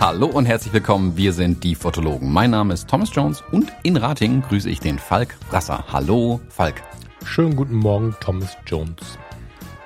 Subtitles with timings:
[0.00, 2.32] Hallo und herzlich willkommen, wir sind die Fotologen.
[2.32, 5.84] Mein Name ist Thomas Jones und in Rating grüße ich den Falk Brasser.
[5.92, 6.82] Hallo, Falk.
[7.24, 9.18] Schönen guten Morgen, Thomas Jones.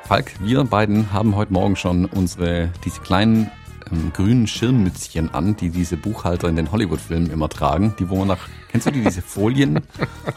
[0.04, 3.50] Falk, wir beiden haben heute Morgen schon unsere, diese kleinen
[3.92, 7.94] ähm, grünen Schirmmützchen an, die diese Buchhalter in den Hollywood-Filmen immer tragen.
[7.98, 9.80] Die, wo man nach, kennst du die, diese Folien,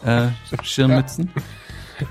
[0.04, 0.28] äh,
[0.62, 1.30] Schirmmützen?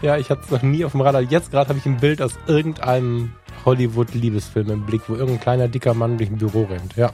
[0.01, 1.21] Ja, ich hatte es noch nie auf dem Radar.
[1.21, 3.33] Jetzt gerade habe ich ein Bild aus irgendeinem
[3.65, 6.95] Hollywood-Liebesfilm im Blick, wo irgendein kleiner, dicker Mann durch ein Büro rennt.
[6.95, 7.11] Ja.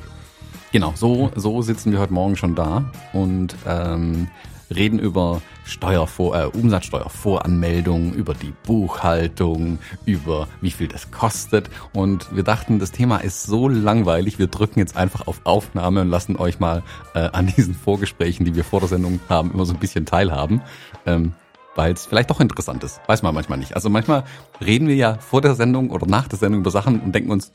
[0.72, 4.30] Genau, so, so sitzen wir heute Morgen schon da und ähm,
[4.74, 11.70] reden über Steuervor äh, Umsatzsteuervoranmeldung, über die Buchhaltung, über wie viel das kostet.
[11.94, 16.10] Und wir dachten, das Thema ist so langweilig, wir drücken jetzt einfach auf Aufnahme und
[16.10, 19.74] lassen euch mal äh, an diesen Vorgesprächen, die wir vor der Sendung haben, immer so
[19.74, 20.62] ein bisschen teilhaben.
[21.06, 21.34] Ähm,
[21.76, 23.00] weil es vielleicht doch interessant ist.
[23.08, 23.76] Weiß man manchmal nicht.
[23.76, 24.26] Also manchmal
[24.60, 27.52] reden wir ja vor der Sendung oder nach der Sendung über Sachen und denken uns,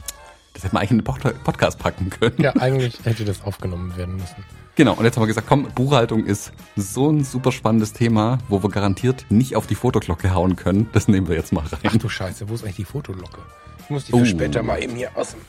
[0.54, 2.36] das hätte man eigentlich in den Podcast packen können.
[2.38, 4.42] Ja, eigentlich hätte das aufgenommen werden müssen.
[4.76, 8.62] Genau, und jetzt haben wir gesagt, komm, Buchhaltung ist so ein super spannendes Thema, wo
[8.62, 10.90] wir garantiert nicht auf die Fotoglocke hauen können.
[10.92, 11.80] Das nehmen wir jetzt mal rein.
[11.82, 13.38] Ach du Scheiße, wo ist eigentlich die Fotolocke?
[13.78, 14.24] Ich muss die für oh.
[14.26, 15.40] später mal eben hier aus dem,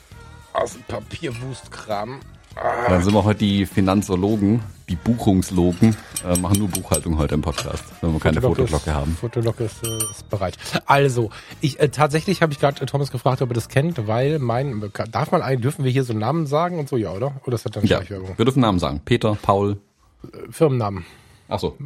[0.54, 2.20] aus dem Papierwust kramen.
[2.54, 5.96] Dann sind wir heute die Finanzologen, die Buchungslogen,
[6.26, 9.16] äh, machen nur Buchhaltung heute im Podcast, wenn wir keine Fotolocke haben.
[9.20, 10.56] Fotolocke ist, äh, ist bereit.
[10.86, 14.38] Also, ich äh, tatsächlich habe ich gerade äh, Thomas gefragt, ob er das kennt, weil
[14.38, 17.40] mein darf man eigentlich dürfen wir hier so Namen sagen und so ja, oder?
[17.44, 19.00] Oder ist das dann ja, Wir dürfen Namen sagen.
[19.04, 19.78] Peter, Paul.
[20.24, 21.04] Äh, Firmennamen.
[21.48, 21.76] Ach so.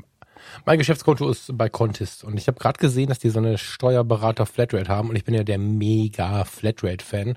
[0.64, 4.46] Mein Geschäftskonto ist bei Contist und ich habe gerade gesehen, dass die so eine Steuerberater
[4.46, 7.36] Flatrate haben und ich bin ja der mega Flatrate Fan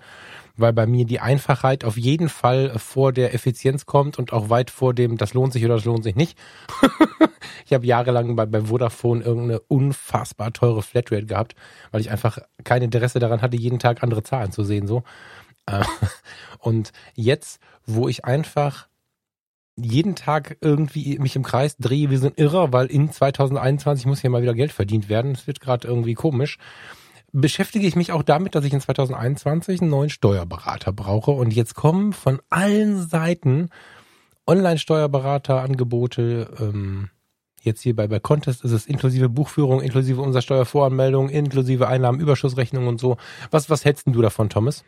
[0.58, 4.72] weil bei mir die Einfachheit auf jeden Fall vor der Effizienz kommt und auch weit
[4.72, 6.38] vor dem, das lohnt sich oder das lohnt sich nicht.
[7.66, 11.56] ich habe jahrelang bei, bei Vodafone irgendeine unfassbar teure Flatrate gehabt,
[11.92, 14.88] weil ich einfach kein Interesse daran hatte, jeden Tag andere Zahlen zu sehen.
[14.88, 15.04] so.
[15.66, 15.84] Äh,
[16.60, 18.88] und jetzt, wo ich einfach
[19.78, 24.22] jeden Tag irgendwie mich im Kreis drehe wie so ein Irrer, weil in 2021 muss
[24.22, 25.34] hier mal wieder Geld verdient werden.
[25.34, 26.58] Es wird gerade irgendwie komisch
[27.36, 31.32] beschäftige ich mich auch damit, dass ich in 2021 einen neuen Steuerberater brauche.
[31.32, 33.70] Und jetzt kommen von allen Seiten
[34.48, 36.50] Online-Steuerberater-Angebote.
[36.60, 37.10] Ähm,
[37.62, 43.18] jetzt hier bei, bei Contest ist es inklusive Buchführung, inklusive Umsatzsteuervoranmeldung, inklusive Einnahmenüberschussrechnung und so.
[43.52, 44.86] Was, was hältst du davon, Thomas?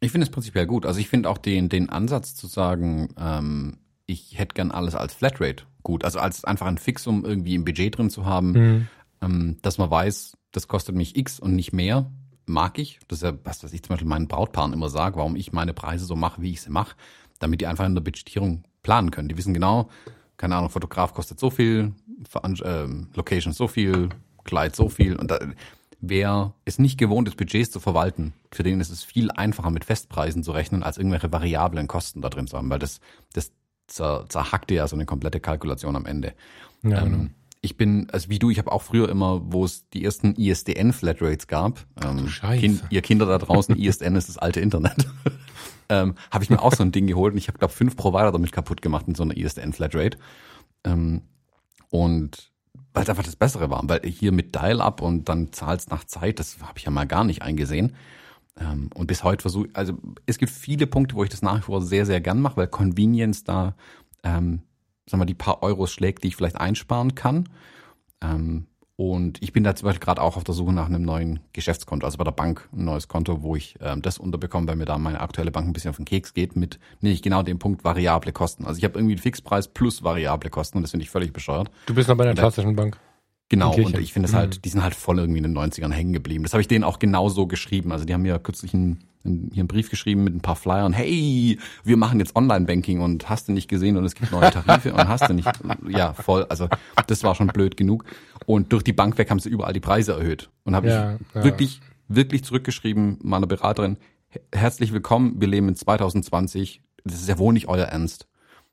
[0.00, 0.84] Ich finde es prinzipiell gut.
[0.84, 5.14] Also ich finde auch den, den Ansatz zu sagen, ähm, ich hätte gern alles als
[5.14, 6.04] Flatrate gut.
[6.04, 8.88] Also als einfach ein Fixum irgendwie im Budget drin zu haben, mhm.
[9.22, 12.10] ähm, dass man weiß, das kostet mich X und nicht mehr,
[12.46, 13.00] mag ich.
[13.08, 15.74] Das ist ja was, was ich zum Beispiel meinen Brautpaaren immer sage, warum ich meine
[15.74, 16.96] Preise so mache, wie ich sie mache,
[17.40, 19.28] damit die einfach in der Budgetierung planen können.
[19.28, 19.90] Die wissen genau,
[20.36, 21.92] keine Ahnung, Fotograf kostet so viel,
[22.44, 24.10] äh, Location so viel,
[24.44, 25.40] Kleid so viel und da,
[26.00, 29.84] wer ist nicht gewohnt ist, Budgets zu verwalten, für den ist es viel einfacher mit
[29.84, 33.00] Festpreisen zu rechnen, als irgendwelche variablen Kosten da drin zu haben, weil das,
[33.32, 33.52] das
[33.86, 36.34] zerhackt ja so eine komplette Kalkulation am Ende.
[36.82, 37.30] Ja, ähm, genau
[37.64, 41.46] ich bin, also wie du, ich habe auch früher immer, wo es die ersten ISDN-Flatrates
[41.46, 45.06] gab, ähm, kind, ihr Kinder da draußen, ISDN ist das alte Internet,
[45.88, 48.30] ähm, habe ich mir auch so ein Ding geholt und ich habe, glaube fünf Provider
[48.30, 50.18] damit kaputt gemacht in so einer ISDN-Flatrate.
[50.84, 51.22] Ähm,
[51.88, 52.52] und
[52.92, 56.38] weil es einfach das Bessere war, weil hier mit Dial-Up und dann zahlst nach Zeit,
[56.38, 57.96] das habe ich ja mal gar nicht eingesehen.
[58.60, 59.94] Ähm, und bis heute versuche, also
[60.26, 62.68] es gibt viele Punkte, wo ich das nach wie vor sehr, sehr gern mache, weil
[62.68, 63.74] Convenience da
[64.22, 64.62] ähm,
[65.06, 67.48] sagen wir, die paar Euros schlägt, die ich vielleicht einsparen kann.
[68.22, 68.66] Ähm,
[68.96, 72.06] und ich bin da zum Beispiel gerade auch auf der Suche nach einem neuen Geschäftskonto,
[72.06, 74.98] also bei der Bank ein neues Konto, wo ich ähm, das unterbekomme, weil mir da
[74.98, 78.32] meine aktuelle Bank ein bisschen auf den Keks geht mit nicht genau dem Punkt variable
[78.32, 78.64] Kosten.
[78.66, 81.72] Also ich habe irgendwie einen Fixpreis plus variable Kosten und das finde ich völlig bescheuert.
[81.86, 82.96] Du bist noch bei einer klassischen Bank.
[83.48, 84.62] Genau, und ich finde es halt, mhm.
[84.62, 86.44] die sind halt voll irgendwie in den 90ern hängen geblieben.
[86.44, 87.92] Das habe ich denen auch genauso geschrieben.
[87.92, 90.92] Also die haben mir kürzlich einen hier einen Brief geschrieben mit ein paar Flyern.
[90.92, 94.92] Hey, wir machen jetzt Online-Banking und hast du nicht gesehen und es gibt neue Tarife
[94.92, 95.48] und hast du nicht.
[95.88, 96.44] Ja, voll.
[96.48, 96.68] Also
[97.06, 98.04] das war schon blöd genug.
[98.46, 100.50] Und durch die Bank weg haben sie überall die Preise erhöht.
[100.64, 101.44] Und habe ja, ich ja.
[101.44, 103.96] wirklich, wirklich zurückgeschrieben, meiner Beraterin,
[104.52, 106.82] herzlich willkommen, wir leben in 2020.
[107.04, 108.28] Das ist ja wohl nicht euer Ernst.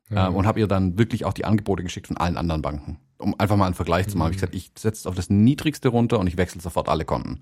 [0.09, 0.27] Ja.
[0.27, 2.99] Ähm, und habe ihr dann wirklich auch die Angebote geschickt von allen anderen Banken.
[3.17, 4.29] Um einfach mal einen Vergleich zu machen.
[4.29, 4.33] Mhm.
[4.33, 7.39] Ich gesagt, ich setze auf das Niedrigste runter und ich wechsle sofort alle Konten.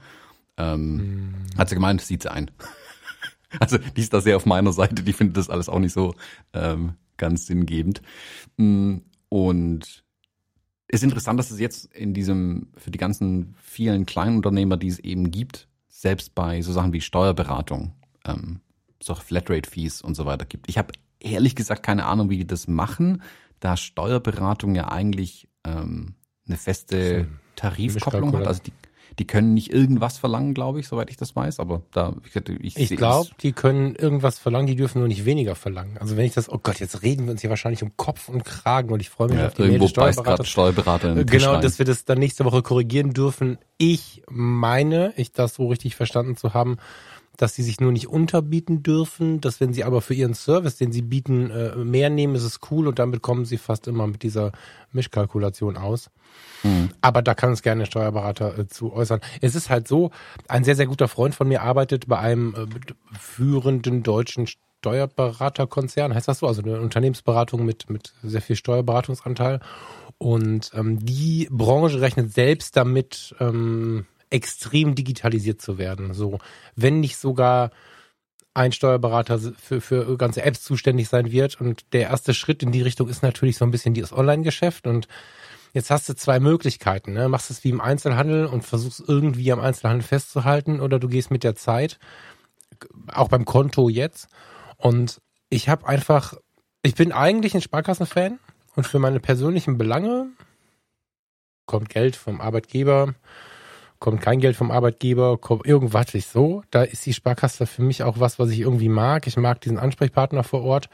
[0.57, 1.33] Ähm, mhm.
[1.57, 2.51] Hat sie gemeint, sieht sie ein.
[3.59, 6.13] Also die ist da sehr auf meiner Seite, die findet das alles auch nicht so
[6.53, 8.01] ähm, ganz sinngebend.
[8.57, 8.97] Mm,
[9.29, 10.03] und
[10.87, 15.29] ist interessant, dass es jetzt in diesem, für die ganzen vielen Kleinunternehmer, die es eben
[15.31, 17.93] gibt, selbst bei so Sachen wie Steuerberatung,
[18.25, 18.61] ähm,
[19.01, 20.67] so Flatrate-Fees und so weiter gibt.
[20.67, 23.21] Ich habe ehrlich gesagt keine Ahnung, wie die das machen,
[23.59, 26.15] da Steuerberatung ja eigentlich ähm,
[26.47, 28.47] eine feste Tarifkopplung hat.
[28.47, 28.73] Also die,
[29.19, 31.59] die können nicht irgendwas verlangen, glaube ich, soweit ich das weiß.
[31.59, 32.15] Aber da,
[32.61, 35.97] ich, ich glaube, die können irgendwas verlangen, die dürfen nur nicht weniger verlangen.
[35.97, 38.45] Also wenn ich das, oh Gott, jetzt reden wir uns hier wahrscheinlich um Kopf und
[38.45, 40.45] Kragen und ich freue mich ja, auf die irgendwo Steuerberater.
[40.45, 43.57] Steuerberater in genau, dass wir das dann nächste Woche korrigieren dürfen.
[43.77, 46.77] Ich meine, ich das so richtig verstanden zu haben,
[47.39, 50.91] dass sie sich nur nicht unterbieten dürfen, dass wenn sie aber für ihren Service, den
[50.91, 54.23] sie bieten, äh, mehr nehmen, ist es cool und damit kommen sie fast immer mit
[54.23, 54.51] dieser
[54.91, 56.09] Mischkalkulation aus.
[56.63, 56.89] Mhm.
[56.99, 59.21] Aber da kann es gerne der Steuerberater äh, zu äußern.
[59.39, 60.11] Es ist halt so,
[60.49, 62.65] ein sehr, sehr guter Freund von mir arbeitet bei einem äh,
[63.17, 64.45] führenden deutschen
[64.81, 69.61] Steuerberaterkonzern, heißt das so, also eine Unternehmensberatung mit, mit sehr viel Steuerberatungsanteil.
[70.17, 76.13] Und ähm, die Branche rechnet selbst damit, ähm, extrem digitalisiert zu werden.
[76.13, 76.39] So,
[76.75, 77.71] wenn nicht sogar
[78.53, 81.61] ein Steuerberater für, für ganze Apps zuständig sein wird.
[81.61, 84.87] Und der erste Schritt in die Richtung ist natürlich so ein bisschen das Online-Geschäft.
[84.87, 85.07] Und
[85.73, 87.13] jetzt hast du zwei Möglichkeiten.
[87.13, 87.29] Ne?
[87.29, 91.43] Machst es wie im Einzelhandel und versuchst irgendwie am Einzelhandel festzuhalten oder du gehst mit
[91.43, 91.99] der Zeit,
[93.07, 94.27] auch beim Konto jetzt.
[94.77, 96.33] Und ich habe einfach,
[96.81, 98.39] ich bin eigentlich ein Sparkassen-Fan
[98.75, 100.27] und für meine persönlichen Belange
[101.65, 103.13] kommt Geld vom Arbeitgeber,
[103.99, 106.63] kommt kein Geld vom Arbeitgeber, kommt irgendwas ist so.
[106.71, 109.27] Da ist die Sparkasse für mich auch was, was ich irgendwie mag.
[109.27, 110.89] Ich mag diesen Ansprechpartner vor Ort.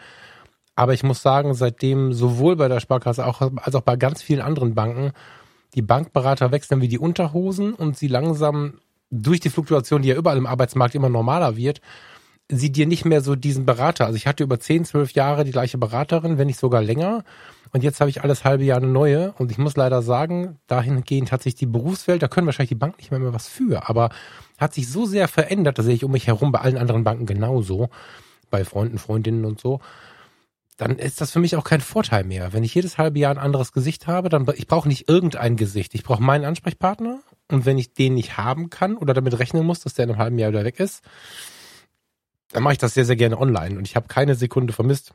[0.76, 4.42] Aber ich muss sagen, seitdem sowohl bei der Sparkasse auch, als auch bei ganz vielen
[4.42, 5.12] anderen Banken
[5.76, 8.80] die Bankberater wechseln wie die Unterhosen und sie langsam
[9.12, 11.82] durch die Fluktuation, die ja überall im Arbeitsmarkt immer normaler wird,
[12.50, 14.06] sie dir nicht mehr so diesen Berater.
[14.06, 17.24] Also ich hatte über 10, 12 Jahre die gleiche Beraterin, wenn nicht sogar länger.
[17.72, 19.34] Und jetzt habe ich alles halbe Jahr eine neue.
[19.34, 22.98] Und ich muss leider sagen, dahingehend hat sich die Berufswelt, da können wahrscheinlich die Banken
[22.98, 24.10] nicht mehr, mehr was für, aber
[24.58, 27.26] hat sich so sehr verändert, das sehe ich um mich herum bei allen anderen Banken
[27.26, 27.90] genauso,
[28.50, 29.82] bei Freunden, Freundinnen und so.
[30.78, 32.52] Dann ist das für mich auch kein Vorteil mehr.
[32.52, 35.96] Wenn ich jedes halbe Jahr ein anderes Gesicht habe, dann ich brauche nicht irgendein Gesicht.
[35.96, 37.20] Ich brauche meinen Ansprechpartner.
[37.50, 40.20] Und wenn ich den nicht haben kann oder damit rechnen muss, dass der in einem
[40.20, 41.02] halben Jahr wieder weg ist,
[42.52, 43.78] dann mache ich das sehr, sehr gerne online.
[43.78, 45.14] Und ich habe keine Sekunde vermisst,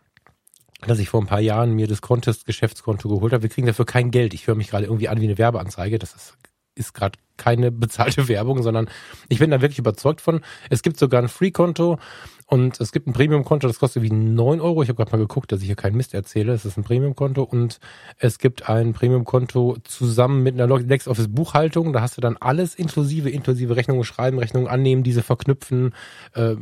[0.86, 3.42] dass ich vor ein paar Jahren mir das Contest-Geschäftskonto geholt habe.
[3.42, 4.34] Wir kriegen dafür kein Geld.
[4.34, 5.98] Ich höre mich gerade irgendwie an wie eine Werbeanzeige.
[5.98, 6.34] Das ist,
[6.74, 8.88] ist gerade keine bezahlte Werbung, sondern
[9.28, 10.40] ich bin da wirklich überzeugt von.
[10.68, 11.98] Es gibt sogar ein Free-Konto
[12.46, 14.82] und es gibt ein Premium-Konto, das kostet wie neun Euro.
[14.82, 16.52] Ich habe gerade mal geguckt, dass ich hier keinen Mist erzähle.
[16.52, 17.78] Es ist ein Premium-Konto und
[18.18, 21.92] es gibt ein Premium-Konto zusammen mit einer LexOffice-Buchhaltung.
[21.92, 25.94] Da hast du dann alles inklusive, inklusive Rechnungen schreiben, Rechnungen annehmen, diese verknüpfen.
[26.34, 26.56] Äh,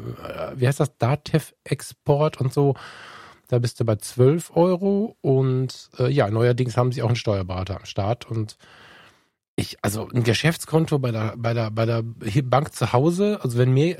[0.56, 0.98] wie heißt das?
[0.98, 2.74] Datev-Export und so.
[3.48, 7.76] Da bist du bei 12 Euro und äh, ja, neuerdings haben sie auch einen Steuerberater
[7.76, 8.56] am Start und
[9.56, 12.02] ich, also ein Geschäftskonto bei der, bei der, bei der
[12.44, 13.96] Bank zu Hause, also wenn mir,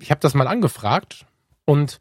[0.00, 1.26] ich habe das mal angefragt
[1.66, 2.00] und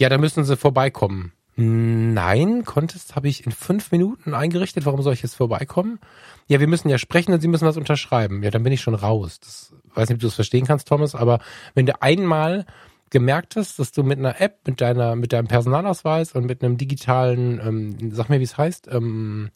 [0.00, 1.32] ja, da müssen sie vorbeikommen.
[1.54, 4.86] Nein, Contest habe ich in fünf Minuten eingerichtet.
[4.86, 6.00] Warum soll ich jetzt vorbeikommen?
[6.48, 8.42] Ja, wir müssen ja sprechen und Sie müssen was unterschreiben.
[8.42, 9.38] Ja, dann bin ich schon raus.
[9.38, 11.40] Das weiß nicht, ob du es verstehen kannst, Thomas, aber
[11.74, 12.64] wenn du einmal
[13.12, 16.78] gemerkt hast, dass du mit einer App, mit deiner, mit deinem Personalausweis und mit einem
[16.78, 19.50] digitalen, ähm, sag mir, wie es heißt, ähm,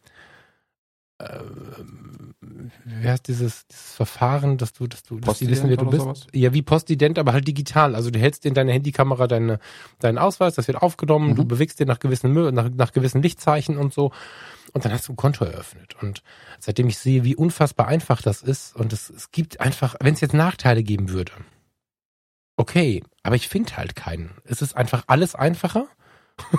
[1.19, 1.41] äh,
[2.85, 6.03] wie heißt dieses, dieses Verfahren, dass du, dass du, dass die wissen, wer du bist?
[6.03, 6.26] Sowas?
[6.32, 7.94] Ja, wie Postident, aber halt digital.
[7.94, 9.59] Also du hältst in deine Handykamera deine,
[9.99, 11.37] deinen Ausweis, das wird aufgenommen, mhm.
[11.37, 14.12] du bewegst den nach gewissen, nach, nach gewissen Lichtzeichen und so.
[14.75, 15.97] Und dann hast du ein Konto eröffnet.
[16.02, 16.23] Und
[16.59, 20.21] seitdem ich sehe, wie unfassbar einfach das ist, und es, es gibt einfach, wenn es
[20.21, 21.33] jetzt Nachteile geben würde,
[22.56, 24.30] okay, aber ich finde halt keinen.
[24.44, 25.86] Es ist einfach alles einfacher.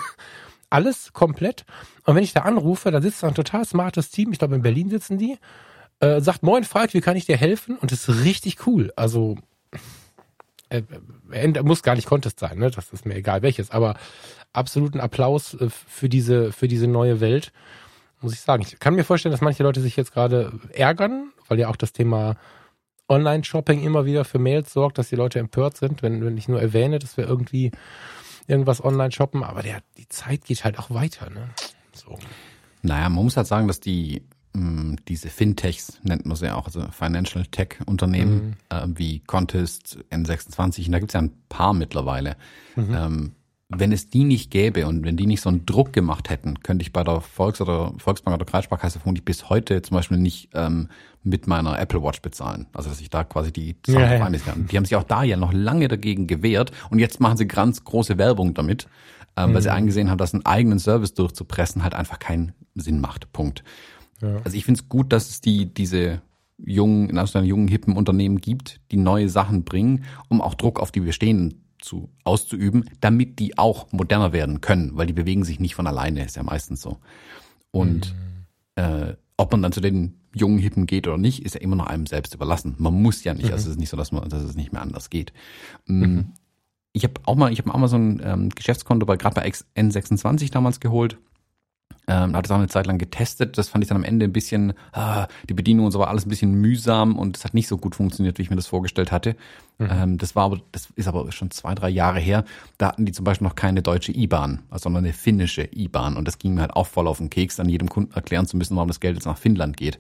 [0.70, 1.66] alles komplett.
[2.06, 4.62] Und wenn ich da anrufe, dann sitzt da ein total smartes Team, ich glaube in
[4.62, 5.38] Berlin sitzen die,
[6.00, 7.78] äh, sagt, moin Falk, wie kann ich dir helfen?
[7.78, 8.92] Und das ist richtig cool.
[8.96, 9.38] Also
[10.70, 10.84] äh,
[11.32, 12.70] äh, muss gar nicht Contest sein, ne?
[12.70, 13.96] Das ist mir egal welches, aber
[14.54, 17.52] absoluten Applaus äh, für diese, für diese neue Welt,
[18.22, 18.64] muss ich sagen.
[18.64, 21.94] Ich kann mir vorstellen, dass manche Leute sich jetzt gerade ärgern, weil ja auch das
[21.94, 22.36] Thema
[23.10, 26.62] Online-Shopping immer wieder für Mails sorgt, dass die Leute empört sind, wenn, wenn ich nur
[26.62, 27.72] erwähne, dass wir irgendwie
[28.48, 31.50] irgendwas online shoppen, aber der, die Zeit geht halt auch weiter, ne?
[31.94, 32.18] So.
[32.82, 34.22] Naja, man muss halt sagen, dass die
[34.54, 38.78] mh, diese Fintechs, nennt man sie auch, also Financial Tech Unternehmen, mhm.
[38.78, 42.36] äh, wie Contest, N26, und da gibt's ja ein paar mittlerweile.
[42.76, 42.94] Mhm.
[42.94, 43.32] Ähm,
[43.70, 46.84] wenn es die nicht gäbe und wenn die nicht so einen Druck gemacht hätten, könnte
[46.84, 50.88] ich bei der Volks- oder Volksbank oder Kreissparkasse vermutlich bis heute zum Beispiel nicht ähm,
[51.24, 52.68] mit meiner Apple Watch bezahlen.
[52.72, 54.30] Also dass ich da quasi die Sachen ja, ja.
[54.30, 57.84] Die haben sich auch da ja noch lange dagegen gewehrt und jetzt machen sie ganz
[57.84, 58.88] große Werbung damit,
[59.36, 59.54] ähm, mhm.
[59.56, 59.76] weil sie mhm.
[59.76, 63.34] eingesehen haben, dass einen eigenen Service durchzupressen halt einfach keinen Sinn macht.
[63.34, 63.66] Punkt.
[64.22, 64.38] Ja.
[64.46, 66.22] Also ich finde es gut, dass es die diese
[66.58, 70.92] jungen, in Anführungszeichen jungen hippen Unternehmen gibt, die neue Sachen bringen, um auch Druck auf
[70.92, 75.76] die bestehenden zu auszuüben, damit die auch moderner werden können, weil die bewegen sich nicht
[75.76, 76.98] von alleine, ist ja meistens so.
[77.72, 78.16] Und
[78.76, 78.84] mhm.
[78.84, 81.88] äh, ob man dann zu den jungen Hippen geht oder nicht, ist ja immer noch
[81.88, 82.76] einem selbst überlassen.
[82.78, 83.54] Man muss ja nicht, mhm.
[83.54, 85.34] also es ist nicht so, dass man, dass es nicht mehr anders geht.
[85.86, 86.26] Mm, mhm.
[86.94, 90.52] Ich habe auch mal, ich habe mal so ein ähm, Geschäftskonto bei gerade bei N26
[90.52, 91.18] damals geholt
[92.08, 93.58] ähm, hat es auch eine Zeit lang getestet.
[93.58, 96.26] Das fand ich dann am Ende ein bisschen, ah, die Bedienung und so war alles
[96.26, 99.12] ein bisschen mühsam und es hat nicht so gut funktioniert, wie ich mir das vorgestellt
[99.12, 99.36] hatte.
[99.78, 99.90] Mhm.
[99.92, 102.46] Ähm, das war aber, das ist aber schon zwei, drei Jahre her.
[102.78, 106.16] Da hatten die zum Beispiel noch keine deutsche IBAN, sondern eine finnische IBAN.
[106.16, 108.56] Und das ging mir halt auch voll auf den Keks, an jedem Kunden erklären zu
[108.56, 110.00] müssen, warum das Geld jetzt nach Finnland geht.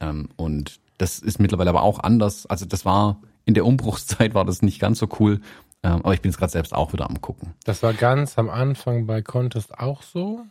[0.00, 2.44] Ähm, und das ist mittlerweile aber auch anders.
[2.46, 5.40] Also das war, in der Umbruchszeit war das nicht ganz so cool.
[5.82, 7.54] Ähm, aber ich bin jetzt gerade selbst auch wieder am gucken.
[7.64, 10.42] Das war ganz am Anfang bei Contest auch so?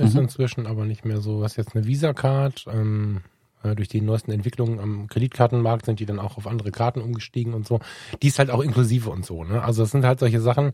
[0.00, 0.22] Ist mhm.
[0.22, 1.40] inzwischen aber nicht mehr so.
[1.40, 3.20] Was jetzt eine Visa-Card, ähm,
[3.62, 7.54] äh, durch die neuesten Entwicklungen am Kreditkartenmarkt sind die dann auch auf andere Karten umgestiegen
[7.54, 7.80] und so.
[8.22, 9.44] Die ist halt auch inklusive und so.
[9.44, 9.62] Ne?
[9.62, 10.72] Also es sind halt solche Sachen,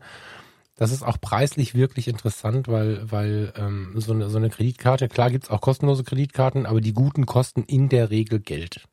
[0.75, 5.31] das ist auch preislich wirklich interessant, weil, weil ähm, so, eine, so eine Kreditkarte, klar
[5.31, 8.85] gibt's auch kostenlose Kreditkarten, aber die guten kosten in der Regel Geld.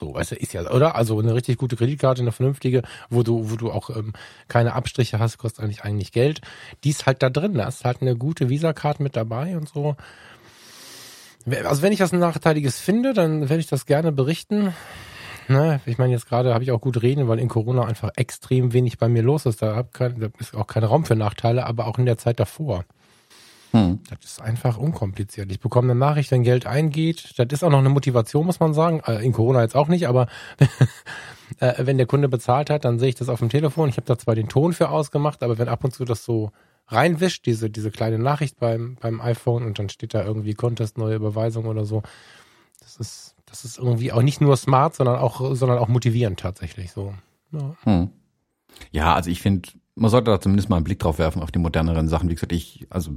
[0.00, 0.94] So, weißt du, ist ja, oder?
[0.96, 4.14] Also eine richtig gute Kreditkarte, eine vernünftige, wo du, wo du auch ähm,
[4.48, 6.40] keine Abstriche hast, kostet eigentlich eigentlich Geld.
[6.84, 7.54] Die ist halt da drin.
[7.54, 9.96] Da ist halt eine gute Visa-Card mit dabei und so.
[11.64, 14.74] Also wenn ich was Nachteiliges finde, dann werde ich das gerne berichten.
[15.48, 18.72] Ne, ich meine, jetzt gerade habe ich auch gut reden, weil in Corona einfach extrem
[18.72, 19.60] wenig bei mir los ist.
[19.60, 22.84] Da, kein, da ist auch kein Raum für Nachteile, aber auch in der Zeit davor.
[23.72, 24.00] Hm.
[24.08, 25.50] Das ist einfach unkompliziert.
[25.52, 27.34] Ich bekomme eine Nachricht, wenn Geld eingeht.
[27.36, 29.00] Das ist auch noch eine Motivation, muss man sagen.
[29.06, 30.26] Äh, in Corona jetzt auch nicht, aber
[31.60, 33.88] äh, wenn der Kunde bezahlt hat, dann sehe ich das auf dem Telefon.
[33.88, 36.50] Ich habe da zwar den Ton für ausgemacht, aber wenn ab und zu das so
[36.88, 41.14] reinwischt, diese, diese kleine Nachricht beim, beim iPhone und dann steht da irgendwie Contest, neue
[41.14, 42.02] Überweisung oder so.
[42.80, 46.90] Das ist, das ist irgendwie auch nicht nur smart, sondern auch, sondern auch motivierend tatsächlich
[46.90, 47.14] so.
[47.52, 48.10] Ja, hm.
[48.90, 49.68] ja also ich finde,
[50.00, 52.30] man sollte da zumindest mal einen Blick drauf werfen auf die moderneren Sachen.
[52.30, 53.12] Wie gesagt, ich, also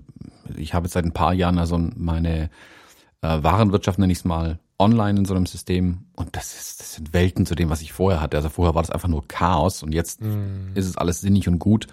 [0.58, 2.50] ich habe jetzt seit ein paar Jahren also meine
[3.22, 6.96] äh, Warenwirtschaft, nenne ich es mal, online in so einem System und das ist, das
[6.96, 8.36] sind Welten zu dem, was ich vorher hatte.
[8.36, 10.76] Also vorher war das einfach nur Chaos und jetzt mm.
[10.76, 11.88] ist es alles sinnig und gut.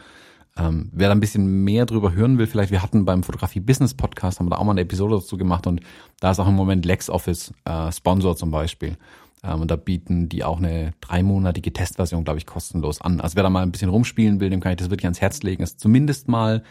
[0.56, 3.94] Ähm, wer da ein bisschen mehr drüber hören will, vielleicht, wir hatten beim Fotografie Business
[3.94, 5.82] Podcast, haben wir da auch mal eine Episode dazu gemacht und
[6.18, 8.97] da ist auch im Moment LexOffice äh, Sponsor zum Beispiel.
[9.42, 13.20] Ähm, und da bieten die auch eine dreimonatige Testversion, glaube ich, kostenlos an.
[13.20, 15.42] Also wer da mal ein bisschen rumspielen will, dem kann ich das wirklich ans Herz
[15.42, 16.62] legen, es zumindest mal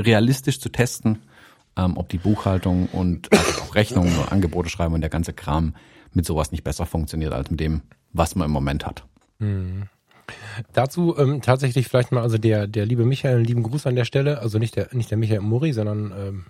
[0.00, 1.18] realistisch zu testen,
[1.76, 5.74] ähm, ob die Buchhaltung und also auch Rechnungen und Angebote schreiben und der ganze Kram
[6.12, 9.04] mit sowas nicht besser funktioniert als mit dem, was man im Moment hat.
[9.40, 9.84] Hm.
[10.72, 14.04] Dazu ähm, tatsächlich vielleicht mal, also der, der liebe Michael, einen lieben Gruß an der
[14.04, 16.44] Stelle, also nicht der, nicht der Michael Murray, sondern ähm,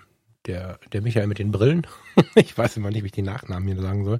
[0.48, 1.86] der, der Michael mit den Brillen,
[2.34, 4.18] ich weiß immer nicht, wie ich die Nachnamen hier sagen soll,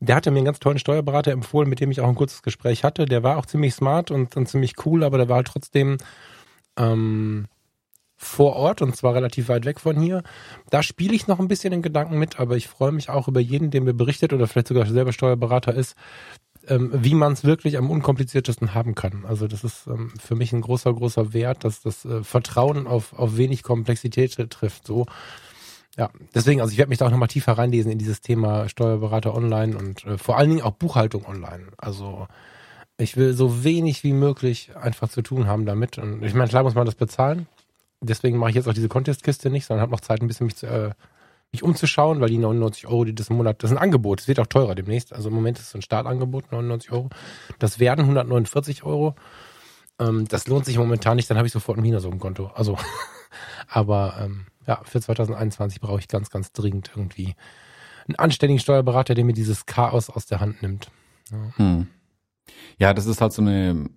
[0.00, 2.84] der hatte mir einen ganz tollen Steuerberater empfohlen, mit dem ich auch ein kurzes Gespräch
[2.84, 3.06] hatte.
[3.06, 5.98] Der war auch ziemlich smart und, und ziemlich cool, aber der war halt trotzdem
[6.76, 7.46] ähm,
[8.16, 10.22] vor Ort und zwar relativ weit weg von hier.
[10.70, 13.40] Da spiele ich noch ein bisschen in Gedanken mit, aber ich freue mich auch über
[13.40, 15.96] jeden, der mir berichtet oder vielleicht sogar selber Steuerberater ist,
[16.68, 19.24] ähm, wie man es wirklich am unkompliziertesten haben kann.
[19.26, 23.12] Also das ist ähm, für mich ein großer, großer Wert, dass das äh, Vertrauen auf,
[23.18, 24.86] auf wenig Komplexität trifft.
[24.86, 25.06] So.
[25.98, 29.34] Ja, deswegen, also ich werde mich da auch nochmal tiefer reinlesen in dieses Thema Steuerberater
[29.34, 31.66] online und äh, vor allen Dingen auch Buchhaltung online.
[31.76, 32.26] Also
[32.96, 35.98] ich will so wenig wie möglich einfach zu tun haben damit.
[35.98, 37.46] Und ich meine, klar muss man das bezahlen.
[38.00, 40.56] Deswegen mache ich jetzt auch diese Contest-Kiste nicht, sondern habe noch Zeit, ein bisschen mich,
[40.56, 40.90] zu, äh,
[41.52, 44.28] mich umzuschauen, weil die 99 Euro, die das im Monat, das ist ein Angebot, das
[44.28, 45.12] wird auch teurer demnächst.
[45.12, 47.10] Also im Moment ist es ein Startangebot, 99 Euro.
[47.58, 49.14] Das werden 149 Euro.
[49.98, 52.50] Ähm, das lohnt sich momentan nicht, dann habe ich sofort ein Minus auf dem Konto.
[52.54, 52.78] Also,
[53.68, 57.34] aber ähm, ja, für 2021 brauche ich ganz, ganz dringend irgendwie
[58.06, 60.90] einen anständigen Steuerberater, der mir dieses Chaos aus der Hand nimmt.
[61.30, 61.86] Ja, hm.
[62.78, 63.88] ja das ist halt so eine,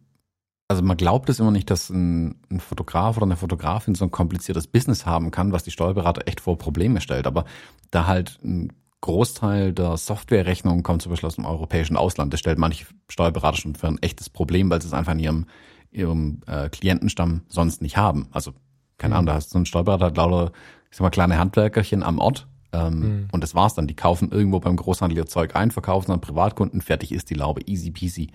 [0.67, 4.11] also man glaubt es immer nicht, dass ein, ein, Fotograf oder eine Fotografin so ein
[4.11, 7.27] kompliziertes Business haben kann, was die Steuerberater echt vor Probleme stellt.
[7.27, 7.45] Aber
[7.91, 12.57] da halt ein Großteil der Softwarerechnungen kommt zum Beispiel aus dem europäischen Ausland, das stellt
[12.57, 15.45] manche Steuerberater schon für ein echtes Problem, weil sie es einfach in ihrem,
[15.91, 18.27] ihrem äh, Klientenstamm sonst nicht haben.
[18.31, 18.53] Also
[18.97, 19.15] keine.
[19.15, 20.51] Ahnung, da hast du so einen Steuerberater, hat lauter,
[20.89, 22.47] ich sag mal, kleine Handwerkerchen am Ort.
[22.73, 23.27] Ähm, mhm.
[23.31, 23.87] Und das war's dann.
[23.87, 27.61] Die kaufen irgendwo beim Großhandel ihr Zeug ein, verkaufen dann Privatkunden, fertig ist die Laube,
[27.65, 28.31] easy peasy.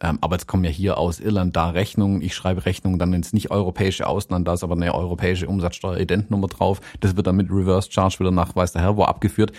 [0.00, 3.32] Ähm, aber jetzt kommen ja hier aus Irland da Rechnungen, ich schreibe Rechnungen dann ins
[3.32, 6.80] nicht-europäische Ausland, da ist aber eine europäische Umsatzsteuer-Identnummer drauf.
[7.00, 9.52] Das wird dann mit Reverse Charge wieder nach weiß der Herr wo abgeführt.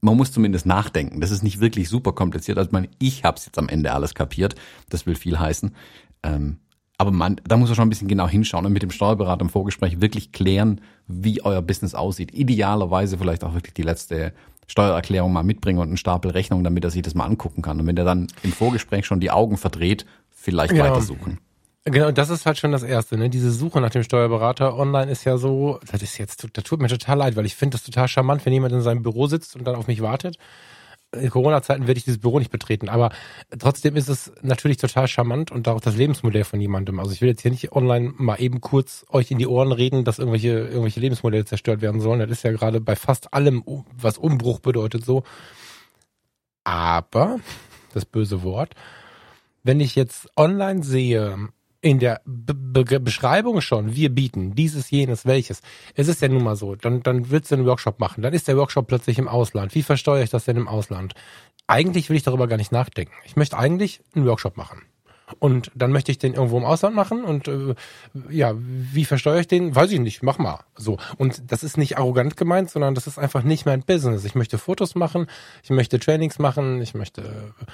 [0.00, 1.20] Man muss zumindest nachdenken.
[1.20, 2.58] Das ist nicht wirklich super kompliziert.
[2.58, 4.54] Also ich meine, ich habe es jetzt am Ende alles kapiert.
[4.88, 5.76] Das will viel heißen.
[6.22, 6.58] Ähm,
[7.00, 9.48] aber man, da muss man schon ein bisschen genau hinschauen und mit dem Steuerberater im
[9.48, 12.34] Vorgespräch wirklich klären, wie euer Business aussieht.
[12.34, 14.34] Idealerweise vielleicht auch wirklich die letzte
[14.66, 17.80] Steuererklärung mal mitbringen und einen Stapel Rechnung, damit er sich das mal angucken kann.
[17.80, 20.84] Und wenn er dann im Vorgespräch schon die Augen verdreht, vielleicht ja.
[20.84, 21.38] weitersuchen.
[21.86, 23.16] Genau, das ist halt schon das Erste.
[23.16, 23.30] Ne?
[23.30, 26.88] Diese Suche nach dem Steuerberater online ist ja so, das ist jetzt, das tut mir
[26.88, 29.64] total leid, weil ich finde das total charmant, wenn jemand in seinem Büro sitzt und
[29.64, 30.36] dann auf mich wartet.
[31.12, 33.10] In Corona-Zeiten werde ich dieses Büro nicht betreten, aber
[33.58, 37.00] trotzdem ist es natürlich total charmant und auch das Lebensmodell von jemandem.
[37.00, 40.04] Also ich will jetzt hier nicht online mal eben kurz euch in die Ohren reden,
[40.04, 42.20] dass irgendwelche, irgendwelche Lebensmodelle zerstört werden sollen.
[42.20, 43.64] Das ist ja gerade bei fast allem,
[43.96, 45.24] was Umbruch bedeutet, so.
[46.62, 47.40] Aber,
[47.92, 48.74] das böse Wort,
[49.64, 51.48] wenn ich jetzt online sehe,
[51.82, 55.62] in der Be Be Beschreibung schon, wir bieten dieses, jenes, welches.
[55.94, 58.48] Es ist ja nun mal so, dann, dann willst du einen Workshop machen, dann ist
[58.48, 59.74] der Workshop plötzlich im Ausland.
[59.74, 61.14] Wie versteuere ich das denn im Ausland?
[61.66, 63.12] Eigentlich will ich darüber gar nicht nachdenken.
[63.24, 64.82] Ich möchte eigentlich einen Workshop machen.
[65.38, 67.74] Und dann möchte ich den irgendwo im Ausland machen und äh,
[68.30, 69.76] ja, wie versteuere ich den?
[69.76, 70.64] Weiß ich nicht, mach mal.
[70.74, 70.98] So.
[71.18, 74.24] Und das ist nicht arrogant gemeint, sondern das ist einfach nicht mein Business.
[74.24, 75.28] Ich möchte Fotos machen,
[75.62, 77.64] ich möchte Trainings machen, ich möchte äh,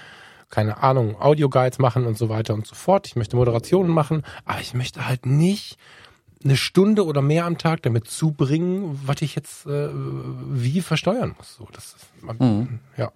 [0.50, 3.07] keine Ahnung, Audioguides machen und so weiter und so fort.
[3.07, 5.76] Ich möchte Moderationen machen, aber ich möchte halt nicht
[6.45, 11.57] eine Stunde oder mehr am Tag damit zubringen, was ich jetzt äh, wie versteuern muss.
[11.57, 12.79] So, das ist, mhm.
[12.97, 13.11] ja.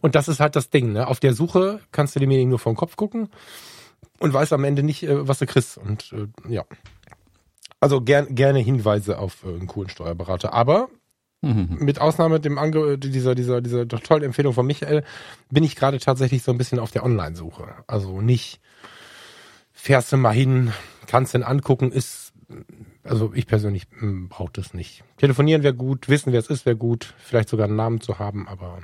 [0.00, 0.92] Und das ist halt das Ding.
[0.92, 1.06] Ne?
[1.06, 3.28] Auf der Suche kannst du demjenigen nur vor den Kopf gucken
[4.18, 5.78] und weißt am Ende nicht, äh, was du kriegst.
[5.78, 6.64] Und äh, ja.
[7.80, 10.52] Also gern, gerne Hinweise auf äh, einen coolen Steuerberater.
[10.52, 10.88] Aber
[11.40, 11.78] Mhm.
[11.80, 15.04] Mit Ausnahme dem Ange dieser, dieser, dieser tollen Empfehlung von Michael
[15.50, 17.68] bin ich gerade tatsächlich so ein bisschen auf der Online-Suche.
[17.86, 18.60] Also nicht
[19.72, 20.72] fährst du mal hin,
[21.06, 22.32] kannst du ihn angucken, ist,
[23.04, 25.04] also ich persönlich hm, brauche das nicht.
[25.16, 28.48] Telefonieren wäre gut, wissen, wer es ist, wäre gut, vielleicht sogar einen Namen zu haben,
[28.48, 28.80] aber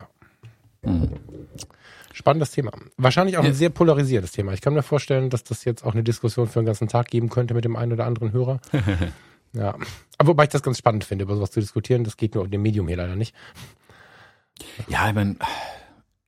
[0.00, 0.90] ja.
[0.90, 1.10] Mhm.
[2.12, 2.72] Spannendes Thema.
[2.96, 4.52] Wahrscheinlich auch ein sehr polarisiertes Thema.
[4.52, 7.28] Ich kann mir vorstellen, dass das jetzt auch eine Diskussion für den ganzen Tag geben
[7.28, 8.60] könnte mit dem einen oder anderen Hörer.
[9.52, 9.76] Ja.
[10.18, 12.50] Aber wobei ich das ganz spannend finde, über sowas zu diskutieren, das geht nur auf
[12.50, 13.34] dem Medium hier leider nicht.
[14.88, 15.36] Ja, ich meine,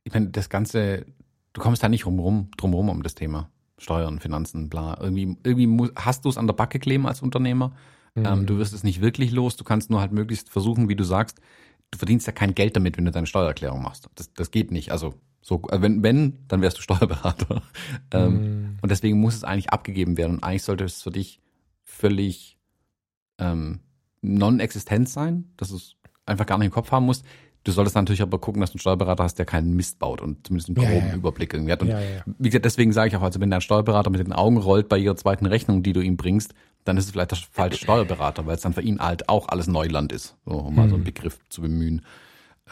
[0.03, 1.05] ich mein, das Ganze,
[1.53, 3.49] du kommst da nicht rum, drum rum um das Thema.
[3.77, 4.97] Steuern, Finanzen, bla.
[5.01, 7.73] Irgendwie, irgendwie muss, hast du es an der Backe kleben als Unternehmer.
[8.15, 8.25] Mhm.
[8.25, 9.55] Ähm, du wirst es nicht wirklich los.
[9.55, 11.39] Du kannst nur halt möglichst versuchen, wie du sagst,
[11.89, 14.07] du verdienst ja kein Geld damit, wenn du deine Steuererklärung machst.
[14.15, 14.91] Das, das geht nicht.
[14.91, 17.61] Also so, äh, wenn, wenn, dann wärst du Steuerberater.
[18.13, 18.77] Ähm, mhm.
[18.81, 20.33] Und deswegen muss es eigentlich abgegeben werden.
[20.37, 21.39] Und eigentlich sollte es für dich
[21.85, 22.57] völlig
[23.41, 23.79] ähm,
[24.21, 27.25] non-existent sein, dass du es einfach gar nicht im Kopf haben musst.
[27.63, 30.47] Du solltest natürlich aber gucken, dass du einen Steuerberater hast, der keinen Mist baut und
[30.47, 31.15] zumindest einen groben ja, ja.
[31.15, 31.81] Überblick irgendwie hat.
[31.81, 31.93] Und
[32.39, 34.97] wie gesagt, deswegen sage ich auch, also wenn der Steuerberater mit den Augen rollt bei
[34.97, 38.55] ihrer zweiten Rechnung, die du ihm bringst, dann ist es vielleicht der falsche Steuerberater, weil
[38.55, 40.75] es dann für ihn halt auch alles Neuland ist, so, um hm.
[40.75, 41.13] mal so einen hm.
[41.13, 42.03] Begriff zu bemühen.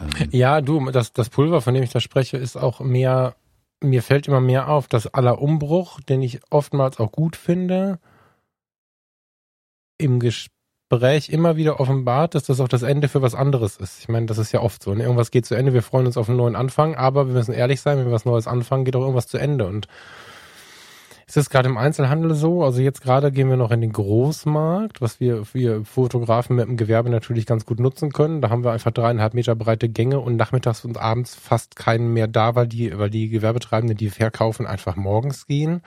[0.00, 0.28] Ähm.
[0.32, 3.36] Ja, du, das, das Pulver, von dem ich da spreche, ist auch mehr,
[3.80, 8.00] mir fällt immer mehr auf, dass aller Umbruch, den ich oftmals auch gut finde,
[9.98, 10.59] im Gespräch
[10.90, 14.00] Gespräch immer wieder offenbart, dass das auch das Ende für was anderes ist.
[14.00, 14.92] Ich meine, das ist ja oft so.
[14.92, 15.04] Ne?
[15.04, 17.80] Irgendwas geht zu Ende, wir freuen uns auf einen neuen Anfang, aber wir müssen ehrlich
[17.80, 19.66] sein, wenn wir was Neues anfangen, geht auch irgendwas zu Ende.
[19.66, 19.86] Und
[21.28, 22.64] ist das gerade im Einzelhandel so?
[22.64, 26.76] Also jetzt gerade gehen wir noch in den Großmarkt, was wir, wir Fotografen mit dem
[26.76, 28.40] Gewerbe natürlich ganz gut nutzen können.
[28.40, 32.26] Da haben wir einfach dreieinhalb Meter breite Gänge und nachmittags und abends fast keinen mehr
[32.26, 35.82] da, weil die, weil die Gewerbetreibenden, die verkaufen, einfach morgens gehen.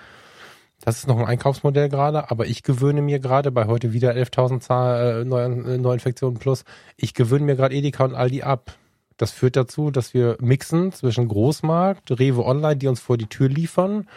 [0.86, 5.22] Das ist noch ein Einkaufsmodell gerade, aber ich gewöhne mir gerade bei heute wieder 11.000
[5.22, 6.66] äh, Neuinfektionen plus,
[6.98, 8.74] ich gewöhne mir gerade Edeka und Aldi ab.
[9.16, 13.48] Das führt dazu, dass wir mixen zwischen Großmarkt, Rewe Online, die uns vor die Tür
[13.48, 14.10] liefern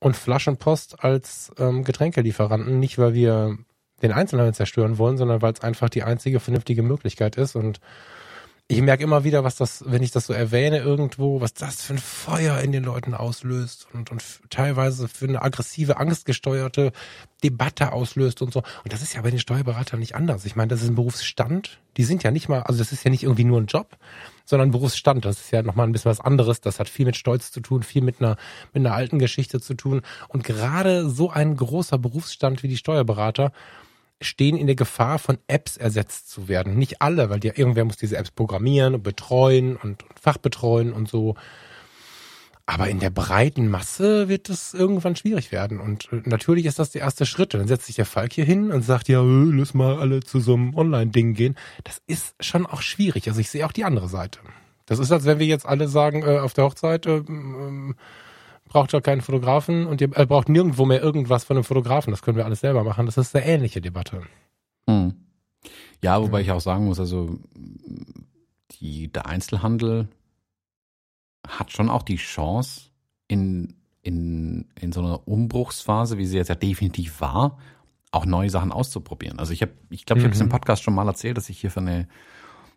[0.00, 2.80] und Flaschenpost als ähm, Getränkelieferanten.
[2.80, 3.56] Nicht, weil wir
[4.02, 7.78] den Einzelhandel zerstören wollen, sondern weil es einfach die einzige vernünftige Möglichkeit ist und
[8.72, 11.92] ich merke immer wieder, was das, wenn ich das so erwähne irgendwo, was das für
[11.92, 16.92] ein Feuer in den Leuten auslöst und, und teilweise für eine aggressive, angstgesteuerte
[17.44, 18.60] Debatte auslöst und so.
[18.84, 20.46] Und das ist ja bei den Steuerberatern nicht anders.
[20.46, 21.80] Ich meine, das ist ein Berufsstand.
[21.98, 23.98] Die sind ja nicht mal, also das ist ja nicht irgendwie nur ein Job,
[24.46, 25.26] sondern ein Berufsstand.
[25.26, 26.62] Das ist ja nochmal ein bisschen was anderes.
[26.62, 28.36] Das hat viel mit Stolz zu tun, viel mit einer,
[28.72, 30.00] mit einer alten Geschichte zu tun.
[30.28, 33.52] Und gerade so ein großer Berufsstand wie die Steuerberater,
[34.22, 36.76] stehen in der Gefahr, von Apps ersetzt zu werden.
[36.76, 41.08] Nicht alle, weil die, irgendwer muss diese Apps programmieren und betreuen und, und fachbetreuen und
[41.08, 41.34] so.
[42.64, 45.80] Aber in der breiten Masse wird es irgendwann schwierig werden.
[45.80, 47.54] Und äh, natürlich ist das der erste Schritt.
[47.54, 50.40] dann setzt sich der Falk hier hin und sagt, ja, äh, lass mal alle zu
[50.40, 51.56] so einem Online-Ding gehen.
[51.84, 53.28] Das ist schon auch schwierig.
[53.28, 54.38] Also ich sehe auch die andere Seite.
[54.86, 57.94] Das ist, als wenn wir jetzt alle sagen, äh, auf der Hochzeit, äh, äh,
[58.72, 62.10] braucht ja keinen Fotografen und ihr äh, braucht nirgendwo mehr irgendwas von einem Fotografen.
[62.10, 63.06] Das können wir alles selber machen.
[63.06, 64.22] Das ist eine ähnliche Debatte.
[64.88, 65.14] Hm.
[66.02, 67.38] Ja, wobei ich auch sagen muss, also
[68.80, 70.08] die, der Einzelhandel
[71.46, 72.90] hat schon auch die Chance,
[73.28, 77.58] in, in, in so einer Umbruchsphase, wie sie jetzt ja definitiv war,
[78.10, 79.38] auch neue Sachen auszuprobieren.
[79.38, 80.52] Also ich habe, ich glaube, ich habe es im mhm.
[80.52, 82.08] Podcast schon mal erzählt, dass ich hier für eine,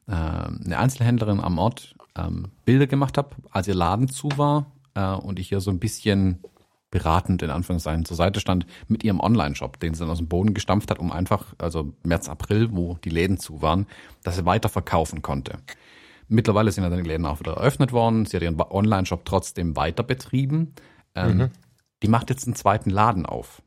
[0.07, 5.13] äh, eine Einzelhändlerin am Ort ähm, Bilder gemacht habe, als ihr Laden zu war äh,
[5.13, 6.43] und ich ja so ein bisschen
[6.91, 10.53] beratend in Anführungszeichen zur Seite stand mit ihrem Online-Shop, den sie dann aus dem Boden
[10.53, 13.85] gestampft hat, um einfach, also März, April, wo die Läden zu waren,
[14.23, 15.59] dass sie weiter verkaufen konnte.
[16.27, 18.25] Mittlerweile sind ja dann die Läden auch wieder eröffnet worden.
[18.25, 20.73] Sie hat ihren Online-Shop trotzdem weiter betrieben.
[21.13, 21.49] Ähm, mhm.
[22.01, 23.61] Die macht jetzt einen zweiten Laden auf.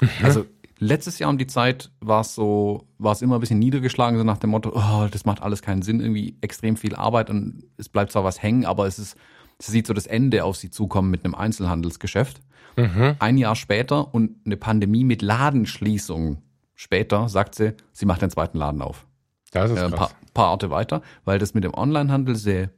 [0.00, 0.08] Mhm.
[0.22, 0.46] Also
[0.82, 4.24] letztes Jahr um die Zeit war es so, war es immer ein bisschen niedergeschlagen, so
[4.24, 7.88] nach dem Motto, oh, das macht alles keinen Sinn, irgendwie extrem viel Arbeit und es
[7.88, 9.16] bleibt zwar was hängen, aber es ist,
[9.58, 12.40] sie sieht so das Ende auf sie zukommen mit einem Einzelhandelsgeschäft.
[12.76, 13.16] Mhm.
[13.18, 16.42] Ein Jahr später und eine Pandemie mit Ladenschließung
[16.74, 19.06] später sagt sie, sie macht den zweiten Laden auf.
[19.52, 22.70] Das ist äh, ein paar, paar Orte weiter, weil das mit dem Onlinehandel sie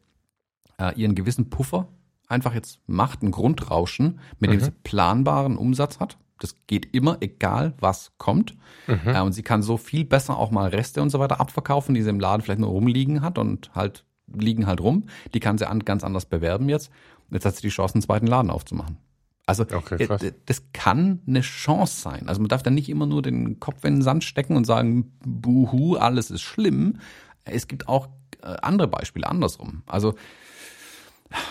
[0.79, 1.89] äh, ihren gewissen Puffer
[2.29, 4.59] einfach jetzt macht, ein Grundrauschen, mit mhm.
[4.59, 6.19] dem sie planbaren Umsatz hat.
[6.39, 8.57] Das geht immer, egal was kommt.
[8.87, 9.15] Mhm.
[9.15, 12.03] Äh, und sie kann so viel besser auch mal Reste und so weiter abverkaufen, die
[12.03, 15.05] sie im Laden vielleicht nur rumliegen hat und halt liegen halt rum.
[15.33, 16.91] Die kann sie an, ganz anders bewerben jetzt.
[17.31, 18.99] Jetzt hat sie die Chance, einen zweiten Laden aufzumachen.
[19.47, 22.29] Also okay, äh, das kann eine Chance sein.
[22.29, 25.13] Also man darf da nicht immer nur den Kopf in den Sand stecken und sagen,
[25.25, 26.99] buhu, alles ist schlimm.
[27.45, 28.09] Es gibt auch
[28.43, 29.83] äh, andere Beispiele andersrum.
[29.87, 30.15] Also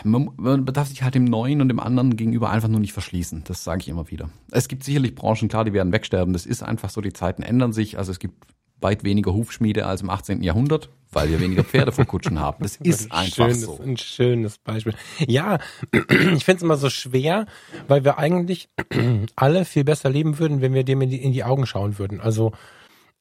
[0.04, 3.44] man, man darf sich halt dem Neuen und dem anderen gegenüber einfach nur nicht verschließen.
[3.46, 4.30] Das sage ich immer wieder.
[4.52, 6.34] Es gibt sicherlich Branchen, klar, die werden wegsterben.
[6.34, 7.98] Das ist einfach so, die Zeiten ändern sich.
[7.98, 8.36] Also es gibt
[8.84, 10.44] weit weniger Hufschmiede als im 18.
[10.44, 12.62] Jahrhundert, weil wir weniger Pferde vor Kutschen haben.
[12.62, 13.80] Das ist ein einfach schönes, so.
[13.82, 14.94] Ein schönes Beispiel.
[15.26, 15.60] Ja,
[15.92, 17.46] ich finde es immer so schwer,
[17.88, 18.70] weil wir eigentlich
[19.36, 22.20] alle viel besser leben würden, wenn wir dem in die, in die Augen schauen würden.
[22.20, 22.52] Also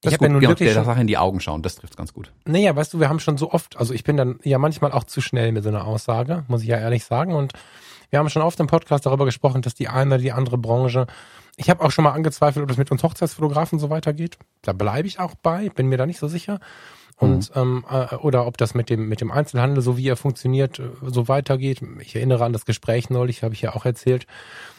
[0.03, 1.97] das ich habe ja nun genau, wirklich der Sache in die Augen schauen, das trifft
[1.97, 2.33] ganz gut.
[2.45, 5.05] Naja, weißt du, wir haben schon so oft, also ich bin dann ja manchmal auch
[5.05, 7.35] zu schnell mit so einer Aussage, muss ich ja ehrlich sagen.
[7.35, 7.53] Und
[8.11, 11.07] wir haben schon oft im Podcast darüber gesprochen, dass die eine oder die andere Branche
[11.57, 14.39] ich habe auch schon mal angezweifelt, ob das mit uns Hochzeitsfotografen so weitergeht.
[14.63, 16.61] Da bleibe ich auch bei, bin mir da nicht so sicher.
[17.17, 17.61] Und mhm.
[17.61, 20.89] ähm, äh, oder ob das mit dem mit dem Einzelhandel, so wie er funktioniert, äh,
[21.03, 21.81] so weitergeht.
[22.01, 24.27] Ich erinnere an das Gespräch neulich, habe ich ja auch erzählt,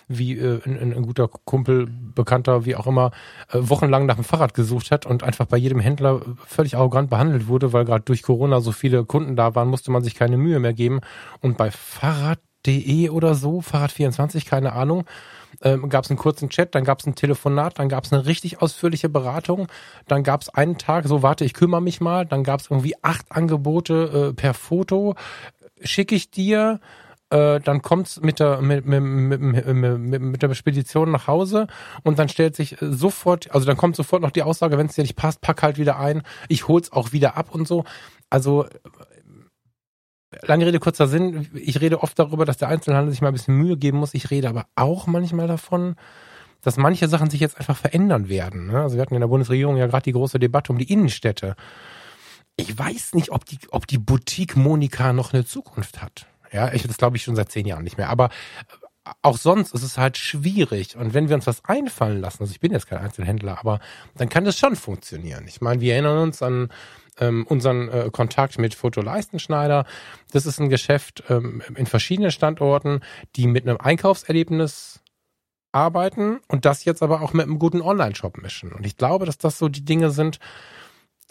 [0.08, 3.12] wie äh, ein, ein guter Kumpel, Bekannter, wie auch immer,
[3.52, 7.48] äh, wochenlang nach dem Fahrrad gesucht hat und einfach bei jedem Händler völlig arrogant behandelt
[7.48, 10.60] wurde, weil gerade durch Corona so viele Kunden da waren, musste man sich keine Mühe
[10.60, 11.02] mehr geben.
[11.42, 15.06] Und bei Fahrrad.de oder so, Fahrrad24, keine Ahnung,
[15.62, 18.26] ähm, gab es einen kurzen Chat, dann gab es ein Telefonat, dann gab es eine
[18.26, 19.68] richtig ausführliche Beratung,
[20.08, 22.96] dann gab es einen Tag, so warte, ich kümmere mich mal, dann gab es irgendwie
[23.02, 25.16] acht Angebote äh, per Foto,
[25.82, 26.80] schicke ich dir,
[27.34, 31.66] äh, dann kommt's mit der mit, mit, mit, mit, mit der Spedition nach Hause
[32.04, 35.02] und dann stellt sich sofort, also dann kommt sofort noch die Aussage, wenn es dir
[35.02, 37.86] nicht passt, pack halt wieder ein, ich hol's auch wieder ab und so.
[38.30, 38.68] Also
[40.44, 41.50] lange Rede, kurzer Sinn.
[41.54, 44.14] Ich rede oft darüber, dass der Einzelhandel sich mal ein bisschen Mühe geben muss.
[44.14, 45.96] Ich rede aber auch manchmal davon,
[46.62, 48.68] dass manche Sachen sich jetzt einfach verändern werden.
[48.68, 48.82] Ne?
[48.82, 51.56] Also wir hatten in der Bundesregierung ja gerade die große Debatte um die Innenstädte.
[52.56, 56.28] Ich weiß nicht, ob die, ob die Boutique Monika noch eine Zukunft hat.
[56.54, 58.10] Ja, ich das glaube ich schon seit zehn Jahren nicht mehr.
[58.10, 58.30] Aber
[59.22, 60.96] auch sonst ist es halt schwierig.
[60.96, 63.80] Und wenn wir uns was einfallen lassen, also ich bin jetzt kein Einzelhändler, aber
[64.16, 65.46] dann kann das schon funktionieren.
[65.48, 66.70] Ich meine, wir erinnern uns an
[67.20, 69.86] ähm, unseren äh, Kontakt mit Fotoleistenschneider.
[70.32, 73.02] Das ist ein Geschäft ähm, in verschiedenen Standorten,
[73.36, 75.02] die mit einem Einkaufserlebnis
[75.74, 78.72] arbeiten und das jetzt aber auch mit einem guten Online-Shop mischen.
[78.72, 80.40] Und ich glaube, dass das so die Dinge sind,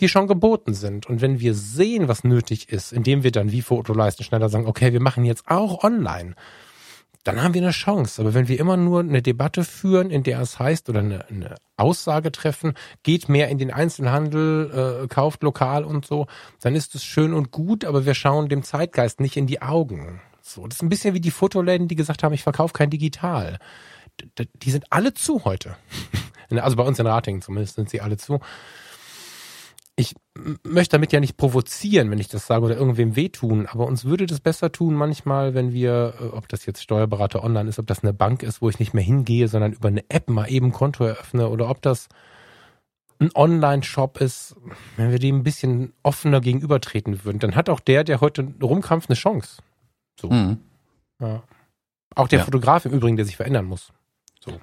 [0.01, 1.07] die schon geboten sind.
[1.07, 5.01] Und wenn wir sehen, was nötig ist, indem wir dann wie Fotoleistenschneider sagen, okay, wir
[5.01, 6.35] machen jetzt auch online,
[7.25, 8.21] dann haben wir eine Chance.
[8.21, 11.55] Aber wenn wir immer nur eine Debatte führen, in der es heißt, oder eine, eine
[11.77, 16.27] Aussage treffen, geht mehr in den Einzelhandel, äh, kauft lokal und so,
[16.61, 20.21] dann ist es schön und gut, aber wir schauen dem Zeitgeist nicht in die Augen.
[20.41, 23.59] So, das ist ein bisschen wie die Fotoläden, die gesagt haben, ich verkaufe kein Digital.
[24.37, 25.77] Die sind alle zu heute.
[26.51, 28.39] Also bei uns in Ratingen zumindest sind sie alle zu
[29.97, 30.15] ich
[30.65, 34.27] möchte damit ja nicht provozieren, wenn ich das sage oder irgendwem wehtun, aber uns würde
[34.27, 38.03] das besser tun manchmal, wenn wir, äh, ob das jetzt Steuerberater online ist, ob das
[38.03, 41.05] eine Bank ist, wo ich nicht mehr hingehe, sondern über eine App mal eben Konto
[41.05, 42.09] eröffne oder ob das
[43.21, 44.57] ein Online-Shop ist,
[44.97, 49.11] wenn wir dem ein bisschen offener gegenübertreten würden, dann hat auch der, der heute rumkrampft,
[49.11, 49.63] eine Chance.
[50.19, 50.31] So.
[50.31, 50.59] Mhm.
[51.21, 51.43] Ja.
[52.15, 52.45] Auch der ja.
[52.45, 53.93] Fotograf im Übrigen, der sich verändern muss.
[54.41, 54.59] So.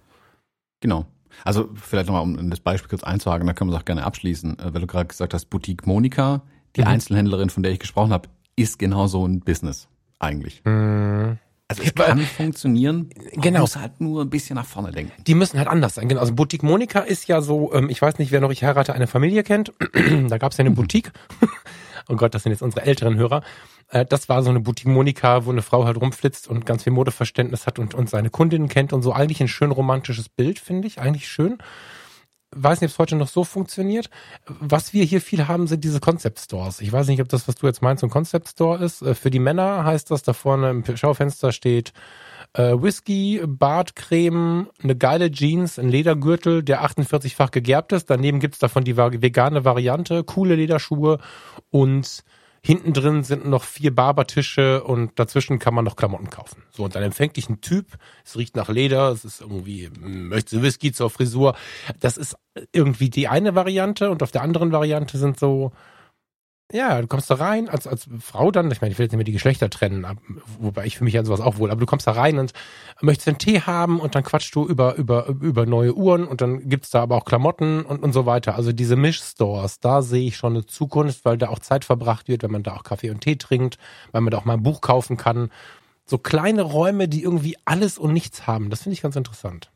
[0.82, 1.06] Genau.
[1.44, 4.60] Also vielleicht nochmal, um das Beispiel kurz einzuhaken, da können wir es auch gerne abschließen.
[4.60, 6.42] Äh, weil du gerade gesagt hast, Boutique Monika,
[6.76, 6.88] die mhm.
[6.88, 9.88] Einzelhändlerin, von der ich gesprochen habe, ist genau so ein Business
[10.20, 10.62] eigentlich.
[10.66, 11.38] Mhm.
[11.72, 13.60] Also es kann funktionieren, genau.
[13.60, 15.12] muss halt nur ein bisschen nach vorne denken.
[15.28, 16.10] Die müssen halt anders sein.
[16.10, 16.20] Genau.
[16.20, 19.06] Also Boutique Monika ist ja so, ähm, ich weiß nicht, wer noch ich heirate eine
[19.06, 19.72] Familie kennt.
[20.30, 21.12] da gab es ja eine Boutique.
[22.10, 23.44] Oh Gott, das sind jetzt unsere älteren Hörer.
[23.90, 26.94] Äh, das war so eine Boutique Monika, wo eine Frau halt rumflitzt und ganz viel
[26.94, 29.14] Modeverständnis hat und, und seine Kundinnen kennt und so.
[29.14, 31.00] Eigentlich ein schön romantisches Bild, finde ich.
[31.00, 31.58] Eigentlich schön.
[32.56, 34.10] weiß nicht, ob es heute noch so funktioniert.
[34.48, 36.82] Was wir hier viel haben, sind diese Concept Stores.
[36.82, 39.02] Ich weiß nicht, ob das, was du jetzt meinst, ein Concept Store ist.
[39.02, 41.94] Äh, für die Männer heißt das, da vorne im Schaufenster steht
[42.54, 48.10] äh, Whisky, Bartcreme, eine geile Jeans, ein Ledergürtel, der 48-fach gegerbt ist.
[48.10, 51.20] Daneben gibt's davon die vegane Variante, coole Lederschuhe
[51.70, 52.24] und
[52.62, 56.64] Hinten drin sind noch vier Barbertische und dazwischen kann man noch Klamotten kaufen.
[56.72, 60.62] So, und dann empfängt dich ein Typ, es riecht nach Leder, es ist irgendwie, möchte
[60.62, 61.56] Whisky zur Frisur.
[62.02, 62.36] Das ist
[62.74, 65.72] irgendwie die eine Variante und auf der anderen Variante sind so
[66.72, 69.18] ja, du kommst da rein als, als Frau dann, ich meine, ich will jetzt nicht
[69.18, 70.06] mehr die Geschlechter trennen,
[70.60, 72.54] wobei ich für mich an sowas auch wohl, aber du kommst da rein und
[73.02, 76.70] möchtest einen Tee haben und dann quatschst du über, über, über neue Uhren und dann
[76.70, 78.56] gibt's da aber auch Klamotten und, und so weiter.
[78.56, 82.44] Also diese Mischstores, da sehe ich schon eine Zukunft, weil da auch Zeit verbracht wird,
[82.44, 83.80] wenn man da auch Kaffee und Tee trinkt,
[84.12, 85.50] weil man da auch mal ein Buch kaufen kann.
[86.06, 89.72] So kleine Räume, die irgendwie alles und nichts haben, das finde ich ganz interessant.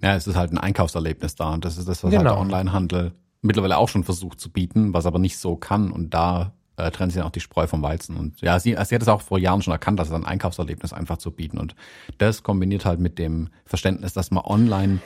[0.00, 2.30] Ja, es ist halt ein Einkaufserlebnis da und das ist das, was genau.
[2.30, 5.90] halt der Onlinehandel mittlerweile auch schon versucht zu bieten, was aber nicht so kann.
[5.90, 8.16] Und da äh, trennt sich dann auch die Spreu vom Weizen.
[8.16, 10.92] Und ja, sie, sie hat es auch vor Jahren schon erkannt, dass es ein Einkaufserlebnis
[10.92, 11.58] einfach zu bieten.
[11.58, 11.74] Und
[12.18, 15.00] das kombiniert halt mit dem Verständnis, dass man online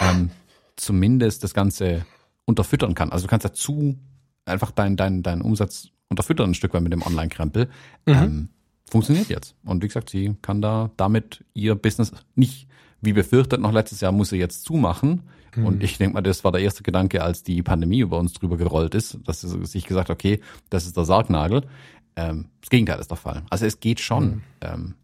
[0.00, 0.30] ähm,
[0.76, 2.04] zumindest das Ganze
[2.44, 3.12] unterfüttern kann.
[3.12, 3.98] Also du kannst dazu
[4.44, 7.68] einfach deinen dein, dein Umsatz unterfüttern ein Stück weit mit dem Online-Krempel.
[8.06, 8.12] Mhm.
[8.12, 8.48] Ähm,
[8.90, 9.54] funktioniert jetzt.
[9.64, 12.68] Und wie gesagt, sie kann da damit ihr Business nicht,
[13.02, 15.22] wie befürchtet, noch letztes Jahr muss sie jetzt zumachen.
[15.54, 15.66] Mhm.
[15.66, 18.56] Und ich denke mal, das war der erste Gedanke, als die Pandemie über uns drüber
[18.56, 21.62] gerollt ist, dass sie sich gesagt hat, okay, das ist der Sargnagel.
[22.16, 23.42] Ähm, das Gegenteil ist der Fall.
[23.50, 24.24] Also es geht schon.
[24.24, 24.42] Mhm.
[24.62, 24.94] Ähm,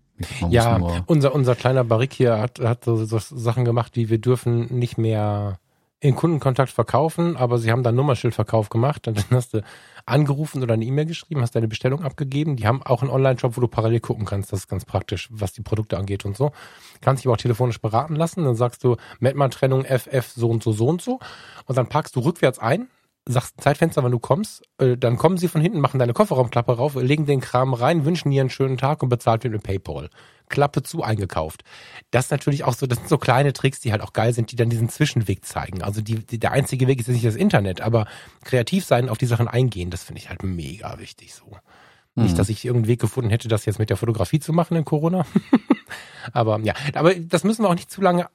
[0.50, 4.66] ja, unser, unser kleiner Barrick hier hat, hat so, so Sachen gemacht, wie wir dürfen
[4.76, 5.60] nicht mehr
[6.00, 9.06] in Kundenkontakt verkaufen, aber sie haben dann Nummerschildverkauf gemacht.
[9.06, 9.62] Dann hast du
[10.08, 12.56] angerufen oder eine E-Mail geschrieben, hast deine Bestellung abgegeben.
[12.56, 14.52] Die haben auch einen Online-Shop, wo du parallel gucken kannst.
[14.52, 16.52] Das ist ganz praktisch, was die Produkte angeht und so.
[17.00, 18.44] Kannst dich aber auch telefonisch beraten lassen.
[18.44, 21.20] Dann sagst du, Medma-Trennung FF so und so, so und so.
[21.66, 22.88] Und dann packst du rückwärts ein,
[23.32, 24.62] sagst ein Zeitfenster, wann du kommst.
[24.78, 28.30] Äh, dann kommen sie von hinten, machen deine Kofferraumklappe rauf, legen den Kram rein, wünschen
[28.30, 30.10] dir einen schönen Tag und bezahlt wird mit PayPal.
[30.48, 31.62] Klappe zu eingekauft.
[32.10, 34.50] Das ist natürlich auch so, das sind so kleine Tricks, die halt auch geil sind,
[34.50, 35.82] die dann diesen Zwischenweg zeigen.
[35.82, 38.06] Also die, die der einzige Weg ist nicht das Internet, aber
[38.44, 41.58] kreativ sein, auf die Sachen eingehen, das finde ich halt mega wichtig so.
[42.14, 42.24] Mhm.
[42.24, 44.84] Nicht, dass ich irgendeinen Weg gefunden hätte, das jetzt mit der Fotografie zu machen in
[44.84, 45.26] Corona.
[46.32, 48.28] aber ja, aber das müssen wir auch nicht zu lange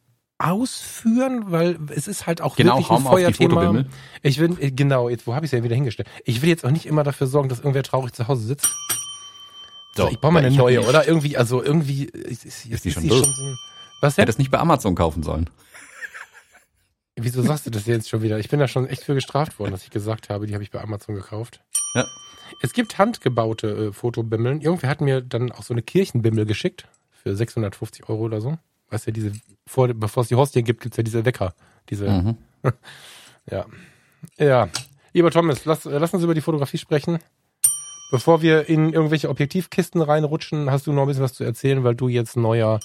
[0.44, 3.86] ausführen, weil es ist halt auch genau, wirklich ein Feuerthema.
[4.22, 6.10] Ich will genau, jetzt wo habe ich es ja wieder hingestellt?
[6.26, 8.68] Ich will jetzt auch nicht immer dafür sorgen, dass irgendwer traurig zu Hause sitzt.
[9.96, 11.08] So, ich brauche mal eine neue, oder?
[11.08, 13.58] Irgendwie, also irgendwie ist, ist, ist die schon, die schon so ein,
[14.02, 14.24] Was denn?
[14.24, 15.50] Hätte es nicht bei Amazon kaufen sollen.
[17.16, 18.40] Wieso sagst du das jetzt schon wieder?
[18.40, 20.72] Ich bin da schon echt für gestraft worden, dass ich gesagt habe, die habe ich
[20.72, 21.62] bei Amazon gekauft.
[21.94, 22.08] Ja.
[22.62, 24.62] Es gibt handgebaute äh, Fotobimmeln.
[24.62, 28.58] Irgendwer hat mir dann auch so eine Kirchenbimmel geschickt für 650 Euro oder so.
[28.94, 29.34] Weißt du, diese,
[29.66, 31.56] vor, bevor es die Hostie gibt, gibt's ja diese Wecker.
[31.90, 32.38] Diese, mhm.
[33.50, 33.66] ja.
[34.38, 34.70] Ja.
[35.14, 37.18] Lieber Thomas, lass, lass uns über die Fotografie sprechen.
[38.12, 41.96] Bevor wir in irgendwelche Objektivkisten reinrutschen, hast du noch ein bisschen was zu erzählen, weil
[41.96, 42.80] du jetzt neuer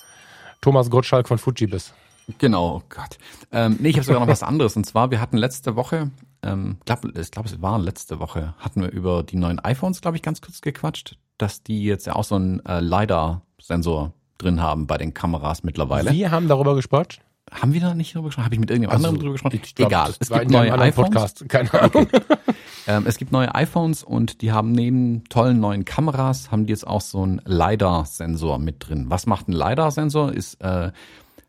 [0.63, 1.93] Thomas Gottschalk von Fuji bist.
[2.39, 3.19] Genau, oh Gott.
[3.53, 4.77] Ähm, nee, ich habe sogar noch was anderes.
[4.77, 6.11] Und zwar, wir hatten letzte Woche,
[6.43, 10.17] ähm, glaub, ich glaube, es war letzte Woche, hatten wir über die neuen iPhones, glaube
[10.17, 14.87] ich, ganz kurz gequatscht, dass die jetzt ja auch so einen äh, LiDAR-Sensor drin haben
[14.87, 16.13] bei den Kameras mittlerweile.
[16.13, 17.19] Wir haben darüber gesprochen.
[17.51, 18.45] Haben wir da nicht drüber gesprochen?
[18.45, 19.61] Habe ich mit irgendjemand also, anderem drüber gesprochen?
[19.75, 20.15] Glaub, Egal.
[20.19, 21.11] Es gibt neue iPhones.
[21.11, 21.49] Podcast.
[21.49, 22.07] Keine Ahnung.
[22.13, 22.21] Okay.
[22.87, 26.87] ähm, es gibt neue iPhones und die haben neben tollen neuen Kameras haben die jetzt
[26.87, 29.07] auch so einen LiDAR-Sensor mit drin.
[29.09, 30.33] Was macht ein LiDAR-Sensor?
[30.33, 30.93] Ist äh,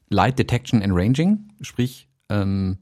[0.10, 2.78] Light Detection and Ranging, sprich ähm,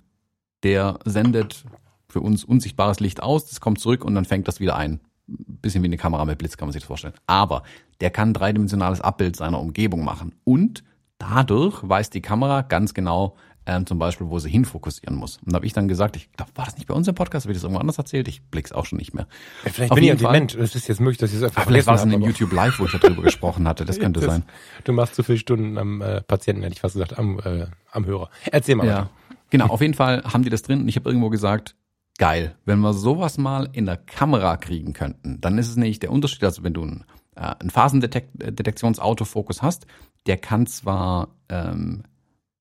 [0.64, 1.66] der sendet
[2.08, 5.02] für uns unsichtbares Licht aus, das kommt zurück und dann fängt das wieder ein.
[5.28, 7.14] Bisschen wie eine Kamera mit Blitz kann man sich das vorstellen.
[7.26, 7.64] Aber
[8.00, 10.84] der kann dreidimensionales Abbild seiner Umgebung machen und
[11.18, 13.36] dadurch weiß die Kamera ganz genau,
[13.68, 15.40] ähm, zum Beispiel, wo sie hinfokussieren muss.
[15.46, 17.46] Und da habe ich dann gesagt, ich glaube, war das nicht bei uns im Podcast,
[17.46, 18.28] habe ich das irgendwo anders erzählt?
[18.30, 19.28] Ich blick's auch schon nicht mehr.
[19.66, 20.56] Ja, vielleicht Auf bin ich ja dement.
[20.56, 22.80] Es ist jetzt möglich, dass ich es einfach Vielleicht war es in dem YouTube Live,
[22.80, 23.84] wo ich darüber gesprochen hatte.
[23.84, 24.44] Das könnte das, sein.
[24.86, 28.06] Du machst zu viele Stunden am äh, Patienten, hätte ich fast gesagt, am, äh, am
[28.06, 28.30] Hörer.
[28.50, 28.88] Erzähl mal.
[28.88, 29.10] Ja.
[29.50, 31.76] Genau, auf jeden Fall haben die das drin und ich habe irgendwo gesagt,
[32.18, 36.12] geil, wenn wir sowas mal in der Kamera kriegen könnten, dann ist es nicht der
[36.12, 39.88] Unterschied, also wenn du ein, äh, ein Phasendetektionsautofokus hast,
[40.26, 42.04] der kann zwar ähm,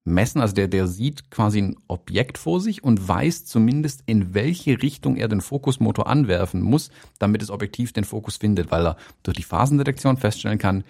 [0.04, 4.80] messen, also der, der sieht quasi ein Objekt vor sich und weiß zumindest, in welche
[4.80, 9.36] Richtung er den Fokusmotor anwerfen muss, damit das Objektiv den Fokus findet, weil er durch
[9.36, 10.84] die Phasendetektion feststellen kann,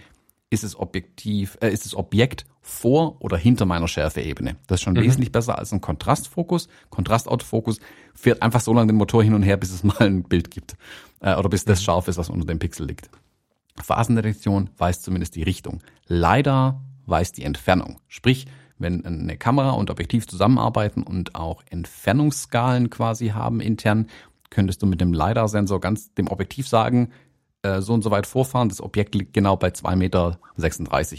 [0.50, 4.56] ist das Objektiv, äh, ist das Objekt vor oder hinter meiner Schärfeebene.
[4.66, 5.02] Das ist schon mhm.
[5.02, 6.68] wesentlich besser als ein Kontrastfokus.
[6.90, 7.80] Kontrastautofokus
[8.14, 10.76] fährt einfach so lange den Motor hin und her, bis es mal ein Bild gibt.
[11.20, 11.84] Äh, oder bis das mhm.
[11.84, 13.10] scharf ist, was unter dem Pixel liegt.
[13.82, 15.82] Phasendetektion weiß zumindest die Richtung.
[16.06, 18.00] Leider weiß die Entfernung.
[18.08, 18.46] Sprich,
[18.78, 24.06] wenn eine Kamera und Objektiv zusammenarbeiten und auch Entfernungsskalen quasi haben intern,
[24.50, 27.10] könntest du mit dem LiDAR-Sensor ganz dem Objektiv sagen,
[27.66, 30.38] äh, so und so weit vorfahren, das Objekt liegt genau bei 2,36 Meter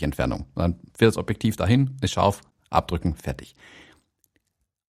[0.04, 0.46] Entfernung.
[0.56, 3.56] Dann fährt das Objektiv dahin, ist scharf, abdrücken, fertig.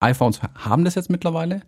[0.00, 1.62] iPhones haben das jetzt mittlerweile.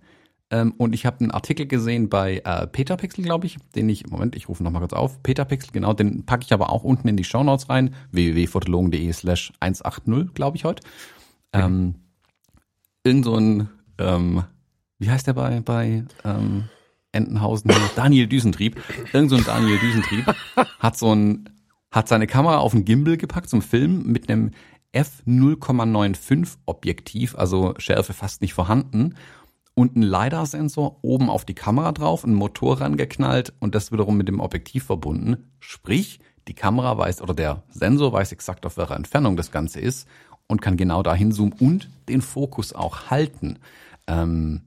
[0.52, 4.34] Ähm, und ich habe einen Artikel gesehen bei äh, Petapixel, glaube ich, den ich, Moment,
[4.34, 5.22] ich rufe nochmal kurz auf.
[5.22, 7.94] Petapixel, genau, den packe ich aber auch unten in die Shownotes rein.
[8.10, 10.82] www.fotologen.de slash 180, glaube ich heute.
[11.52, 11.94] Ähm,
[13.04, 14.44] irgend so ein, ähm,
[14.98, 16.64] wie heißt der bei, bei ähm,
[17.12, 17.72] Entenhausen?
[17.96, 18.80] Daniel Düsentrieb.
[19.12, 20.26] Irgend so ein Daniel Düsentrieb
[20.78, 21.50] hat so ein,
[21.90, 24.52] hat seine Kamera auf einen Gimbal gepackt zum Film mit einem
[24.92, 29.14] F0,95 Objektiv, also Schärfe fast nicht vorhanden
[29.74, 34.28] und ein LiDAR-Sensor oben auf die Kamera drauf, ein Motor rangeknallt und das wiederum mit
[34.28, 35.50] dem Objektiv verbunden.
[35.58, 40.08] Sprich, die Kamera weiß oder der Sensor weiß exakt, auf welcher Entfernung das Ganze ist
[40.48, 43.58] und kann genau dahin zoomen und den Fokus auch halten.
[44.06, 44.62] Ähm,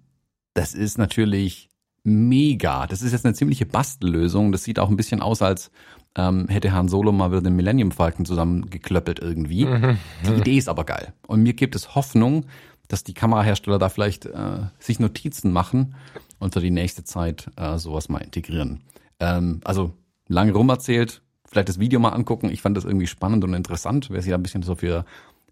[0.54, 1.70] das ist natürlich
[2.04, 2.88] mega.
[2.88, 4.52] Das ist jetzt eine ziemliche Bastellösung.
[4.52, 5.72] Das sieht auch ein bisschen aus, als
[6.16, 9.66] ähm, hätte Han Solo mal wieder den Millennium Falcon zusammengeklöppelt irgendwie.
[9.66, 9.98] Mhm.
[10.28, 11.14] Die Idee ist aber geil.
[11.28, 12.46] Und mir gibt es Hoffnung,
[12.88, 15.96] dass die Kamerahersteller da vielleicht äh, sich Notizen machen
[16.40, 18.82] und für die nächste Zeit äh, sowas mal integrieren.
[19.20, 19.94] Ähm, also
[20.28, 22.50] lange rum erzählt, vielleicht das Video mal angucken.
[22.50, 25.06] Ich fand das irgendwie spannend und interessant, wer sich da ein bisschen so für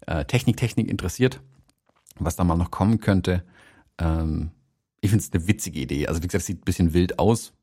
[0.05, 1.39] äh, Technik, Technik interessiert,
[2.19, 3.43] was da mal noch kommen könnte.
[3.97, 4.51] Ähm,
[5.01, 6.07] ich finde es eine witzige Idee.
[6.07, 7.53] Also wie gesagt, es sieht ein bisschen wild aus,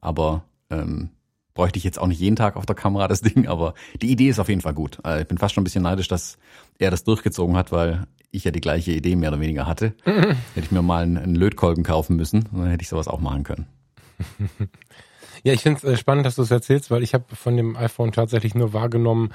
[0.00, 1.10] aber ähm,
[1.54, 4.28] bräuchte ich jetzt auch nicht jeden Tag auf der Kamera das Ding, aber die Idee
[4.28, 4.98] ist auf jeden Fall gut.
[5.04, 6.38] Äh, ich bin fast schon ein bisschen neidisch, dass
[6.78, 9.94] er das durchgezogen hat, weil ich ja die gleiche Idee mehr oder weniger hatte.
[10.04, 13.42] Hätte ich mir mal einen, einen Lötkolben kaufen müssen, dann hätte ich sowas auch machen
[13.42, 13.66] können.
[15.42, 17.76] Ja, ich finde es äh, spannend, dass du es erzählst, weil ich habe von dem
[17.76, 19.32] iPhone tatsächlich nur wahrgenommen,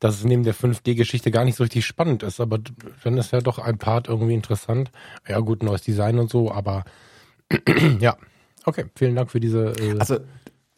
[0.00, 2.40] dass es neben der 5D-Geschichte gar nicht so richtig spannend ist.
[2.40, 2.58] Aber
[3.02, 4.90] dann ist ja doch ein Part irgendwie interessant.
[5.26, 6.84] Ja gut, neues Design und so, aber
[8.00, 8.16] ja.
[8.64, 9.72] Okay, vielen Dank für diese.
[9.78, 10.18] Äh also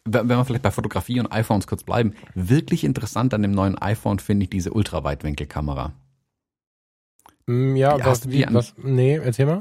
[0.09, 4.19] wenn wir vielleicht bei Fotografie und iPhones kurz bleiben, wirklich interessant an dem neuen iPhone
[4.19, 5.93] finde ich diese Ultraweitwinkelkamera.
[7.45, 9.59] Mm, ja, die was, wie, was, nee, erzähl mal.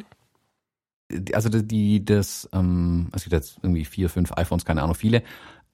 [1.33, 5.23] Also die, das, ähm, es gibt jetzt irgendwie vier, fünf iPhones, keine Ahnung, viele.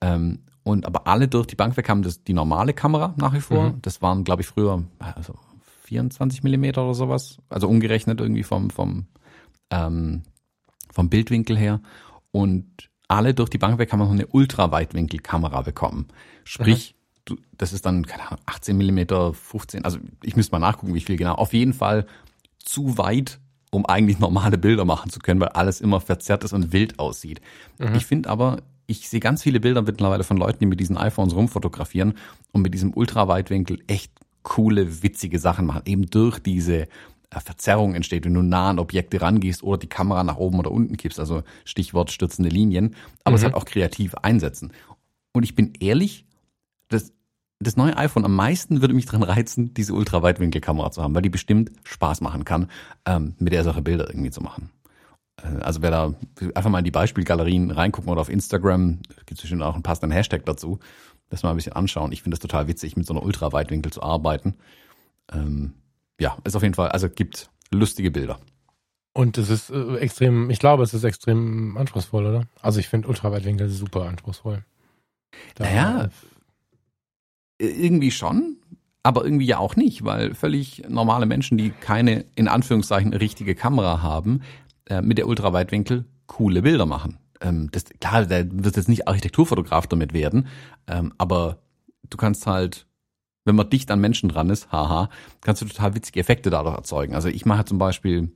[0.00, 3.40] Ähm, und aber alle durch die Bank weg haben das die normale Kamera nach wie
[3.40, 3.70] vor.
[3.70, 3.82] Mhm.
[3.82, 5.34] Das waren, glaube ich, früher also
[5.84, 7.38] 24 Millimeter oder sowas.
[7.48, 9.06] Also umgerechnet irgendwie vom, vom,
[9.70, 10.22] ähm,
[10.90, 11.80] vom Bildwinkel her.
[12.30, 16.08] Und alle durch die Bank weg haben noch eine Ultraweitwinkelkamera bekommen.
[16.44, 16.94] Sprich,
[17.24, 21.00] du, das ist dann, keine Ahnung, 18 Millimeter, 15, also ich müsste mal nachgucken, wie
[21.00, 21.34] viel genau.
[21.34, 22.06] Auf jeden Fall
[22.58, 23.38] zu weit,
[23.70, 27.40] um eigentlich normale Bilder machen zu können, weil alles immer verzerrt ist und wild aussieht.
[27.78, 27.94] Mhm.
[27.96, 31.34] Ich finde aber, ich sehe ganz viele Bilder mittlerweile von Leuten, die mit diesen iPhones
[31.34, 32.14] rumfotografieren
[32.52, 36.88] und mit diesem Ultraweitwinkel echt coole, witzige Sachen machen, eben durch diese
[37.32, 40.70] äh, Verzerrung entsteht, wenn du nah an Objekte rangehst oder die Kamera nach oben oder
[40.70, 43.36] unten kippst, also Stichwort stürzende Linien, aber mhm.
[43.36, 44.72] es halt auch kreativ einsetzen.
[45.32, 46.26] Und ich bin ehrlich,
[46.88, 47.12] das,
[47.58, 51.30] das neue iPhone am meisten würde mich dran reizen, diese Ultraweitwinkelkamera zu haben, weil die
[51.30, 52.68] bestimmt Spaß machen kann,
[53.06, 54.70] ähm, mit der Sache Bilder irgendwie zu machen.
[55.36, 56.14] Äh, also wer da
[56.54, 60.12] einfach mal in die Beispielgalerien reingucken oder auf Instagram, gibt es bestimmt auch einen passenden
[60.12, 60.78] Hashtag dazu,
[61.30, 62.12] das mal ein bisschen anschauen.
[62.12, 64.54] Ich finde das total witzig, mit so einer Ultraweitwinkel zu arbeiten.
[65.32, 65.72] Ähm,
[66.20, 68.38] ja, ist auf jeden Fall, also gibt lustige Bilder.
[69.14, 72.46] Und es ist äh, extrem, ich glaube, es ist extrem anspruchsvoll, oder?
[72.60, 74.64] Also ich finde Ultraweitwinkel super anspruchsvoll.
[75.54, 76.08] Da naja,
[77.58, 78.56] irgendwie schon,
[79.02, 84.02] aber irgendwie ja auch nicht, weil völlig normale Menschen, die keine, in Anführungszeichen, richtige Kamera
[84.02, 84.42] haben,
[84.88, 87.18] äh, mit der Ultraweitwinkel coole Bilder machen.
[87.40, 90.46] Ähm, das, klar, da wird jetzt nicht Architekturfotograf damit werden,
[90.86, 91.58] ähm, aber
[92.08, 92.86] du kannst halt
[93.44, 95.08] wenn man dicht an Menschen dran ist, haha,
[95.40, 97.14] kannst du total witzige Effekte dadurch erzeugen.
[97.14, 98.30] Also ich mache zum Beispiel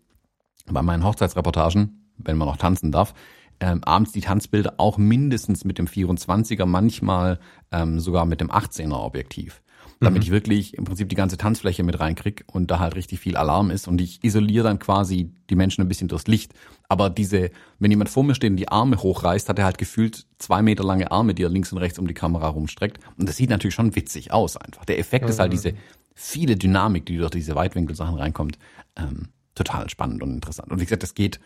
[0.67, 3.15] bei meinen Hochzeitsreportagen, wenn man noch tanzen darf,
[3.61, 7.39] ähm, abends die Tanzbilder auch mindestens mit dem 24er, manchmal
[7.73, 9.63] ähm, sogar mit dem 18er Objektiv
[10.01, 10.23] damit mhm.
[10.23, 13.71] ich wirklich im Prinzip die ganze Tanzfläche mit reinkrieg und da halt richtig viel Alarm
[13.71, 16.53] ist und ich isoliere dann quasi die Menschen ein bisschen durchs Licht.
[16.89, 20.27] Aber diese, wenn jemand vor mir steht und die Arme hochreißt, hat er halt gefühlt
[20.39, 22.99] zwei Meter lange Arme, die er links und rechts um die Kamera rumstreckt.
[23.17, 24.85] Und das sieht natürlich schon witzig aus einfach.
[24.85, 25.31] Der Effekt mhm.
[25.31, 25.73] ist halt diese
[26.15, 28.59] viele Dynamik, die durch diese Weitwinkelsachen reinkommt.
[28.97, 30.71] Ähm, total spannend und interessant.
[30.71, 31.41] Und wie gesagt, das geht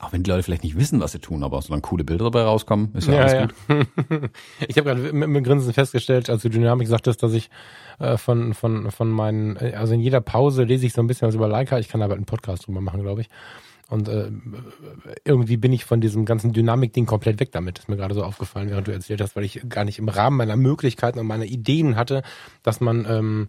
[0.00, 2.42] auch wenn die Leute vielleicht nicht wissen, was sie tun, aber solange coole Bilder dabei
[2.42, 3.46] rauskommen, ist ja, ja alles ja.
[3.46, 4.30] gut.
[4.68, 7.50] ich habe gerade mit, mit Grinsen festgestellt, als du Dynamik sagtest, dass ich
[7.98, 11.28] äh, von, von, von meinen, äh, also in jeder Pause lese ich so ein bisschen
[11.28, 11.78] was über Leica.
[11.78, 13.28] Ich kann aber einen Podcast drüber machen, glaube ich.
[13.88, 14.30] Und äh,
[15.24, 17.78] irgendwie bin ich von diesem ganzen Dynamik-Ding komplett weg damit.
[17.78, 20.36] Ist mir gerade so aufgefallen, während du erzählt hast, weil ich gar nicht im Rahmen
[20.36, 22.22] meiner Möglichkeiten und meiner Ideen hatte,
[22.62, 23.48] dass man ähm,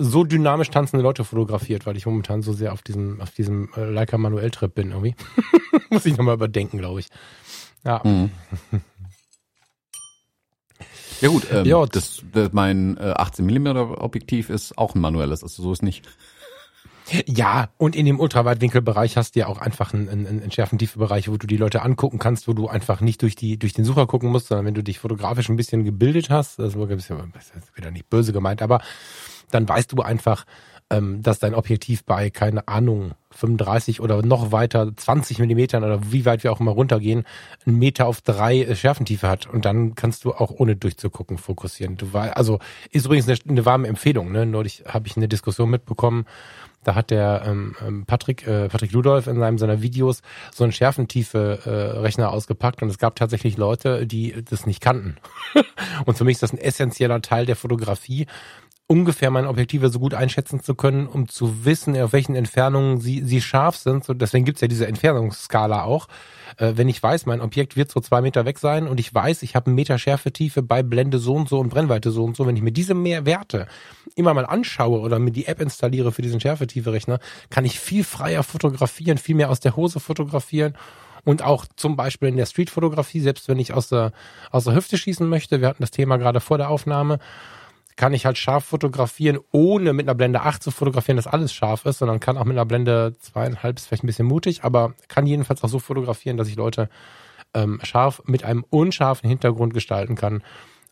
[0.00, 3.84] so dynamisch tanzende Leute fotografiert, weil ich momentan so sehr auf diesem, auf diesem äh,
[3.84, 5.14] Leica Manuell Trip bin irgendwie.
[5.90, 7.08] Muss ich nochmal überdenken, glaube ich.
[7.84, 8.00] Ja.
[8.04, 8.30] Mhm.
[11.20, 13.66] Ja gut, ähm, ja, das, das, mein äh, 18 mm
[13.98, 16.08] Objektiv ist auch ein manuelles, also so ist nicht.
[17.26, 21.36] Ja, und in dem Ultraweitwinkelbereich hast du ja auch einfach einen, einen, einen Schärfentiefe-Bereich, wo
[21.36, 24.30] du die Leute angucken kannst, wo du einfach nicht durch die durch den Sucher gucken
[24.30, 27.50] musst, sondern wenn du dich fotografisch ein bisschen gebildet hast, das ist ein bisschen, das
[27.50, 28.80] ist wieder nicht böse gemeint, aber
[29.50, 30.44] dann weißt du einfach,
[30.90, 36.24] ähm, dass dein Objektiv bei, keine Ahnung, 35 oder noch weiter 20 Millimetern oder wie
[36.24, 37.24] weit wir auch immer runtergehen,
[37.64, 39.46] einen Meter auf drei Schärfentiefe hat.
[39.46, 41.96] Und dann kannst du auch ohne durchzugucken fokussieren.
[41.96, 42.58] Du war, also
[42.90, 44.32] ist übrigens eine, eine warme Empfehlung.
[44.32, 44.46] Ne?
[44.46, 46.26] Neulich habe ich eine Diskussion mitbekommen.
[46.82, 50.22] Da hat der ähm, ähm Patrick, äh, Patrick Ludolf in seinem seiner Videos
[50.52, 55.18] so einen Schärfentiefe-Rechner äh, ausgepackt und es gab tatsächlich Leute, die das nicht kannten.
[56.06, 58.26] und für mich ist das ein essentieller Teil der Fotografie,
[58.90, 63.22] ungefähr meine Objektive so gut einschätzen zu können, um zu wissen, auf welchen Entfernungen sie,
[63.22, 64.04] sie scharf sind.
[64.04, 66.08] So, deswegen gibt's ja diese Entfernungsskala auch.
[66.56, 69.44] Äh, wenn ich weiß, mein Objekt wird so zwei Meter weg sein und ich weiß,
[69.44, 72.48] ich habe einen Meter Schärfetiefe bei Blende so und so und Brennweite so und so,
[72.48, 73.68] wenn ich mir diese mehr Werte
[74.16, 78.42] immer mal anschaue oder mir die App installiere für diesen Schärfetiefe-Rechner, kann ich viel freier
[78.42, 80.74] fotografieren, viel mehr aus der Hose fotografieren
[81.24, 84.10] und auch zum Beispiel in der Streetfotografie, selbst wenn ich aus der,
[84.50, 85.60] aus der Hüfte schießen möchte.
[85.60, 87.20] Wir hatten das Thema gerade vor der Aufnahme
[88.00, 91.84] kann ich halt scharf fotografieren, ohne mit einer Blende 8 zu fotografieren, dass alles scharf
[91.84, 95.26] ist, sondern kann auch mit einer Blende zweieinhalb, ist vielleicht ein bisschen mutig, aber kann
[95.26, 96.88] jedenfalls auch so fotografieren, dass ich Leute
[97.52, 100.42] ähm, scharf mit einem unscharfen Hintergrund gestalten kann,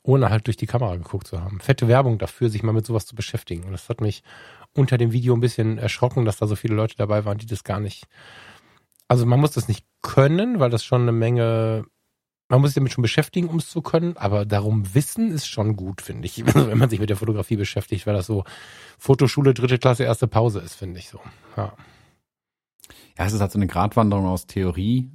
[0.02, 1.60] ohne halt durch die Kamera geguckt zu haben.
[1.60, 3.64] Fette Werbung dafür, sich mal mit sowas zu beschäftigen.
[3.64, 4.22] Und das hat mich
[4.74, 7.64] unter dem Video ein bisschen erschrocken, dass da so viele Leute dabei waren, die das
[7.64, 8.04] gar nicht.
[9.08, 11.86] Also man muss das nicht können, weil das schon eine Menge
[12.48, 15.76] man muss sich damit schon beschäftigen, um es zu können, aber darum wissen ist schon
[15.76, 18.44] gut, finde ich, wenn man sich mit der Fotografie beschäftigt, weil das so
[18.98, 21.20] Fotoschule dritte Klasse erste Pause ist, finde ich so.
[21.56, 21.74] Ja.
[23.18, 25.10] ja, es ist halt so eine Gratwanderung aus Theorie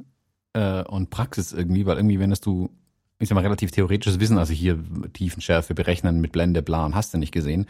[0.54, 2.70] äh, und Praxis irgendwie, weil irgendwie, wenn es du,
[3.18, 4.78] ich sag mal, relativ theoretisches Wissen, also hier
[5.14, 7.66] Tiefenschärfe berechnen mit Blende, bla und hast du nicht gesehen.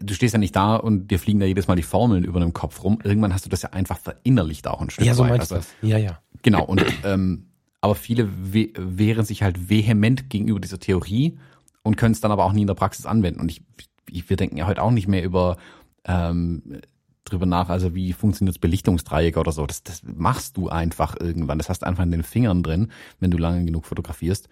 [0.00, 2.52] Du stehst ja nicht da und dir fliegen da jedes Mal die Formeln über den
[2.52, 3.00] Kopf rum.
[3.02, 5.60] Irgendwann hast du das ja einfach verinnerlicht auch ein Stück Ja, so meinst also, du
[5.60, 5.68] das.
[5.82, 6.20] Ja, ja.
[6.42, 7.49] Genau, und ähm,
[7.80, 11.38] aber viele we wehren sich halt vehement gegenüber dieser Theorie
[11.82, 13.40] und können es dann aber auch nie in der Praxis anwenden.
[13.40, 13.62] Und ich,
[14.10, 15.56] ich wir denken ja heute auch nicht mehr über
[16.04, 16.80] ähm,
[17.24, 19.66] drüber nach, also wie funktioniert das Belichtungsdreieck oder so.
[19.66, 21.58] Das, das machst du einfach irgendwann.
[21.58, 24.48] Das hast du einfach in den Fingern drin, wenn du lange genug fotografierst.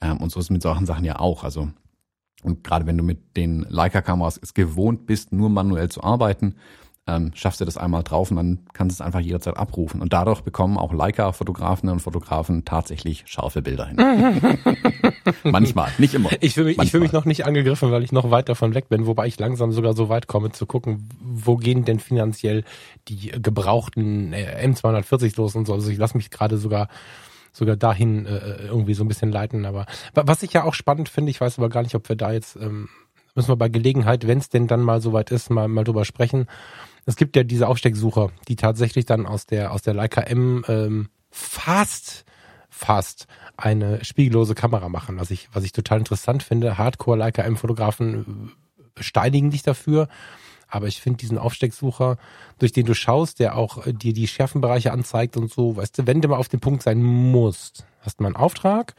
[0.00, 1.44] Ähm, und so ist es mit solchen Sachen ja auch.
[1.44, 1.70] Also
[2.42, 6.56] und gerade wenn du mit den Leica-Kameras es gewohnt bist, nur manuell zu arbeiten,
[7.06, 10.00] ähm, schaffst du das einmal drauf und dann kannst du es einfach jederzeit abrufen.
[10.00, 13.96] Und dadurch bekommen auch Leica-Fotografen und Fotografen tatsächlich scharfe Bilder hin.
[15.44, 16.30] Manchmal, nicht immer.
[16.40, 18.88] Ich fühle mich, ich fühl mich noch nicht angegriffen, weil ich noch weit davon weg
[18.88, 22.64] bin, wobei ich langsam sogar so weit komme zu gucken, wo gehen denn finanziell
[23.08, 25.74] die gebrauchten äh, M240 los und so.
[25.74, 26.88] Also ich lasse mich gerade sogar
[27.52, 29.64] sogar dahin äh, irgendwie so ein bisschen leiten.
[29.64, 32.30] Aber was ich ja auch spannend finde, ich weiß aber gar nicht, ob wir da
[32.30, 32.88] jetzt ähm,
[33.34, 36.46] müssen wir bei Gelegenheit, wenn es denn dann mal soweit ist, mal mal drüber sprechen
[37.10, 41.08] es gibt ja diese Aufstecksucher, die tatsächlich dann aus der aus der Leica M ähm,
[41.30, 42.24] fast
[42.68, 46.78] fast eine spiegellose Kamera machen, was ich was ich total interessant finde.
[46.78, 48.52] Hardcore Leica M Fotografen
[48.96, 50.08] äh, steinigen dich dafür,
[50.68, 52.16] aber ich finde diesen Aufstecksucher,
[52.60, 56.06] durch den du schaust, der auch äh, dir die Schärfenbereiche anzeigt und so, weißt du,
[56.06, 58.94] wenn du mal auf den Punkt sein musst, hast du mal einen Auftrag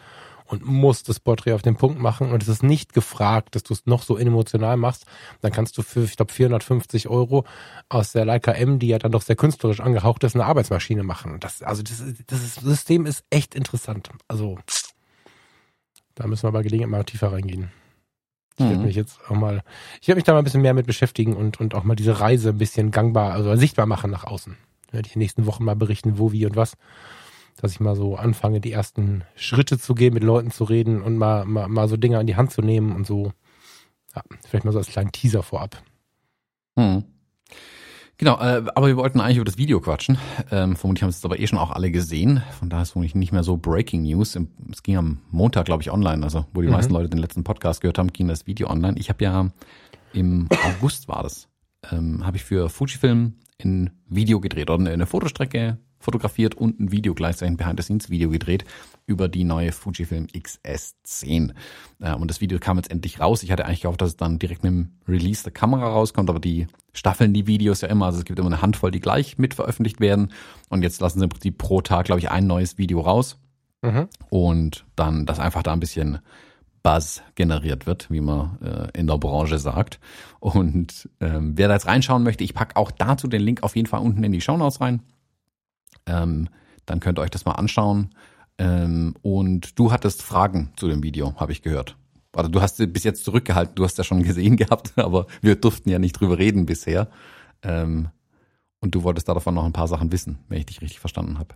[0.51, 3.73] und musst das Porträt auf den Punkt machen und es ist nicht gefragt, dass du
[3.73, 5.05] es noch so emotional machst,
[5.39, 7.45] dann kannst du für, ich glaube, 450 Euro
[7.87, 11.39] aus der Leica M, die ja dann doch sehr künstlerisch angehaucht ist, eine Arbeitsmaschine machen.
[11.39, 14.09] Das, also das, das System ist echt interessant.
[14.27, 14.59] Also
[16.15, 17.71] da müssen wir bei Gelegenheit mal tiefer reingehen.
[18.57, 18.85] Ich werde mhm.
[18.85, 19.63] mich jetzt auch mal,
[20.01, 22.19] ich werde mich da mal ein bisschen mehr mit beschäftigen und, und auch mal diese
[22.19, 24.57] Reise ein bisschen gangbar, also sichtbar machen nach außen.
[24.91, 26.75] Werde ich in den nächsten Wochen mal berichten, wo, wie und was
[27.61, 31.17] dass ich mal so anfange, die ersten Schritte zu gehen, mit Leuten zu reden und
[31.17, 33.31] mal, mal, mal so Dinge an die Hand zu nehmen und so.
[34.15, 35.81] Ja, vielleicht mal so als kleinen Teaser vorab.
[36.77, 37.03] Hm.
[38.17, 40.17] Genau, äh, aber wir wollten eigentlich über das Video quatschen.
[40.51, 42.43] Ähm, vermutlich haben es aber eh schon auch alle gesehen.
[42.59, 44.37] Von daher ist vermutlich nicht mehr so Breaking News.
[44.71, 46.23] Es ging am Montag, glaube ich, online.
[46.23, 46.73] Also, wo die mhm.
[46.73, 48.99] meisten Leute den letzten Podcast gehört haben, ging das Video online.
[48.99, 49.49] Ich habe ja
[50.13, 51.47] im August war das,
[51.91, 53.33] ähm, habe ich für Fujifilm
[53.63, 58.65] ein Video gedreht oder eine Fotostrecke fotografiert und ein Video gleichzeitig ein Behind-the-Scenes-Video gedreht
[59.05, 61.53] über die neue Fujifilm XS10.
[61.99, 63.43] Äh, und das Video kam jetzt endlich raus.
[63.43, 66.39] Ich hatte eigentlich gehofft, dass es dann direkt mit dem Release der Kamera rauskommt, aber
[66.39, 68.07] die staffeln die Videos ja immer.
[68.07, 70.33] Also es gibt immer eine Handvoll, die gleich mit veröffentlicht werden.
[70.69, 73.37] Und jetzt lassen sie im Prinzip pro Tag, glaube ich, ein neues Video raus.
[73.81, 74.07] Mhm.
[74.29, 76.19] Und dann das einfach da ein bisschen
[76.83, 79.99] Buzz generiert wird, wie man äh, in der Branche sagt.
[80.39, 83.87] Und ähm, wer da jetzt reinschauen möchte, ich packe auch dazu den Link auf jeden
[83.87, 85.01] Fall unten in die Show Notes rein.
[86.05, 86.49] Ähm,
[86.85, 88.09] dann könnt ihr euch das mal anschauen.
[88.57, 91.97] Ähm, und du hattest Fragen zu dem Video, habe ich gehört.
[92.33, 95.89] Also du hast bis jetzt zurückgehalten, du hast ja schon gesehen gehabt, aber wir durften
[95.89, 97.09] ja nicht drüber reden bisher.
[97.63, 98.09] Ähm,
[98.79, 101.37] und du wolltest da davon noch ein paar Sachen wissen, wenn ich dich richtig verstanden
[101.37, 101.55] habe.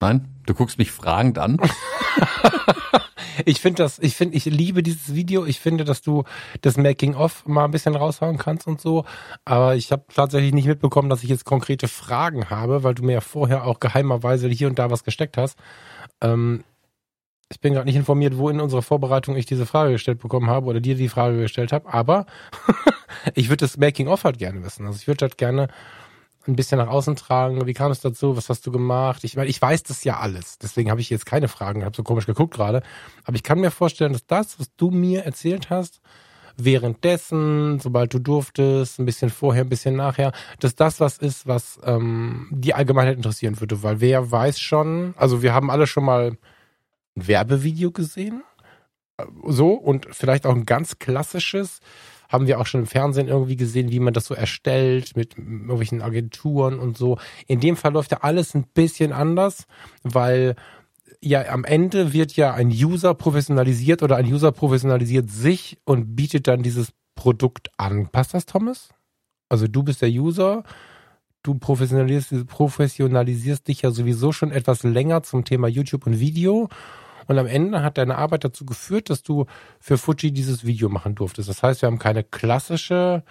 [0.00, 0.28] Nein?
[0.46, 1.58] Du guckst mich fragend an.
[3.44, 5.44] ich finde das, ich finde, ich liebe dieses Video.
[5.44, 6.24] Ich finde, dass du
[6.60, 9.04] das Making-of mal ein bisschen raushauen kannst und so.
[9.44, 13.12] Aber ich habe tatsächlich nicht mitbekommen, dass ich jetzt konkrete Fragen habe, weil du mir
[13.14, 15.58] ja vorher auch geheimerweise hier und da was gesteckt hast.
[16.20, 16.64] Ähm,
[17.50, 20.66] ich bin gerade nicht informiert, wo in unserer Vorbereitung ich diese Frage gestellt bekommen habe
[20.66, 22.26] oder dir die Frage gestellt habe, aber
[23.34, 24.86] ich würde das Making-of halt gerne wissen.
[24.86, 25.68] Also ich würde halt gerne
[26.48, 27.66] ein bisschen nach außen tragen.
[27.66, 28.36] Wie kam es dazu?
[28.36, 29.22] Was hast du gemacht?
[29.24, 30.58] Ich meine, ich weiß das ja alles.
[30.58, 31.80] Deswegen habe ich jetzt keine Fragen.
[31.80, 32.82] Ich habe so komisch geguckt gerade.
[33.24, 36.00] Aber ich kann mir vorstellen, dass das, was du mir erzählt hast,
[36.56, 41.78] währenddessen, sobald du durftest, ein bisschen vorher, ein bisschen nachher, dass das was ist, was
[41.84, 43.82] ähm, die Allgemeinheit interessieren würde.
[43.82, 46.32] Weil wer weiß schon, also wir haben alle schon mal
[47.16, 48.42] ein Werbevideo gesehen.
[49.18, 51.80] Äh, so, und vielleicht auch ein ganz klassisches
[52.28, 56.02] haben wir auch schon im Fernsehen irgendwie gesehen, wie man das so erstellt mit irgendwelchen
[56.02, 57.18] Agenturen und so.
[57.46, 59.64] In dem Fall läuft ja alles ein bisschen anders,
[60.02, 60.54] weil
[61.20, 66.46] ja am Ende wird ja ein User professionalisiert oder ein User professionalisiert sich und bietet
[66.46, 68.08] dann dieses Produkt an.
[68.08, 68.90] Passt das, Thomas?
[69.48, 70.62] Also du bist der User,
[71.42, 76.68] du professionalisierst, professionalisierst dich ja sowieso schon etwas länger zum Thema YouTube und Video
[77.28, 79.44] und am Ende hat deine Arbeit dazu geführt, dass du
[79.78, 81.48] für Fuji dieses Video machen durftest.
[81.48, 83.22] Das heißt, wir haben keine klassische,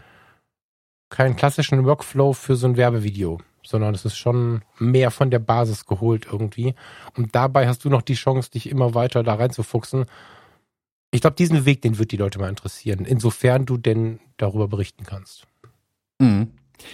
[1.09, 5.87] keinen klassischen Workflow für so ein Werbevideo, sondern es ist schon mehr von der Basis
[5.87, 6.75] geholt irgendwie.
[7.17, 10.05] Und dabei hast du noch die Chance, dich immer weiter da reinzufuchsen.
[11.09, 15.05] Ich glaube, diesen Weg, den wird die Leute mal interessieren, insofern du denn darüber berichten
[15.05, 15.47] kannst.
[16.19, 16.51] Mhm.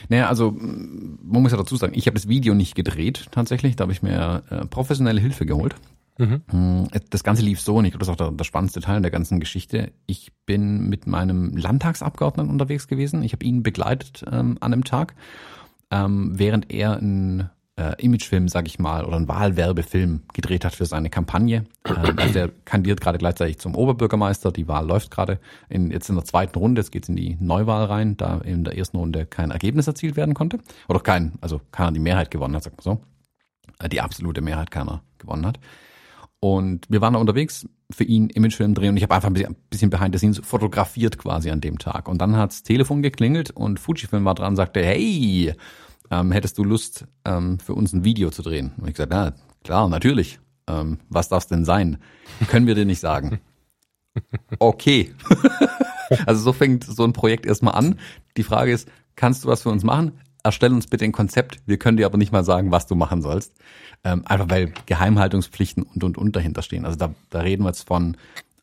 [0.08, 3.82] Naja, also man muss ja dazu sagen, ich habe das Video nicht gedreht tatsächlich, da
[3.82, 5.76] habe ich mir äh, professionelle Hilfe geholt.
[6.18, 6.88] Mhm.
[7.09, 9.11] Das Ganze lief so, und ich glaube, das ist auch der, der, spannendste Teil der
[9.11, 9.91] ganzen Geschichte.
[10.05, 13.24] Ich bin mit meinem Landtagsabgeordneten unterwegs gewesen.
[13.24, 15.16] Ich habe ihn begleitet ähm, an einem Tag,
[15.91, 20.86] ähm, während er einen äh, Imagefilm, sag ich mal, oder einen Wahlwerbefilm gedreht hat für
[20.86, 21.66] seine Kampagne.
[21.86, 24.51] Ähm, also der kandidiert gerade gleichzeitig zum Oberbürgermeister.
[24.51, 25.39] Die Wahl läuft gerade
[25.70, 26.82] in, jetzt in der zweiten Runde.
[26.82, 30.36] Jetzt geht's in die Neuwahl rein, da in der ersten Runde kein Ergebnis erzielt werden
[30.36, 30.59] konnte.
[30.88, 33.01] Oder kein, also keiner die Mehrheit gewonnen hat, sagt man so.
[33.80, 35.59] Äh, die absolute Mehrheit keiner gewonnen hat.
[36.43, 39.89] Und wir waren da unterwegs für ihn Imagefilm drehen und ich habe einfach ein bisschen
[39.89, 42.09] behind the scenes fotografiert quasi an dem Tag.
[42.09, 45.53] Und dann hat's Telefon geklingelt und Fujifilm war dran und sagte, hey,
[46.11, 48.73] ähm, hättest du Lust, ähm, für uns ein Video zu drehen?
[48.75, 49.31] Und ich gesagt, ja,
[49.63, 50.41] klar, natürlich.
[50.67, 51.99] Ähm, was darf's denn sein?
[52.49, 53.39] Können wir dir nicht sagen.
[54.59, 55.11] Okay.
[56.27, 57.97] also so fängt so ein Projekt erstmal an.
[58.37, 60.19] Die Frage ist, kannst du was für uns machen?
[60.43, 61.59] Erstell uns bitte ein Konzept.
[61.65, 63.53] Wir können dir aber nicht mal sagen, was du machen sollst.
[64.03, 66.85] Ähm, einfach weil Geheimhaltungspflichten und und und dahinter stehen.
[66.85, 68.17] Also da, da reden wir jetzt von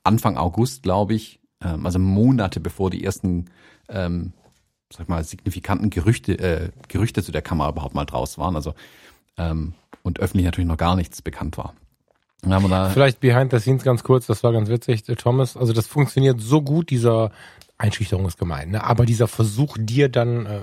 [0.05, 3.47] Anfang August, glaube ich, ähm, also Monate bevor die ersten,
[3.89, 4.33] ähm,
[4.93, 8.57] sag mal, signifikanten Gerüchte, äh, Gerüchte zu der Kamera überhaupt mal draus waren.
[8.57, 8.75] Also
[9.39, 9.73] ähm,
[10.03, 11.75] und öffentlich natürlich noch gar nichts bekannt war.
[12.91, 15.57] Vielleicht behind the scenes ganz kurz, das war ganz witzig, Thomas.
[15.57, 17.33] Also das funktioniert so gut, dieser
[17.77, 18.85] Einschüchterung ist gemein, ne?
[18.85, 20.61] aber dieser Versuch, dir dann äh,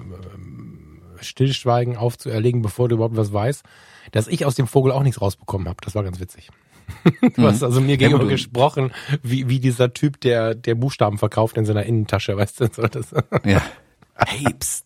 [1.22, 3.64] Stillschweigen aufzuerlegen, bevor du überhaupt was weißt,
[4.12, 5.78] dass ich aus dem Vogel auch nichts rausbekommen habe.
[5.84, 6.50] Das war ganz witzig.
[7.36, 11.58] du hast also mir gegenüber ja, gesprochen, wie, wie dieser Typ, der, der Buchstaben verkauft
[11.58, 12.70] in seiner Innentasche, weißt du?
[12.72, 13.14] So das.
[13.46, 13.62] ja.
[14.20, 14.86] Hey, pst.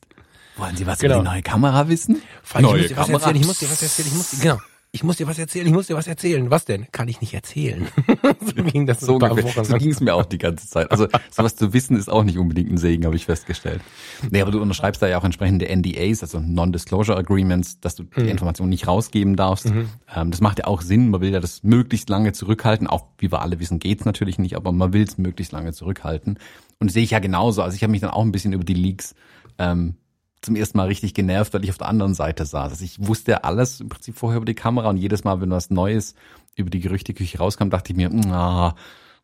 [0.57, 1.21] Wollen Sie was genau.
[1.21, 2.21] über die neue Kamera wissen?
[2.59, 4.57] Neue ich muss dir was erzählen, ich muss dir was erzählen, ich muss dir, genau
[4.93, 6.51] ich muss dir was erzählen, ich muss dir was erzählen.
[6.51, 6.87] Was denn?
[6.91, 7.87] Kann ich nicht erzählen.
[8.41, 9.63] so ging das so, ungefähr.
[9.63, 10.91] so ging es mir auch die ganze Zeit.
[10.91, 13.81] Also sowas zu wissen ist auch nicht unbedingt ein Segen, habe ich festgestellt.
[14.29, 18.23] Nee, aber du unterschreibst da ja auch entsprechende NDAs, also Non-Disclosure Agreements, dass du die
[18.23, 18.29] mhm.
[18.29, 19.67] Information nicht rausgeben darfst.
[19.67, 19.87] Mhm.
[20.13, 21.09] Ähm, das macht ja auch Sinn.
[21.09, 22.87] Man will ja das möglichst lange zurückhalten.
[22.87, 26.37] Auch wie wir alle wissen, geht's natürlich nicht, aber man will es möglichst lange zurückhalten.
[26.79, 27.61] Und das sehe ich ja genauso.
[27.61, 29.15] Also ich habe mich dann auch ein bisschen über die Leaks
[29.57, 29.95] ähm,
[30.41, 32.71] zum ersten Mal richtig genervt, weil ich auf der anderen Seite saß.
[32.71, 35.69] Also ich wusste alles im Prinzip vorher über die Kamera und jedes Mal, wenn was
[35.69, 36.15] Neues
[36.55, 38.75] über die Gerüchteküche rauskam, dachte ich mir, na,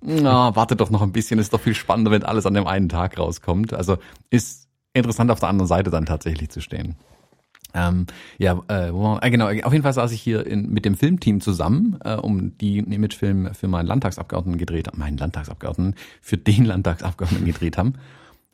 [0.02, 2.90] na, warte doch noch ein bisschen, ist doch viel spannender, wenn alles an dem einen
[2.90, 3.74] Tag rauskommt.
[3.74, 3.98] Also
[4.30, 6.96] ist interessant auf der anderen Seite dann tatsächlich zu stehen.
[7.74, 8.06] Ähm,
[8.38, 11.42] ja, äh, wo, äh, genau, auf jeden Fall saß ich hier in, mit dem Filmteam
[11.42, 17.46] zusammen, äh, um die einen Imagefilm für meinen Landtagsabgeordneten gedreht, meinen Landtagsabgeordneten, für den Landtagsabgeordneten
[17.46, 17.94] gedreht haben,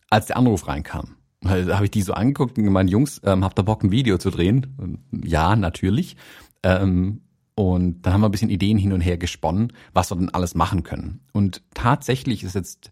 [0.09, 1.15] als der Anruf reinkam.
[1.43, 4.17] Da habe ich die so angeguckt und gemeint, Jungs, ähm, habt ihr Bock, ein Video
[4.17, 4.75] zu drehen?
[4.77, 6.15] Und ja, natürlich.
[6.63, 7.21] Ähm,
[7.55, 10.55] und dann haben wir ein bisschen Ideen hin und her gesponnen, was wir denn alles
[10.55, 11.19] machen können.
[11.33, 12.91] Und tatsächlich ist jetzt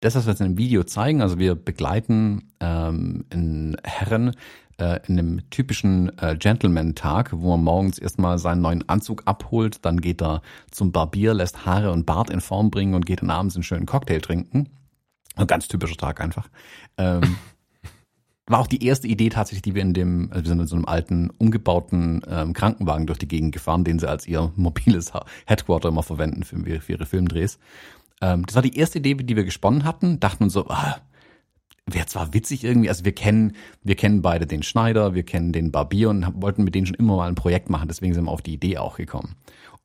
[0.00, 4.34] das, was wir jetzt in dem Video zeigen, also wir begleiten ähm, einen Herren
[4.78, 10.00] äh, in einem typischen äh, Gentleman-Tag, wo er morgens erstmal seinen neuen Anzug abholt, dann
[10.00, 13.54] geht er zum Barbier, lässt Haare und Bart in Form bringen und geht dann abends
[13.54, 14.70] einen schönen Cocktail trinken.
[15.40, 16.48] Ein ganz typischer Tag einfach.
[16.98, 17.36] Ähm,
[18.46, 20.76] war auch die erste Idee tatsächlich, die wir in dem, also wir sind in so
[20.76, 25.12] einem alten, umgebauten ähm, Krankenwagen durch die Gegend gefahren, den sie als ihr mobiles
[25.46, 27.58] Headquarter immer verwenden für, für ihre Filmdrehs.
[28.20, 30.96] Ähm, das war die erste Idee, die wir gesponnen hatten, dachten uns so, ah,
[31.86, 35.72] wäre zwar witzig irgendwie, also wir kennen, wir kennen beide den Schneider, wir kennen den
[35.72, 38.42] Barbier und wollten mit denen schon immer mal ein Projekt machen, deswegen sind wir auf
[38.42, 39.36] die Idee auch gekommen.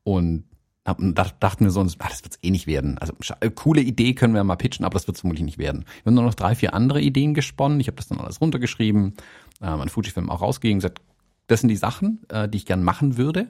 [0.04, 0.44] Und
[0.86, 1.00] hab,
[1.40, 2.98] dachten wir so, ah, das wird's eh nicht werden.
[3.00, 5.86] Also äh, coole Idee können wir mal pitchen, aber das wird's vermutlich nicht werden.
[6.04, 7.80] Wir haben nur noch drei, vier andere Ideen gesponnen.
[7.80, 9.16] Ich habe das dann alles runtergeschrieben,
[9.62, 11.02] ähm, an Fujifilm auch rausgegeben, gesagt,
[11.48, 13.48] das sind die Sachen, äh, die ich gern machen würde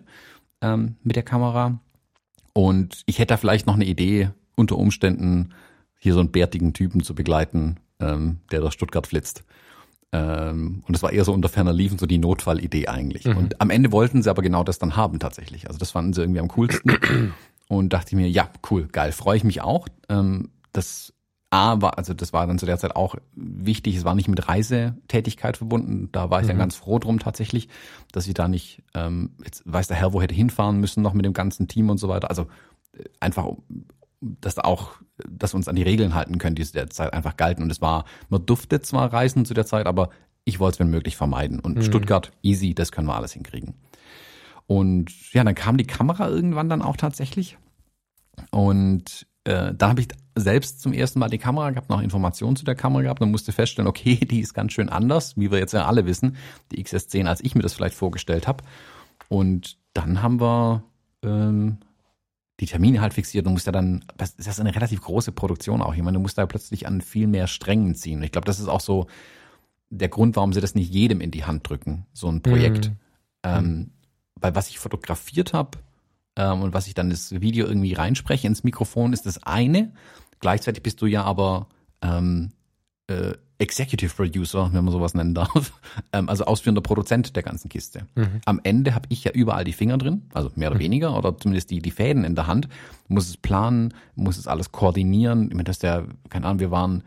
[0.61, 1.79] ähm, mit der Kamera.
[2.53, 5.53] Und ich hätte da vielleicht noch eine Idee, unter Umständen
[5.99, 9.43] hier so einen bärtigen Typen zu begleiten, ähm, der durch Stuttgart flitzt.
[10.12, 13.26] Ähm, und das war eher so unter ferner Liefen so die Notfallidee eigentlich.
[13.26, 13.38] Mhm.
[13.38, 15.68] Und am Ende wollten sie aber genau das dann haben tatsächlich.
[15.68, 17.34] Also das fanden sie irgendwie am coolsten.
[17.68, 19.88] und dachte ich mir, ja, cool, geil, freue ich mich auch.
[20.10, 21.14] Ähm, das
[21.49, 24.47] A war, also das war dann zu der Zeit auch wichtig, es war nicht mit
[24.47, 26.10] Reisetätigkeit verbunden.
[26.12, 26.49] Da war ich mhm.
[26.49, 27.70] dann ganz froh drum tatsächlich,
[28.12, 31.26] dass ich da nicht, ähm, jetzt weiß der Herr, wo hätte hinfahren müssen, noch mit
[31.26, 32.30] dem ganzen Team und so weiter.
[32.30, 32.47] Also
[32.93, 33.47] äh, einfach,
[34.22, 37.38] dass auch dass wir uns an die Regeln halten können, die zu der Zeit einfach
[37.38, 37.63] galten.
[37.63, 40.09] Und es war, man durfte zwar reisen zu der Zeit, aber
[40.43, 41.59] ich wollte es wenn möglich vermeiden.
[41.59, 41.84] Und mhm.
[41.84, 43.76] Stuttgart, easy, das können wir alles hinkriegen.
[44.68, 47.57] Und ja, dann kam die Kamera irgendwann dann auch tatsächlich.
[48.51, 52.66] Und äh, da habe ich selbst zum ersten Mal die Kamera gehabt, noch Informationen zu
[52.66, 55.74] der Kamera gehabt und musste feststellen, okay, die ist ganz schön anders, wie wir jetzt
[55.74, 56.36] ja alle wissen,
[56.72, 58.63] die XS10, als ich mir das vielleicht vorgestellt habe.
[59.30, 60.84] Und dann haben wir
[61.24, 61.78] ähm,
[62.60, 63.45] die Termine halt fixiert.
[63.45, 65.93] Du musst ja dann, das ist eine relativ große Produktion auch.
[65.93, 68.24] Ich meine, du musst da plötzlich an viel mehr Strängen ziehen.
[68.24, 69.08] Ich glaube, das ist auch so
[69.89, 72.89] der Grund, warum sie das nicht jedem in die Hand drücken, so ein Projekt.
[72.89, 72.95] Mhm.
[73.43, 73.91] Ähm,
[74.36, 75.78] weil was ich fotografiert habe
[76.36, 79.93] ähm, und was ich dann das Video irgendwie reinspreche ins Mikrofon, ist das eine.
[80.39, 81.68] Gleichzeitig bist du ja aber
[82.01, 82.51] ähm,
[83.08, 85.72] äh, Executive Producer, wenn man sowas nennen darf,
[86.14, 88.06] ähm, also ausführender Produzent der ganzen Kiste.
[88.16, 88.41] Mhm.
[88.45, 90.84] Am Ende habe ich ja überall die Finger drin, also mehr oder mhm.
[90.84, 92.68] weniger, oder zumindest die, die Fäden in der Hand,
[93.08, 95.47] muss es planen, muss es alles koordinieren.
[95.47, 97.03] Ich meine, das ist der, keine Ahnung, wir waren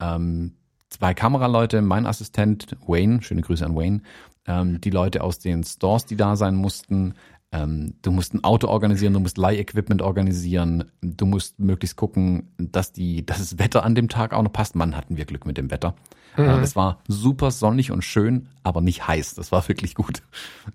[0.00, 0.54] ähm,
[0.90, 4.00] zwei Kameraleute, mein Assistent Wayne, schöne Grüße an Wayne,
[4.46, 7.14] ähm, die Leute aus den Stores, die da sein mussten,
[7.56, 12.92] ähm, du musst ein Auto organisieren, du musst Leih-Equipment organisieren, du musst möglichst gucken, dass
[12.92, 14.74] die, dass das Wetter an dem Tag auch noch passt.
[14.74, 15.94] Mann, hatten wir Glück mit dem Wetter.
[16.36, 16.44] Mhm.
[16.44, 19.34] Äh, es war super sonnig und schön, aber nicht heiß.
[19.34, 20.22] Das war wirklich gut.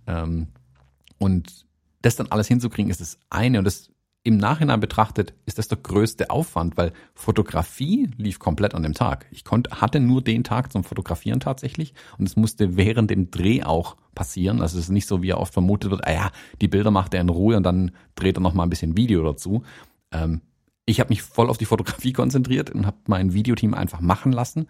[0.08, 0.48] Ähm,
[1.20, 1.66] und
[2.02, 3.60] das dann alles hinzukriegen, ist das eine.
[3.60, 3.92] Und das
[4.24, 9.26] im Nachhinein betrachtet ist das der größte Aufwand, weil Fotografie lief komplett an dem Tag.
[9.32, 13.64] Ich konnte, hatte nur den Tag zum Fotografieren tatsächlich und es musste während dem Dreh
[13.64, 14.62] auch passieren.
[14.62, 17.14] Also es ist nicht so, wie er oft vermutet wird, ah ja, die Bilder macht
[17.16, 19.64] er in Ruhe und dann dreht er noch mal ein bisschen Video dazu.
[20.12, 20.42] Ähm,
[20.86, 24.68] ich habe mich voll auf die Fotografie konzentriert und habe mein Videoteam einfach machen lassen.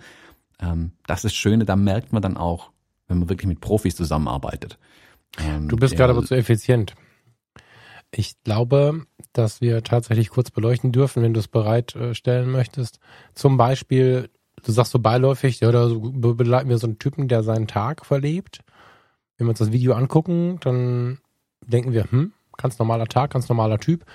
[0.61, 2.71] Ähm, das ist Schöne, da merkt man dann auch,
[3.07, 4.79] wenn man wirklich mit Profis zusammenarbeitet.
[5.37, 6.95] Ähm, du bist gerade aber zu effizient.
[8.13, 12.99] Ich glaube, dass wir tatsächlich kurz beleuchten dürfen, wenn du es bereitstellen möchtest.
[13.35, 14.29] Zum Beispiel,
[14.63, 18.05] du sagst so beiläufig, ja, oder so begleiten wir so einen Typen, der seinen Tag
[18.05, 18.59] verlebt.
[19.37, 21.19] Wenn wir uns das Video angucken, dann
[21.65, 24.05] denken wir, hm, ganz normaler Tag, ganz normaler Typ.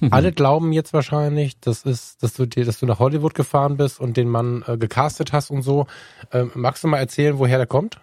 [0.00, 0.12] Mhm.
[0.12, 3.98] Alle glauben jetzt wahrscheinlich, das ist, dass du dir, dass du nach Hollywood gefahren bist
[3.98, 5.86] und den Mann äh, gecastet hast und so.
[6.32, 7.98] Ähm, magst du mal erzählen, woher der kommt?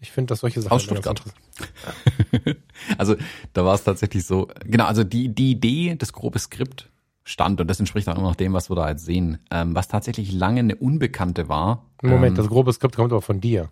[0.00, 1.22] Ich finde, dass solche Sachen aus Stuttgart.
[2.96, 3.16] also
[3.52, 6.90] da war es tatsächlich so, genau, also die, die Idee, das grobe Skript
[7.24, 9.38] stand und das entspricht auch immer noch dem, was wir da jetzt sehen.
[9.50, 11.84] Ähm, was tatsächlich lange eine Unbekannte war.
[12.02, 13.70] Moment, ähm, das grobe Skript kommt aber von dir.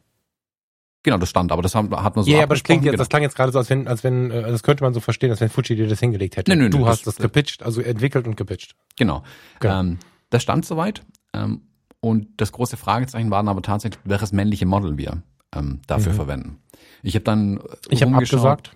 [1.03, 2.31] Genau, das stand, aber das hat, hat man so.
[2.31, 3.01] Ja, yeah, aber das klingt jetzt, genau.
[3.01, 5.31] das klang jetzt gerade so, als wenn, als wenn, äh, das könnte man so verstehen,
[5.31, 6.51] als wenn Fuji dir das hingelegt hätte.
[6.51, 8.75] Nee, nee, du nee, hast das, das gepitcht, also entwickelt und gepitcht.
[8.97, 9.23] Genau.
[9.61, 9.81] genau.
[9.81, 9.99] Ähm,
[10.31, 11.03] das stand soweit.
[11.33, 11.63] Ähm,
[12.01, 15.23] und das große Fragezeichen waren aber tatsächlich, welches männliche Model wir
[15.55, 16.17] ähm, dafür mhm.
[16.17, 16.59] verwenden.
[17.03, 18.73] Ich habe dann Ich habe abgesagt.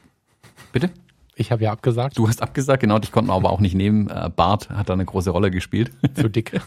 [0.72, 0.90] Bitte?
[1.34, 2.18] Ich habe ja abgesagt.
[2.18, 4.08] Du hast abgesagt, genau, dich konnten wir aber auch nicht nehmen.
[4.08, 5.90] Äh, Bart hat da eine große Rolle gespielt.
[6.14, 6.60] Zu dick.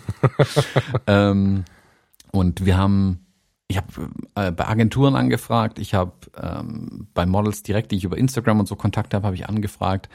[1.08, 1.64] ähm,
[2.32, 3.26] und wir haben,
[3.68, 3.88] ich habe
[4.36, 8.68] äh, bei Agenturen angefragt, ich habe ähm, bei Models direkt, die ich über Instagram und
[8.68, 10.10] so Kontakt habe, habe ich angefragt.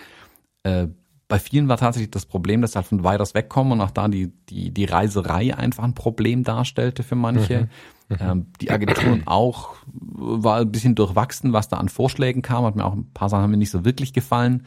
[0.65, 0.89] Äh,
[1.29, 4.09] bei vielen war tatsächlich das Problem, dass sie halt von weiters wegkommen und auch da
[4.09, 7.69] die, die, die Reiserei einfach ein Problem darstellte für manche.
[8.09, 8.17] Mhm.
[8.17, 8.17] Mhm.
[8.21, 12.65] Ähm, die Agenturen auch war ein bisschen durchwachsen, was da an Vorschlägen kam.
[12.65, 14.67] Hat mir auch ein paar Sachen haben mir nicht so wirklich gefallen.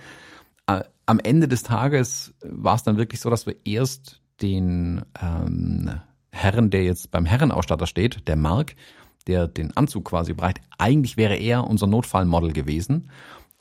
[0.68, 6.00] Äh, am Ende des Tages war es dann wirklich so, dass wir erst den ähm,
[6.30, 8.76] Herren, der jetzt beim Herrenausstatter steht, der Mark,
[9.26, 13.10] der den Anzug quasi breit, eigentlich wäre er unser Notfallmodel gewesen.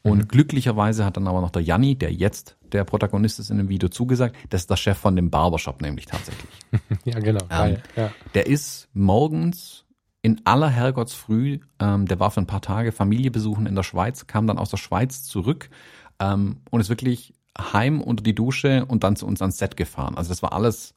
[0.02, 0.28] Und mhm.
[0.28, 3.88] glücklicherweise hat dann aber noch der Janni, der jetzt der Protagonist ist in dem Video,
[3.88, 4.36] zugesagt.
[4.50, 6.50] Das ist der Chef von dem Barbershop nämlich tatsächlich.
[7.04, 7.44] ja, genau.
[7.50, 8.12] Ähm, ja.
[8.34, 9.84] Der ist morgens
[10.22, 14.26] in aller Herrgottsfrüh, ähm, der war für ein paar Tage Familie besuchen in der Schweiz,
[14.26, 15.70] kam dann aus der Schweiz zurück
[16.18, 20.16] ähm, und ist wirklich heim unter die Dusche und dann zu uns ans Set gefahren.
[20.16, 20.94] Also das war alles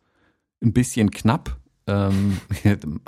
[0.61, 1.57] ein bisschen knapp.
[1.87, 2.39] Ähm,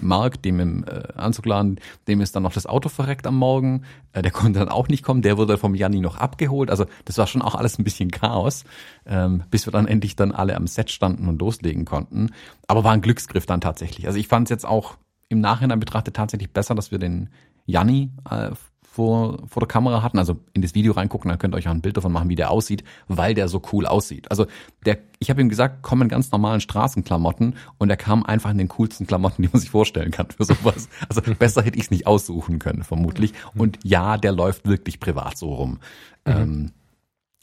[0.00, 1.78] Mark, dem im äh, Anzugladen,
[2.08, 3.82] dem ist dann noch das Auto verreckt am Morgen.
[4.12, 5.22] Äh, der konnte dann auch nicht kommen.
[5.22, 6.70] Der wurde vom Janni noch abgeholt.
[6.70, 8.64] Also das war schon auch alles ein bisschen Chaos,
[9.06, 12.30] ähm, bis wir dann endlich dann alle am Set standen und loslegen konnten.
[12.66, 14.06] Aber war ein Glücksgriff dann tatsächlich.
[14.06, 14.96] Also ich fand es jetzt auch
[15.28, 17.30] im Nachhinein betrachtet tatsächlich besser, dass wir den
[17.66, 18.50] Janni äh,
[18.92, 20.18] vor, vor der Kamera hatten.
[20.18, 22.36] Also in das Video reingucken, dann könnt ihr euch auch ein Bild davon machen, wie
[22.36, 24.30] der aussieht, weil der so cool aussieht.
[24.30, 24.46] Also
[24.84, 28.58] der, ich habe ihm gesagt, komm in ganz normalen Straßenklamotten und er kam einfach in
[28.58, 30.90] den coolsten Klamotten, die man sich vorstellen kann für sowas.
[31.08, 33.32] Also besser hätte ich es nicht aussuchen können, vermutlich.
[33.54, 35.78] Und ja, der läuft wirklich privat so rum.
[36.26, 36.32] Mhm.
[36.32, 36.72] Ähm,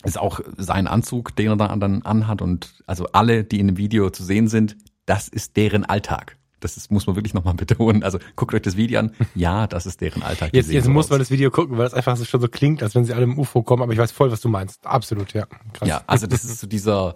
[0.03, 3.77] ist auch sein Anzug, den er da dann anhat und also alle, die in dem
[3.77, 6.37] Video zu sehen sind, das ist deren Alltag.
[6.59, 8.03] Das ist, muss man wirklich nochmal betonen.
[8.03, 9.11] Also guckt euch das Video an.
[9.35, 10.51] Ja, das ist deren Alltag.
[10.53, 12.95] Jetzt, jetzt muss man das Video gucken, weil es einfach so schon so klingt, als
[12.95, 13.83] wenn sie alle im UFO kommen.
[13.83, 14.85] Aber ich weiß voll, was du meinst.
[14.85, 15.45] Absolut, ja.
[15.73, 15.87] Krass.
[15.87, 17.15] Ja, also das ist so dieser,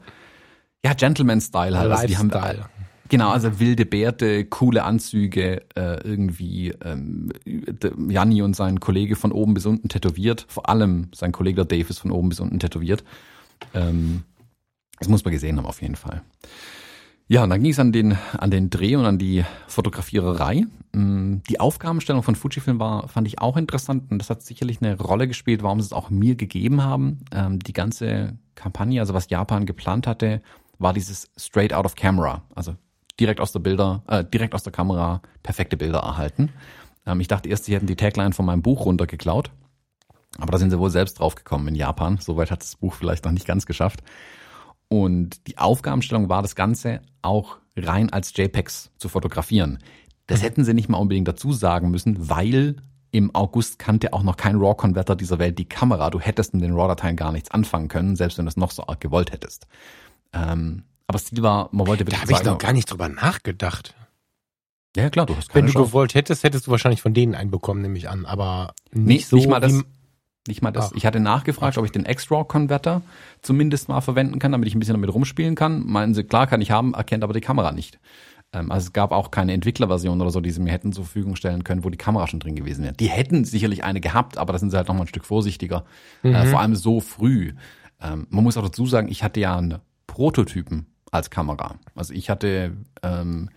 [0.85, 1.91] ja, Gentleman-Style halt.
[1.91, 2.31] Also die haben,
[3.09, 7.31] genau, also wilde Bärte, coole Anzüge, äh, irgendwie ähm,
[8.09, 10.45] Janni und sein Kollege von oben bis unten tätowiert.
[10.49, 13.03] Vor allem sein Kollege Dave ist von oben bis unten tätowiert.
[13.73, 14.23] Ähm,
[14.99, 16.21] das muss man gesehen haben auf jeden Fall.
[17.27, 20.65] Ja, und dann ging es an den, an den Dreh und an die Fotografiererei.
[20.91, 24.99] Mm, die Aufgabenstellung von Fujifilm war, fand ich auch interessant und das hat sicherlich eine
[24.99, 27.23] Rolle gespielt, warum sie es auch mir gegeben haben.
[27.33, 30.41] Ähm, die ganze Kampagne, also was Japan geplant hatte,
[30.79, 32.75] war dieses straight out of camera, also
[33.19, 36.49] direkt aus der Bilder, äh, direkt aus der Kamera perfekte Bilder erhalten.
[37.05, 39.51] Ähm, ich dachte erst, sie hätten die Tagline von meinem Buch runtergeklaut,
[40.37, 42.17] aber da sind sie wohl selbst draufgekommen in Japan.
[42.19, 44.03] Soweit hat das Buch vielleicht noch nicht ganz geschafft.
[44.93, 49.79] Und die Aufgabenstellung war, das Ganze auch rein als JPEGs zu fotografieren.
[50.27, 50.43] Das mhm.
[50.43, 52.75] hätten sie nicht mal unbedingt dazu sagen müssen, weil
[53.09, 56.11] im August kannte auch noch kein RAW-Converter dieser Welt die Kamera.
[56.11, 58.85] Du hättest mit den RAW-Dateien gar nichts anfangen können, selbst wenn du es noch so
[58.85, 59.65] arg gewollt hättest.
[60.31, 63.09] Ähm, aber das Ziel war, man wollte bitte Da habe ich noch gar nicht drüber
[63.09, 63.95] nachgedacht.
[64.95, 65.89] Ja, klar, du hast keine Wenn du Chance.
[65.89, 68.27] gewollt hättest, hättest du wahrscheinlich von denen einen bekommen, nehme ich an.
[68.27, 69.73] Aber nicht nee, so nicht mal das,
[70.47, 70.91] nicht mal das.
[70.91, 70.95] Ach.
[70.95, 73.01] Ich hatte nachgefragt, ob ich den X-RAW-Converter
[73.41, 75.85] zumindest mal verwenden kann, damit ich ein bisschen damit rumspielen kann.
[75.85, 77.99] Meinen sie, klar kann ich haben, erkennt aber die Kamera nicht.
[78.51, 81.35] Ähm, also es gab auch keine Entwicklerversion oder so, die sie mir hätten zur Verfügung
[81.35, 82.93] stellen können, wo die Kamera schon drin gewesen wäre.
[82.93, 85.85] Die hätten sicherlich eine gehabt, aber da sind sie halt noch mal ein Stück vorsichtiger.
[86.23, 86.35] Äh, mhm.
[86.35, 87.53] Äh, vor allem so früh.
[88.01, 91.75] Ähm, man muss auch dazu sagen, ich hatte ja einen Prototypen als Kamera.
[91.95, 93.49] Also ich hatte ähm,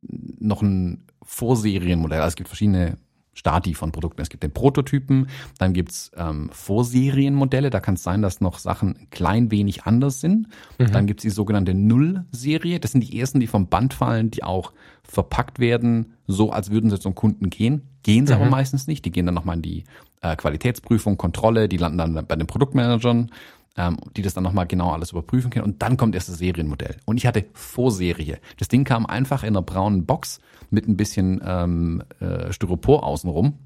[0.00, 2.20] noch ein Vorserienmodell.
[2.20, 2.96] Also es gibt verschiedene
[3.34, 4.20] Stati von Produkten.
[4.20, 5.28] Es gibt den Prototypen,
[5.58, 10.20] dann gibt's ähm, Vorserienmodelle, da kann es sein, dass noch Sachen ein klein wenig anders
[10.20, 10.48] sind.
[10.78, 10.92] Mhm.
[10.92, 14.72] Dann gibt's die sogenannte Null-Serie, das sind die ersten, die vom Band fallen, die auch
[15.02, 17.82] verpackt werden, so als würden sie zum Kunden gehen.
[18.02, 18.42] Gehen sie mhm.
[18.42, 19.84] aber meistens nicht, die gehen dann nochmal in die
[20.20, 23.30] äh, Qualitätsprüfung, Kontrolle, die landen dann bei den Produktmanagern
[23.76, 25.64] ähm, die das dann nochmal genau alles überprüfen können.
[25.64, 26.96] Und dann kommt erst das Serienmodell.
[27.04, 28.38] Und ich hatte Vorserie.
[28.58, 30.40] Das Ding kam einfach in einer braunen Box
[30.72, 33.58] mit ein bisschen ähm, äh, Styropor außenrum.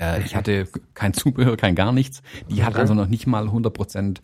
[0.00, 2.22] Äh, ich hatte kein Zubehör, kein gar nichts.
[2.50, 4.20] Die hat also noch nicht mal 100 Prozent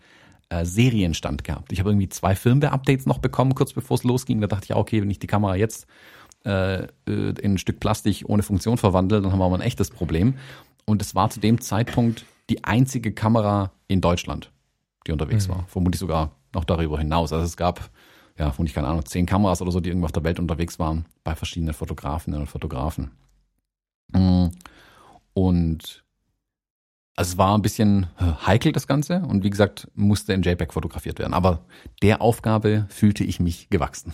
[0.49, 1.73] äh, Serienstand gehabt.
[1.73, 4.41] Ich habe irgendwie zwei Firmware-Updates noch bekommen, kurz bevor es losging.
[4.41, 5.87] Da dachte ich, okay, wenn ich die Kamera jetzt
[6.45, 10.35] äh, in ein Stück Plastik ohne Funktion verwandle, dann haben wir mal ein echtes Problem.
[10.85, 14.51] Und es war zu dem Zeitpunkt die einzige Kamera in Deutschland
[15.07, 15.53] die unterwegs mhm.
[15.53, 15.65] war.
[15.69, 17.33] Vermutlich sogar noch darüber hinaus.
[17.33, 17.91] Also es gab,
[18.39, 21.07] ja, vermutlich keine Ahnung, zehn Kameras oder so, die irgendwo auf der Welt unterwegs waren,
[21.23, 23.13] bei verschiedenen Fotografinnen und Fotografen.
[24.13, 24.51] Mhm.
[25.35, 26.05] Und
[27.17, 29.21] also es war ein bisschen äh, heikel, das Ganze.
[29.21, 31.35] Und wie gesagt, musste in JPEG fotografiert werden.
[31.35, 31.65] Aber
[32.03, 34.13] der Aufgabe fühlte ich mich gewachsen.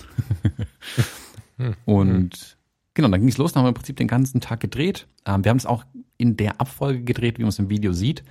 [1.57, 1.75] Hm.
[1.87, 2.59] und
[2.93, 3.53] genau, dann ging es los.
[3.53, 5.07] Dann haben wir im Prinzip den ganzen Tag gedreht.
[5.25, 5.85] Ähm, wir haben es auch
[6.19, 8.23] in der Abfolge gedreht, wie man es im Video sieht.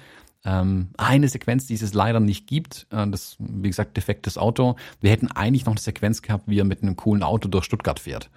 [0.46, 4.76] Ähm, eine Sequenz, die es leider nicht gibt, äh, das, wie gesagt, defektes Auto.
[5.02, 8.00] Wir hätten eigentlich noch eine Sequenz gehabt, wie er mit einem coolen Auto durch Stuttgart
[8.00, 8.30] fährt.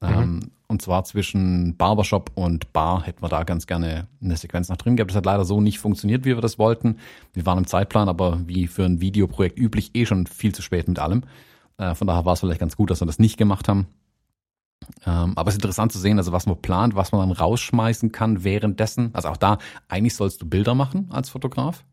[0.00, 0.08] Mhm.
[0.08, 4.76] Ähm, und zwar zwischen Barbershop und Bar hätten wir da ganz gerne eine Sequenz noch
[4.76, 5.10] drin gehabt.
[5.10, 6.96] Das hat leider so nicht funktioniert, wie wir das wollten.
[7.32, 10.88] Wir waren im Zeitplan, aber wie für ein Videoprojekt üblich eh schon viel zu spät
[10.88, 11.22] mit allem.
[11.78, 13.86] Äh, von daher war es vielleicht ganz gut, dass wir das nicht gemacht haben.
[15.06, 18.12] Ähm, aber es ist interessant zu sehen, also was man plant, was man dann rausschmeißen
[18.12, 19.10] kann währenddessen.
[19.12, 19.58] Also auch da,
[19.88, 21.84] eigentlich sollst du Bilder machen als Fotograf.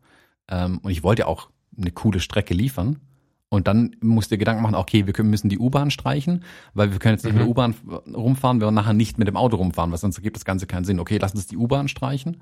[0.48, 3.00] Ähm, und ich wollte ja auch eine coole Strecke liefern.
[3.48, 6.98] Und dann musst du dir Gedanken machen, okay, wir müssen die U-Bahn streichen, weil wir
[6.98, 7.40] können jetzt nicht mhm.
[7.40, 7.74] mit der U-Bahn
[8.14, 10.98] rumfahren, wir nachher nicht mit dem Auto rumfahren, weil sonst ergibt das Ganze keinen Sinn.
[10.98, 12.40] Okay, lass uns die U-Bahn streichen.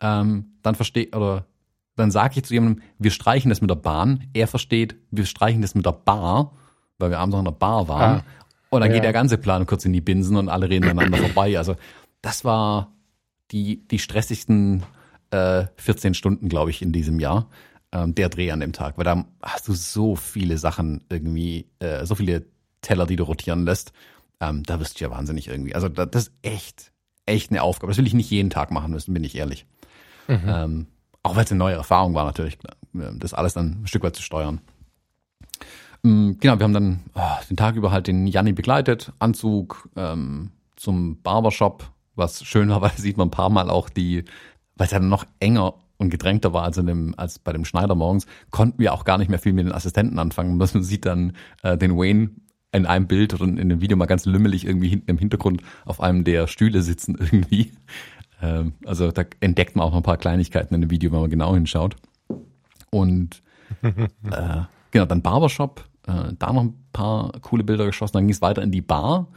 [0.00, 1.46] Ähm, dann verstehe, oder
[1.96, 4.24] dann sage ich zu jemandem, wir streichen das mit der Bahn.
[4.34, 6.52] Er versteht, wir streichen das mit der Bar,
[6.98, 8.20] weil wir abends noch in der Bar waren.
[8.20, 8.24] Ah.
[8.72, 8.94] Und dann ja.
[8.94, 11.58] geht der ganze Plan kurz in die Binsen und alle reden aneinander vorbei.
[11.58, 11.76] Also
[12.22, 12.90] das war
[13.50, 14.82] die, die stressigsten
[15.30, 17.50] äh, 14 Stunden, glaube ich, in diesem Jahr.
[17.92, 18.96] Ähm, der Dreh an dem Tag.
[18.96, 22.46] Weil da hast du so viele Sachen irgendwie, äh, so viele
[22.80, 23.92] Teller, die du rotieren lässt.
[24.40, 25.74] Ähm, da wirst du ja wahnsinnig irgendwie.
[25.74, 26.92] Also das ist echt,
[27.26, 27.90] echt eine Aufgabe.
[27.90, 29.66] Das will ich nicht jeden Tag machen müssen, bin ich ehrlich.
[30.28, 30.40] Mhm.
[30.46, 30.86] Ähm,
[31.22, 32.56] auch weil es eine neue Erfahrung war natürlich,
[32.94, 34.62] das alles dann ein Stück weit zu steuern.
[36.02, 40.50] Mm, genau, wir haben dann oh, den Tag über halt den Janni begleitet, Anzug ähm,
[40.76, 44.24] zum Barbershop, was schön war, weil sieht man ein paar Mal auch die,
[44.76, 47.94] weil es ja noch enger und gedrängter war als, in dem, als bei dem Schneider
[47.94, 50.56] morgens, konnten wir auch gar nicht mehr viel mit den Assistenten anfangen.
[50.56, 52.30] Man sieht dann äh, den Wayne
[52.72, 56.00] in einem Bild oder in dem Video mal ganz lümmelig irgendwie hinten im Hintergrund auf
[56.00, 57.72] einem der Stühle sitzen irgendwie.
[58.40, 61.30] Ähm, also da entdeckt man auch noch ein paar Kleinigkeiten in dem Video, wenn man
[61.30, 61.96] genau hinschaut.
[62.90, 63.42] Und
[63.82, 63.92] äh,
[64.90, 68.14] genau, dann Barbershop, äh, da noch ein paar coole Bilder geschossen.
[68.14, 69.28] Dann ging es weiter in die Bar,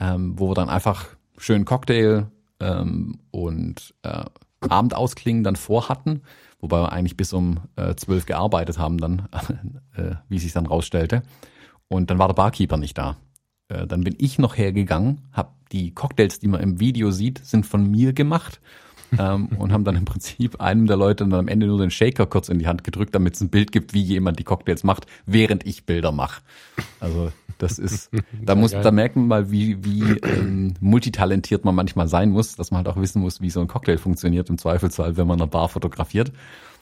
[0.00, 1.06] ähm, wo wir dann einfach
[1.36, 2.26] schön Cocktail
[2.60, 4.24] ähm, und äh,
[4.60, 6.22] Abendauskling dann vorhatten,
[6.60, 9.28] wobei wir eigentlich bis um äh, zwölf gearbeitet haben dann,
[9.96, 11.22] äh, wie sich dann rausstellte.
[11.88, 13.16] Und dann war der Barkeeper nicht da.
[13.68, 17.66] Äh, dann bin ich noch hergegangen, habe die Cocktails, die man im Video sieht, sind
[17.66, 18.60] von mir gemacht
[19.18, 22.26] ähm, und haben dann im Prinzip einem der Leute dann am Ende nur den Shaker
[22.26, 25.06] kurz in die Hand gedrückt, damit es ein Bild gibt, wie jemand die Cocktails macht,
[25.26, 26.42] während ich Bilder mache.
[27.00, 28.10] Also das ist,
[28.42, 32.70] da muss, da merkt man mal, wie, wie ähm, multitalentiert man manchmal sein muss, dass
[32.70, 35.48] man halt auch wissen muss, wie so ein Cocktail funktioniert im Zweifelsfall, wenn man eine
[35.48, 36.32] Bar fotografiert.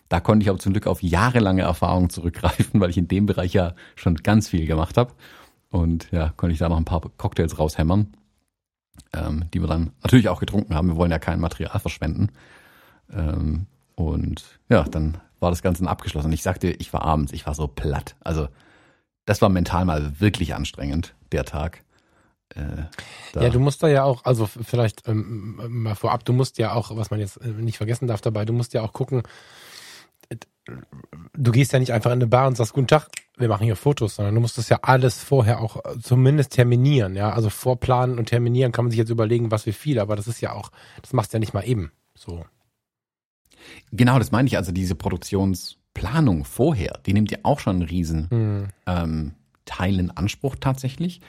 [0.09, 3.53] Da konnte ich aber zum Glück auf jahrelange Erfahrung zurückgreifen, weil ich in dem Bereich
[3.53, 5.13] ja schon ganz viel gemacht habe.
[5.71, 8.09] Und ja, konnte ich da noch ein paar Cocktails raushämmern
[9.13, 10.89] ähm, die wir dann natürlich auch getrunken haben.
[10.89, 12.31] Wir wollen ja kein Material verschwenden.
[13.13, 16.33] Ähm, und ja, dann war das Ganze abgeschlossen.
[16.33, 18.17] Ich sagte, ich war abends, ich war so platt.
[18.21, 18.49] Also
[19.25, 21.83] das war mental mal wirklich anstrengend, der Tag.
[22.55, 26.73] Äh, ja, du musst da ja auch, also vielleicht ähm, mal vorab, du musst ja
[26.73, 29.23] auch, was man jetzt äh, nicht vergessen darf dabei, du musst ja auch gucken,
[31.35, 33.09] du gehst ja nicht einfach in eine Bar und sagst, guten Tag,
[33.41, 37.17] wir machen hier Fotos, sondern du musst das ja alles vorher auch äh, zumindest terminieren,
[37.17, 37.33] ja.
[37.33, 40.41] Also vorplanen und terminieren kann man sich jetzt überlegen, was wie viel, aber das ist
[40.41, 40.71] ja auch,
[41.03, 42.45] das machst du ja nicht mal eben so.
[43.93, 44.57] Genau, das meine ich.
[44.57, 48.69] Also diese Produktionsplanung vorher, die nimmt ja auch schon einen riesen hm.
[48.87, 49.35] ähm,
[49.65, 51.21] Teil in Anspruch tatsächlich.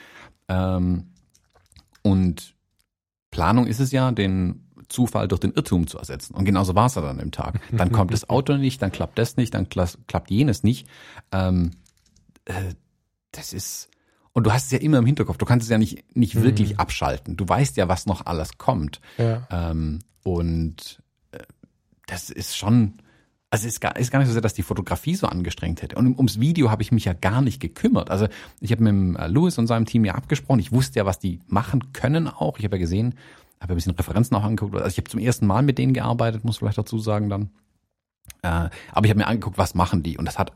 [0.48, 1.08] Ähm,
[2.02, 2.54] und
[3.30, 6.34] Planung ist es ja, den Zufall durch den Irrtum zu ersetzen.
[6.34, 7.60] Und genauso war es dann im Tag.
[7.72, 10.86] Dann kommt das Auto nicht, dann klappt das nicht, dann klappt jenes nicht.
[11.32, 11.72] Ähm,
[12.44, 12.74] äh,
[13.32, 13.88] das ist,
[14.32, 15.38] und du hast es ja immer im Hinterkopf.
[15.38, 16.42] Du kannst es ja nicht, nicht mhm.
[16.42, 17.36] wirklich abschalten.
[17.36, 19.00] Du weißt ja, was noch alles kommt.
[19.18, 19.46] Ja.
[19.50, 21.38] Ähm, und äh,
[22.06, 22.94] das ist schon,
[23.50, 25.96] also es ist gar, ist gar nicht so sehr, dass die Fotografie so angestrengt hätte.
[25.96, 28.10] Und ums Video habe ich mich ja gar nicht gekümmert.
[28.10, 28.28] Also
[28.60, 30.60] ich habe mit äh, Louis und seinem Team ja abgesprochen.
[30.60, 32.58] Ich wusste ja, was die machen können auch.
[32.58, 33.14] Ich habe ja gesehen,
[33.60, 34.74] habe ein bisschen Referenzen auch angeguckt.
[34.74, 37.50] Also ich habe zum ersten Mal mit denen gearbeitet, muss vielleicht dazu sagen dann.
[38.42, 40.18] Äh, aber ich habe mir angeguckt, was machen die.
[40.18, 40.52] Und das hat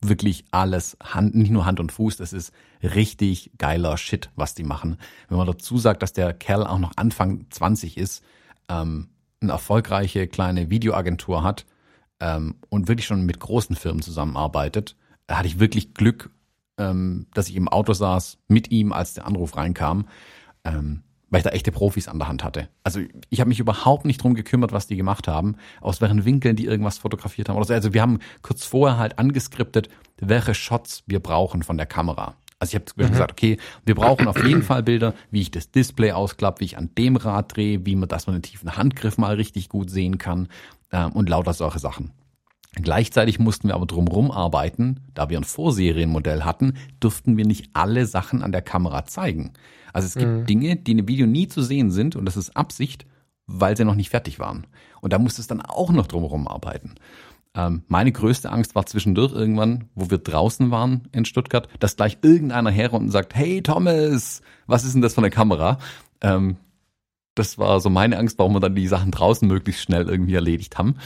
[0.00, 4.62] wirklich alles Hand, nicht nur Hand und Fuß, das ist richtig geiler Shit, was die
[4.62, 4.98] machen.
[5.28, 8.22] Wenn man dazu sagt, dass der Kerl auch noch Anfang 20 ist,
[8.68, 9.08] ähm,
[9.40, 11.66] eine erfolgreiche kleine Videoagentur hat
[12.20, 14.96] ähm, und wirklich schon mit großen Firmen zusammenarbeitet,
[15.26, 16.30] da hatte ich wirklich Glück,
[16.78, 20.08] ähm, dass ich im Auto saß mit ihm, als der Anruf reinkam.
[20.64, 22.68] Ähm, weil ich da echte Profis an der Hand hatte.
[22.84, 26.56] Also ich habe mich überhaupt nicht drum gekümmert, was die gemacht haben, aus welchen Winkeln
[26.56, 27.74] die irgendwas fotografiert haben oder so.
[27.74, 29.88] Also wir haben kurz vorher halt angeskriptet,
[30.20, 32.34] welche Shots wir brauchen von der Kamera.
[32.60, 33.10] Also ich habe mhm.
[33.12, 36.78] gesagt, okay, wir brauchen auf jeden Fall Bilder, wie ich das Display ausklappe, wie ich
[36.78, 40.18] an dem Rad drehe, wie man, dass man den tiefen Handgriff mal richtig gut sehen
[40.18, 40.48] kann
[40.90, 42.12] äh, und lauter solche Sachen.
[42.74, 48.06] Gleichzeitig mussten wir aber drumherum arbeiten, da wir ein Vorserienmodell hatten, durften wir nicht alle
[48.06, 49.52] Sachen an der Kamera zeigen.
[49.92, 50.46] Also es gibt mhm.
[50.46, 53.06] Dinge, die in dem Video nie zu sehen sind und das ist Absicht,
[53.46, 54.66] weil sie noch nicht fertig waren.
[55.00, 56.94] Und da musste es dann auch noch drumherum arbeiten.
[57.54, 62.18] Ähm, meine größte Angst war zwischendurch irgendwann, wo wir draußen waren in Stuttgart, dass gleich
[62.22, 65.78] irgendeiner herkommt und sagt, hey Thomas, was ist denn das für eine Kamera?
[66.20, 66.56] Ähm,
[67.34, 70.76] das war so meine Angst, warum wir dann die Sachen draußen möglichst schnell irgendwie erledigt
[70.76, 70.96] haben.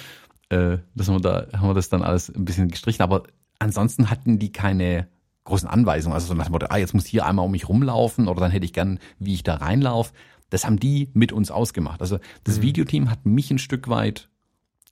[0.53, 3.23] Äh, dass wir da haben wir das dann alles ein bisschen gestrichen, aber
[3.59, 5.09] ansonsten hatten die keine
[5.45, 6.13] großen Anweisungen.
[6.13, 8.51] Also so nach dem Motto, ah, jetzt muss hier einmal um mich rumlaufen oder dann
[8.51, 10.13] hätte ich gern, wie ich da reinlaufe.
[10.51, 12.03] Das haben die mit uns ausgemacht.
[12.03, 12.63] Also das mhm.
[12.63, 14.29] Videoteam hat mich ein Stück weit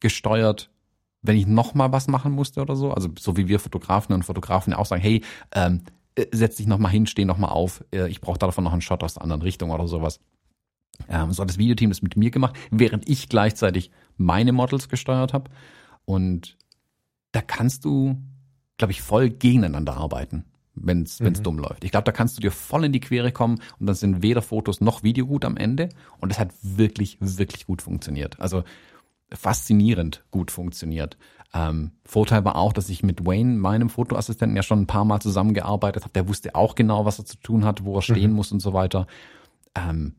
[0.01, 0.71] gesteuert,
[1.21, 2.93] wenn ich noch mal was machen musste oder so.
[2.93, 5.83] Also so wie wir Fotografen und Fotografen auch sagen, hey, ähm,
[6.15, 7.85] äh, setz dich noch mal hin, steh noch mal auf.
[7.93, 10.21] Äh, ich brauche davon noch einen Shot aus der anderen Richtung oder sowas.
[11.07, 13.91] Ähm, so hat das Videoteam das mit mir gemacht, während ich gleichzeitig
[14.21, 15.51] meine Models gesteuert habe.
[16.05, 16.57] Und
[17.33, 18.17] da kannst du,
[18.79, 20.45] glaube ich, voll gegeneinander arbeiten
[20.83, 21.43] wenn es mhm.
[21.43, 21.85] dumm läuft.
[21.85, 24.43] Ich glaube, da kannst du dir voll in die Quere kommen und dann sind weder
[24.43, 25.89] Fotos noch Video gut am Ende.
[26.19, 28.41] Und das hat wirklich, wirklich gut funktioniert.
[28.41, 28.65] Also
[29.33, 31.17] faszinierend gut funktioniert.
[31.53, 35.21] Ähm, Vorteil war auch, dass ich mit Wayne, meinem Fotoassistenten, ja schon ein paar Mal
[35.21, 36.13] zusammengearbeitet habe.
[36.13, 38.37] Der wusste auch genau, was er zu tun hat, wo er stehen mhm.
[38.37, 39.07] muss und so weiter.
[39.75, 40.15] Ähm,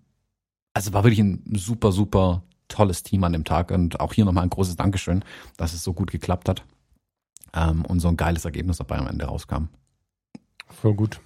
[0.73, 4.43] also war wirklich ein super, super tolles Team an dem Tag und auch hier nochmal
[4.43, 5.23] ein großes Dankeschön,
[5.57, 6.63] dass es so gut geklappt hat
[7.53, 9.67] ähm, und so ein geiles Ergebnis dabei am Ende rauskam.
[10.69, 11.19] Voll gut.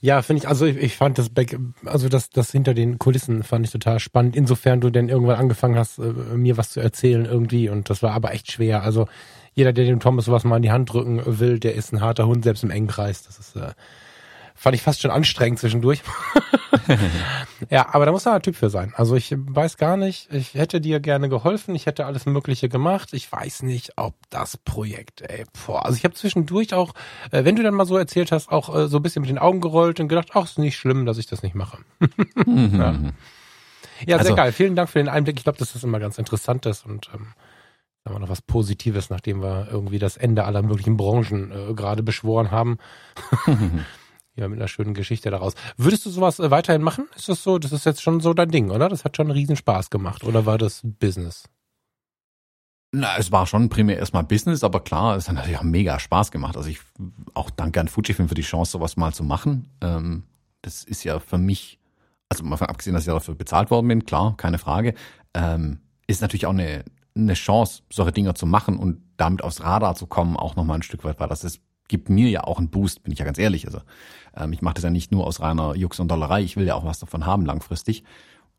[0.00, 3.42] Ja, finde ich, also ich, ich fand das Back, also das, das hinter den Kulissen
[3.42, 7.24] fand ich total spannend, insofern du denn irgendwann angefangen hast, äh, mir was zu erzählen
[7.24, 8.82] irgendwie und das war aber echt schwer.
[8.82, 9.08] Also
[9.54, 12.28] jeder, der dem Thomas sowas mal in die Hand drücken will, der ist ein harter
[12.28, 13.24] Hund, selbst im Engkreis.
[13.24, 13.72] Das ist, äh,
[14.58, 16.02] fand ich fast schon anstrengend zwischendurch.
[17.70, 18.92] ja, aber da muss er ein Typ für sein.
[18.96, 23.10] Also ich weiß gar nicht, ich hätte dir gerne geholfen, ich hätte alles Mögliche gemacht.
[23.12, 25.86] Ich weiß nicht, ob das Projekt, ey, boah.
[25.86, 26.92] Also ich habe zwischendurch auch,
[27.30, 29.38] äh, wenn du dann mal so erzählt hast, auch äh, so ein bisschen mit den
[29.38, 31.78] Augen gerollt und gedacht, ach, ist nicht schlimm, dass ich das nicht mache.
[32.44, 32.74] mhm.
[32.80, 32.92] ja.
[32.92, 33.12] ja,
[34.06, 34.50] sehr also, geil.
[34.50, 35.38] Vielen Dank für den Einblick.
[35.38, 37.28] Ich glaube, das ist immer ganz interessant ist und ähm,
[38.04, 42.02] haben wir noch was Positives, nachdem wir irgendwie das Ende aller möglichen Branchen äh, gerade
[42.02, 42.78] beschworen haben.
[44.38, 45.54] ja, mit einer schönen Geschichte daraus.
[45.76, 47.06] Würdest du sowas äh, weiterhin machen?
[47.16, 47.58] Ist das so?
[47.58, 48.88] Das ist jetzt schon so dein Ding, oder?
[48.88, 50.24] Das hat schon riesen Spaß gemacht.
[50.24, 51.44] Oder war das Business?
[52.92, 56.30] Na, es war schon primär erstmal Business, aber klar, es hat natürlich auch mega Spaß
[56.30, 56.56] gemacht.
[56.56, 56.78] Also ich
[57.34, 59.68] auch danke an Fujifilm für die Chance, sowas mal zu machen.
[59.82, 60.22] Ähm,
[60.62, 61.78] das ist ja für mich,
[62.28, 64.94] also mal von abgesehen, dass ich dafür bezahlt worden bin, klar, keine Frage,
[65.34, 66.84] ähm, ist natürlich auch eine,
[67.14, 70.82] eine Chance, solche Dinge zu machen und damit aufs Radar zu kommen, auch nochmal ein
[70.82, 73.38] Stück weit weil Das ist gibt mir ja auch einen Boost, bin ich ja ganz
[73.38, 73.66] ehrlich.
[73.66, 73.80] Also
[74.36, 76.74] ähm, ich mache das ja nicht nur aus reiner Jux und Dollerei, ich will ja
[76.74, 78.04] auch was davon haben langfristig.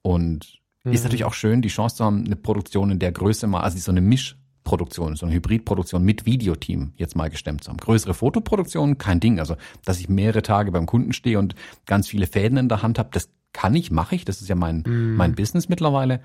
[0.01, 0.93] Und mhm.
[0.93, 3.77] ist natürlich auch schön, die Chance zu haben, eine Produktion in der Größe mal, also
[3.77, 7.77] so eine Mischproduktion, so eine Hybridproduktion mit Videoteam jetzt mal gestemmt zu haben.
[7.77, 9.39] Größere Fotoproduktion, kein Ding.
[9.39, 9.55] Also,
[9.85, 11.55] dass ich mehrere Tage beim Kunden stehe und
[11.85, 14.25] ganz viele Fäden in der Hand habe, das kann ich, mache ich.
[14.25, 15.15] Das ist ja mein, mhm.
[15.15, 16.21] mein Business mittlerweile.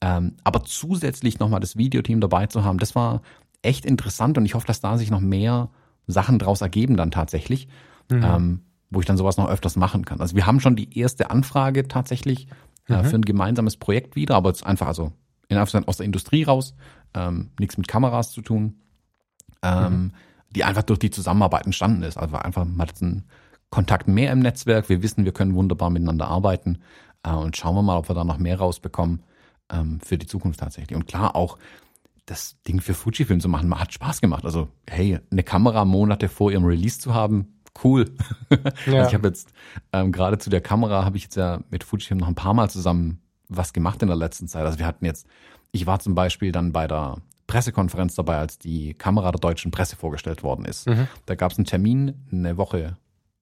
[0.00, 3.22] Ähm, aber zusätzlich nochmal das Videoteam dabei zu haben, das war
[3.62, 5.70] echt interessant und ich hoffe, dass da sich noch mehr
[6.06, 7.68] Sachen draus ergeben dann tatsächlich,
[8.10, 8.24] mhm.
[8.24, 10.20] ähm, wo ich dann sowas noch öfters machen kann.
[10.20, 12.48] Also wir haben schon die erste Anfrage tatsächlich
[12.88, 13.04] äh, mhm.
[13.04, 15.12] für ein gemeinsames Projekt wieder, aber jetzt einfach also
[15.48, 16.74] in aus der Industrie raus,
[17.14, 18.80] ähm, nichts mit Kameras zu tun,
[19.62, 20.12] ähm, mhm.
[20.50, 22.16] die einfach durch die Zusammenarbeit entstanden ist.
[22.16, 23.24] Also einfach mal einen
[23.70, 24.88] Kontakt mehr im Netzwerk.
[24.88, 26.78] Wir wissen, wir können wunderbar miteinander arbeiten
[27.22, 29.22] äh, und schauen wir mal, ob wir da noch mehr rausbekommen
[29.70, 30.96] ähm, für die Zukunft tatsächlich.
[30.96, 31.58] Und klar auch
[32.32, 34.44] das Ding für Fujifilm zu machen, hat Spaß gemacht.
[34.44, 38.06] Also, hey, eine Kamera Monate vor ihrem Release zu haben, cool.
[38.86, 38.98] Ja.
[38.98, 39.52] Also ich habe jetzt
[39.92, 42.68] ähm, gerade zu der Kamera habe ich jetzt ja mit Fujifilm noch ein paar Mal
[42.68, 44.64] zusammen was gemacht in der letzten Zeit.
[44.64, 45.26] Also wir hatten jetzt,
[45.72, 49.96] ich war zum Beispiel dann bei der Pressekonferenz dabei, als die Kamera der deutschen Presse
[49.96, 50.88] vorgestellt worden ist.
[50.88, 51.06] Mhm.
[51.26, 52.96] Da gab es einen Termin eine Woche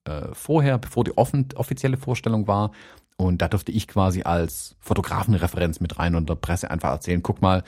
[0.05, 2.72] äh, vorher, bevor die offen, offizielle Vorstellung war.
[3.16, 7.43] Und da durfte ich quasi als Fotografenreferenz mit rein und der Presse einfach erzählen, guck
[7.43, 7.62] mal,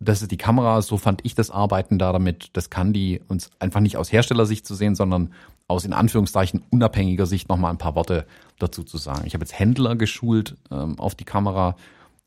[0.00, 2.50] das ist die Kamera, so fand ich das Arbeiten da damit.
[2.54, 5.32] Das kann die uns einfach nicht aus Herstellersicht zu sehen, sondern
[5.68, 8.26] aus in Anführungszeichen unabhängiger Sicht nochmal ein paar Worte
[8.58, 9.22] dazu zu sagen.
[9.26, 11.76] Ich habe jetzt Händler geschult ähm, auf die Kamera.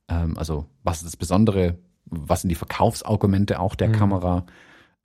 [0.07, 1.77] Ähm, also was ist das Besondere?
[2.05, 3.93] Was sind die Verkaufsargumente auch der mhm.
[3.93, 4.45] Kamera?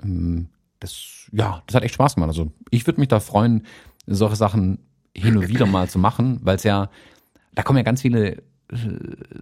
[0.02, 0.48] Ähm,
[0.80, 2.30] das, ja, das hat echt Spaß gemacht.
[2.30, 3.66] Also ich würde mich da freuen,
[4.06, 4.78] solche Sachen
[5.14, 6.88] hin und wieder mal zu machen, weil es ja,
[7.54, 8.42] da kommen ja ganz viele, äh,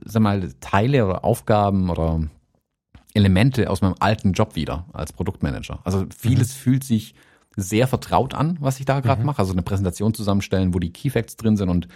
[0.04, 2.20] sag mal, Teile oder Aufgaben oder
[3.14, 5.80] Elemente aus meinem alten Job wieder als Produktmanager.
[5.84, 6.58] Also vieles mhm.
[6.58, 7.14] fühlt sich
[7.56, 9.26] sehr vertraut an, was ich da gerade mhm.
[9.26, 9.40] mache.
[9.40, 11.88] Also eine Präsentation zusammenstellen, wo die Keyfacts drin sind und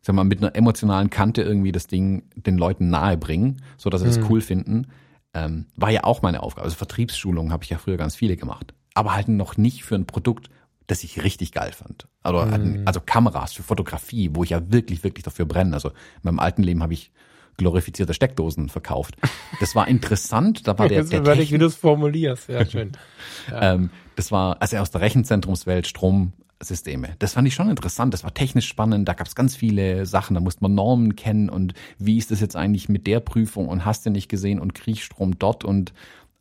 [0.00, 4.02] sag mal mit einer emotionalen Kante irgendwie das Ding den Leuten nahe bringen, so dass
[4.02, 4.26] sie es mhm.
[4.30, 4.86] cool finden,
[5.34, 6.64] ähm, war ja auch meine Aufgabe.
[6.64, 10.06] Also Vertriebsschulungen habe ich ja früher ganz viele gemacht, aber halt noch nicht für ein
[10.06, 10.50] Produkt,
[10.86, 12.08] das ich richtig geil fand.
[12.22, 12.38] Also,
[12.86, 15.74] also Kameras für Fotografie, wo ich ja wirklich, wirklich dafür brenne.
[15.74, 17.12] Also in meinem alten Leben habe ich
[17.58, 19.16] glorifizierte Steckdosen verkauft.
[19.60, 20.66] Das war interessant.
[20.66, 22.48] Da war der, der überleg, wie Technik- du es formulierst.
[22.48, 22.92] Ja, schön.
[23.52, 27.10] ähm, das war also aus der Rechenzentrumswelt Stromsysteme.
[27.18, 28.14] Das fand ich schon interessant.
[28.14, 29.06] Das war technisch spannend.
[29.08, 30.34] Da gab es ganz viele Sachen.
[30.34, 33.84] Da musste man Normen kennen und wie ist das jetzt eigentlich mit der Prüfung und
[33.84, 35.92] hast du nicht gesehen und Kriechstrom dort und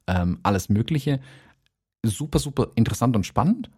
[0.08, 1.20] ähm, alles Mögliche.
[2.04, 3.70] Super, super interessant und spannend.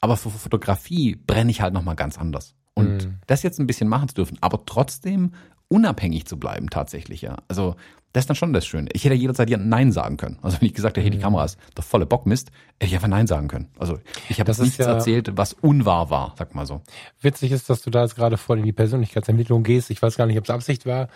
[0.00, 2.54] Aber für Fotografie brenne ich halt nochmal ganz anders.
[2.74, 3.14] Und Mhm.
[3.28, 5.32] das jetzt ein bisschen machen zu dürfen, aber trotzdem
[5.74, 7.36] unabhängig zu bleiben tatsächlich, ja.
[7.48, 7.74] Also
[8.12, 8.88] das ist dann schon das Schöne.
[8.92, 10.38] Ich hätte jederzeit ja Nein sagen können.
[10.40, 11.22] Also wenn ich gesagt hätte, hey, die Mhm.
[11.22, 13.68] Kamera ist der volle Bockmist, hätte ich einfach Nein sagen können.
[13.78, 13.98] Also
[14.28, 16.80] ich habe nichts ja- erzählt, was unwahr war, sag mal so.
[17.20, 19.90] Witzig ist, dass du da jetzt gerade voll in die Persönlichkeitsentwicklung gehst.
[19.90, 21.08] Ich weiß gar nicht, ob es Absicht war,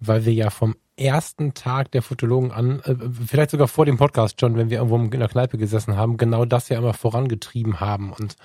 [0.00, 2.94] weil wir ja vom ersten Tag der Fotologen an, äh,
[3.26, 6.44] vielleicht sogar vor dem Podcast schon, wenn wir irgendwo in der Kneipe gesessen haben, genau
[6.44, 8.12] das ja immer vorangetrieben haben.
[8.12, 8.36] Und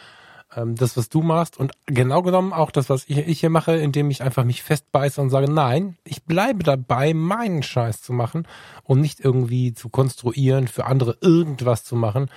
[0.60, 3.76] ähm, das, was du machst und genau genommen auch das, was ich, ich hier mache,
[3.76, 8.48] indem ich einfach mich festbeiße und sage, nein, ich bleibe dabei, meinen Scheiß zu machen
[8.84, 12.30] und nicht irgendwie zu konstruieren, für andere irgendwas zu machen,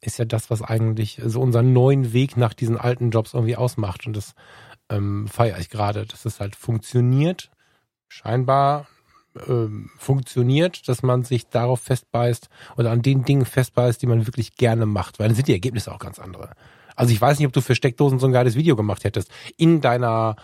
[0.00, 4.06] ist ja das, was eigentlich so unseren neuen Weg nach diesen alten Jobs irgendwie ausmacht.
[4.06, 4.34] Und das
[4.88, 7.50] ähm, feiere ich gerade, dass es halt funktioniert,
[8.08, 8.86] scheinbar
[9.46, 14.56] ähm, funktioniert, dass man sich darauf festbeißt oder an den Dingen festbeißt, die man wirklich
[14.56, 16.50] gerne macht, weil dann sind die Ergebnisse auch ganz andere.
[17.00, 19.30] Also ich weiß nicht, ob du für Steckdosen so ein geiles Video gemacht hättest.
[19.56, 20.36] In deiner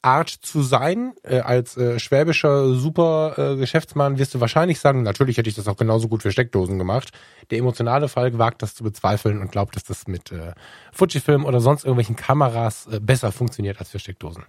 [0.00, 5.38] Art zu sein, äh, als äh, schwäbischer super äh, Geschäftsmann wirst du wahrscheinlich sagen, natürlich
[5.38, 7.10] hätte ich das auch genauso gut für Steckdosen gemacht.
[7.50, 10.52] Der emotionale Fall wagt das zu bezweifeln und glaubt, dass das mit äh,
[10.92, 14.44] Fujifilm oder sonst irgendwelchen Kameras äh, besser funktioniert als für Steckdosen.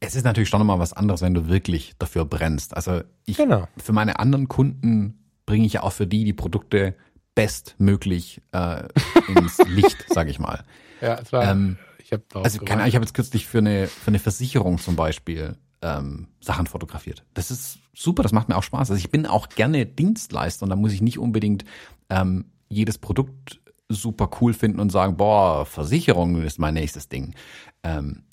[0.00, 2.76] Es ist natürlich schon nochmal was anderes, wenn du wirklich dafür brennst.
[2.76, 3.66] Also ich, Genau.
[3.78, 6.94] für meine anderen Kunden bringe ich ja auch für die die Produkte
[7.36, 8.82] bestmöglich äh,
[9.28, 10.64] ins Licht, sage ich mal.
[11.00, 13.86] Ja, es war, Ähm, ich habe Also keine Ahnung, ich habe jetzt kürzlich für eine,
[13.86, 17.24] für eine Versicherung zum Beispiel ähm, Sachen fotografiert.
[17.34, 18.90] Das ist super, das macht mir auch Spaß.
[18.90, 21.64] Also ich bin auch gerne Dienstleister und da muss ich nicht unbedingt
[22.10, 27.34] ähm, jedes Produkt super cool finden und sagen, boah, Versicherung ist mein nächstes Ding.
[27.82, 28.24] Ähm,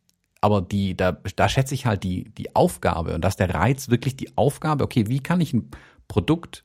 [0.42, 3.90] aber die, da, da schätze ich halt die, die Aufgabe und da ist der Reiz
[3.90, 5.70] wirklich die Aufgabe, okay, wie kann ich ein
[6.08, 6.64] Produkt,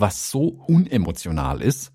[0.00, 1.92] was so unemotional ist,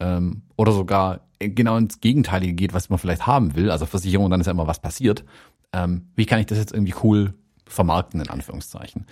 [0.00, 4.40] ähm, oder sogar genau ins Gegenteilige geht, was man vielleicht haben will, also Versicherung, dann
[4.40, 5.24] ist ja immer was passiert.
[5.72, 7.34] Ähm, wie kann ich das jetzt irgendwie cool
[7.66, 9.06] vermarkten, in Anführungszeichen?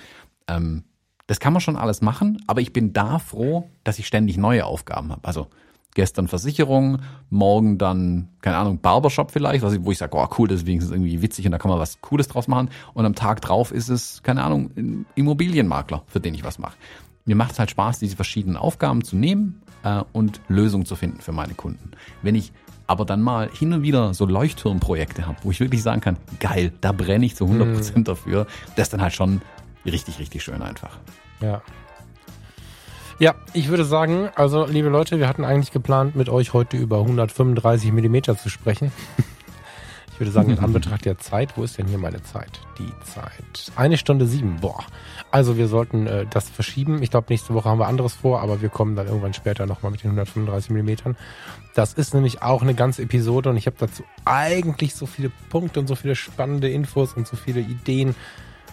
[0.48, 0.84] Ähm,
[1.26, 4.66] das kann man schon alles machen, aber ich bin da froh, dass ich ständig neue
[4.66, 5.24] Aufgaben habe.
[5.24, 5.48] Also
[5.94, 10.66] gestern Versicherung, morgen dann, keine Ahnung, Barbershop vielleicht, wo ich sage, oh cool, das ist
[10.66, 12.68] wenigstens irgendwie witzig und da kann man was Cooles draus machen.
[12.92, 16.76] Und am Tag drauf ist es, keine Ahnung, ein Immobilienmakler, für den ich was mache.
[17.26, 21.20] Mir macht es halt Spaß, diese verschiedenen Aufgaben zu nehmen äh, und Lösungen zu finden
[21.20, 21.92] für meine Kunden.
[22.22, 22.52] Wenn ich
[22.86, 26.72] aber dann mal hin und wieder so Leuchtturmprojekte habe, wo ich wirklich sagen kann, geil,
[26.82, 28.46] da brenne ich zu 100% dafür,
[28.76, 29.40] das ist dann halt schon
[29.86, 30.98] richtig, richtig schön einfach.
[31.40, 31.62] Ja.
[33.20, 36.98] Ja, ich würde sagen, also liebe Leute, wir hatten eigentlich geplant, mit euch heute über
[36.98, 38.92] 135 Millimeter zu sprechen.
[40.14, 42.60] Ich würde sagen, in Anbetracht der Zeit, wo ist denn hier meine Zeit?
[42.78, 43.72] Die Zeit.
[43.74, 44.84] Eine Stunde sieben, boah.
[45.32, 47.02] Also wir sollten äh, das verschieben.
[47.02, 49.90] Ich glaube, nächste Woche haben wir anderes vor, aber wir kommen dann irgendwann später nochmal
[49.90, 51.16] mit den 135 Millimetern.
[51.74, 55.80] Das ist nämlich auch eine ganze Episode und ich habe dazu eigentlich so viele Punkte
[55.80, 58.14] und so viele spannende Infos und so viele Ideen.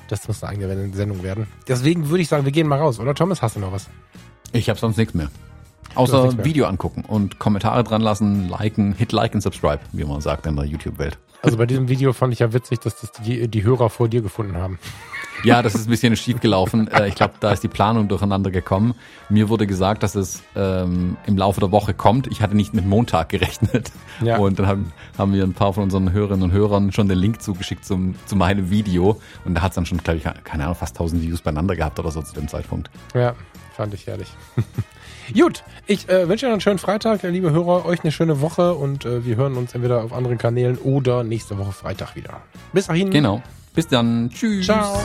[0.07, 1.47] Das muss eine eigene Sendung werden.
[1.67, 3.41] Deswegen würde ich sagen, wir gehen mal raus, oder Thomas?
[3.41, 3.89] Hast du noch was?
[4.51, 5.31] Ich habe sonst nichts mehr.
[5.95, 6.45] Außer.
[6.45, 10.55] Video angucken und Kommentare dran lassen, liken, hit like und subscribe, wie man sagt in
[10.55, 11.17] der YouTube-Welt.
[11.41, 14.21] Also bei diesem Video fand ich ja witzig, dass das die, die Hörer vor dir
[14.21, 14.77] gefunden haben.
[15.43, 16.87] Ja, das ist ein bisschen schief gelaufen.
[16.87, 18.93] Äh, ich glaube, da ist die Planung durcheinander gekommen.
[19.29, 22.27] Mir wurde gesagt, dass es ähm, im Laufe der Woche kommt.
[22.27, 23.91] Ich hatte nicht mit Montag gerechnet.
[24.21, 24.37] Ja.
[24.37, 27.41] Und dann haben, haben wir ein paar von unseren Hörerinnen und Hörern schon den Link
[27.41, 29.19] zugeschickt zum, zu meinem Video.
[29.45, 31.97] Und da hat es dann schon, glaube ich, keine Ahnung, fast 1000 Views beieinander gehabt
[31.97, 32.91] oder so zu dem Zeitpunkt.
[33.15, 33.33] Ja,
[33.81, 34.27] fand ich herrlich.
[35.35, 39.05] Gut, ich äh, wünsche euch einen schönen Freitag, liebe Hörer, euch eine schöne Woche und
[39.05, 42.41] äh, wir hören uns entweder auf anderen Kanälen oder nächste Woche Freitag wieder.
[42.73, 43.09] Bis dahin.
[43.09, 43.41] Genau.
[43.73, 44.29] Bis dann.
[44.29, 44.67] Tschüss.
[44.67, 45.01] Ciao.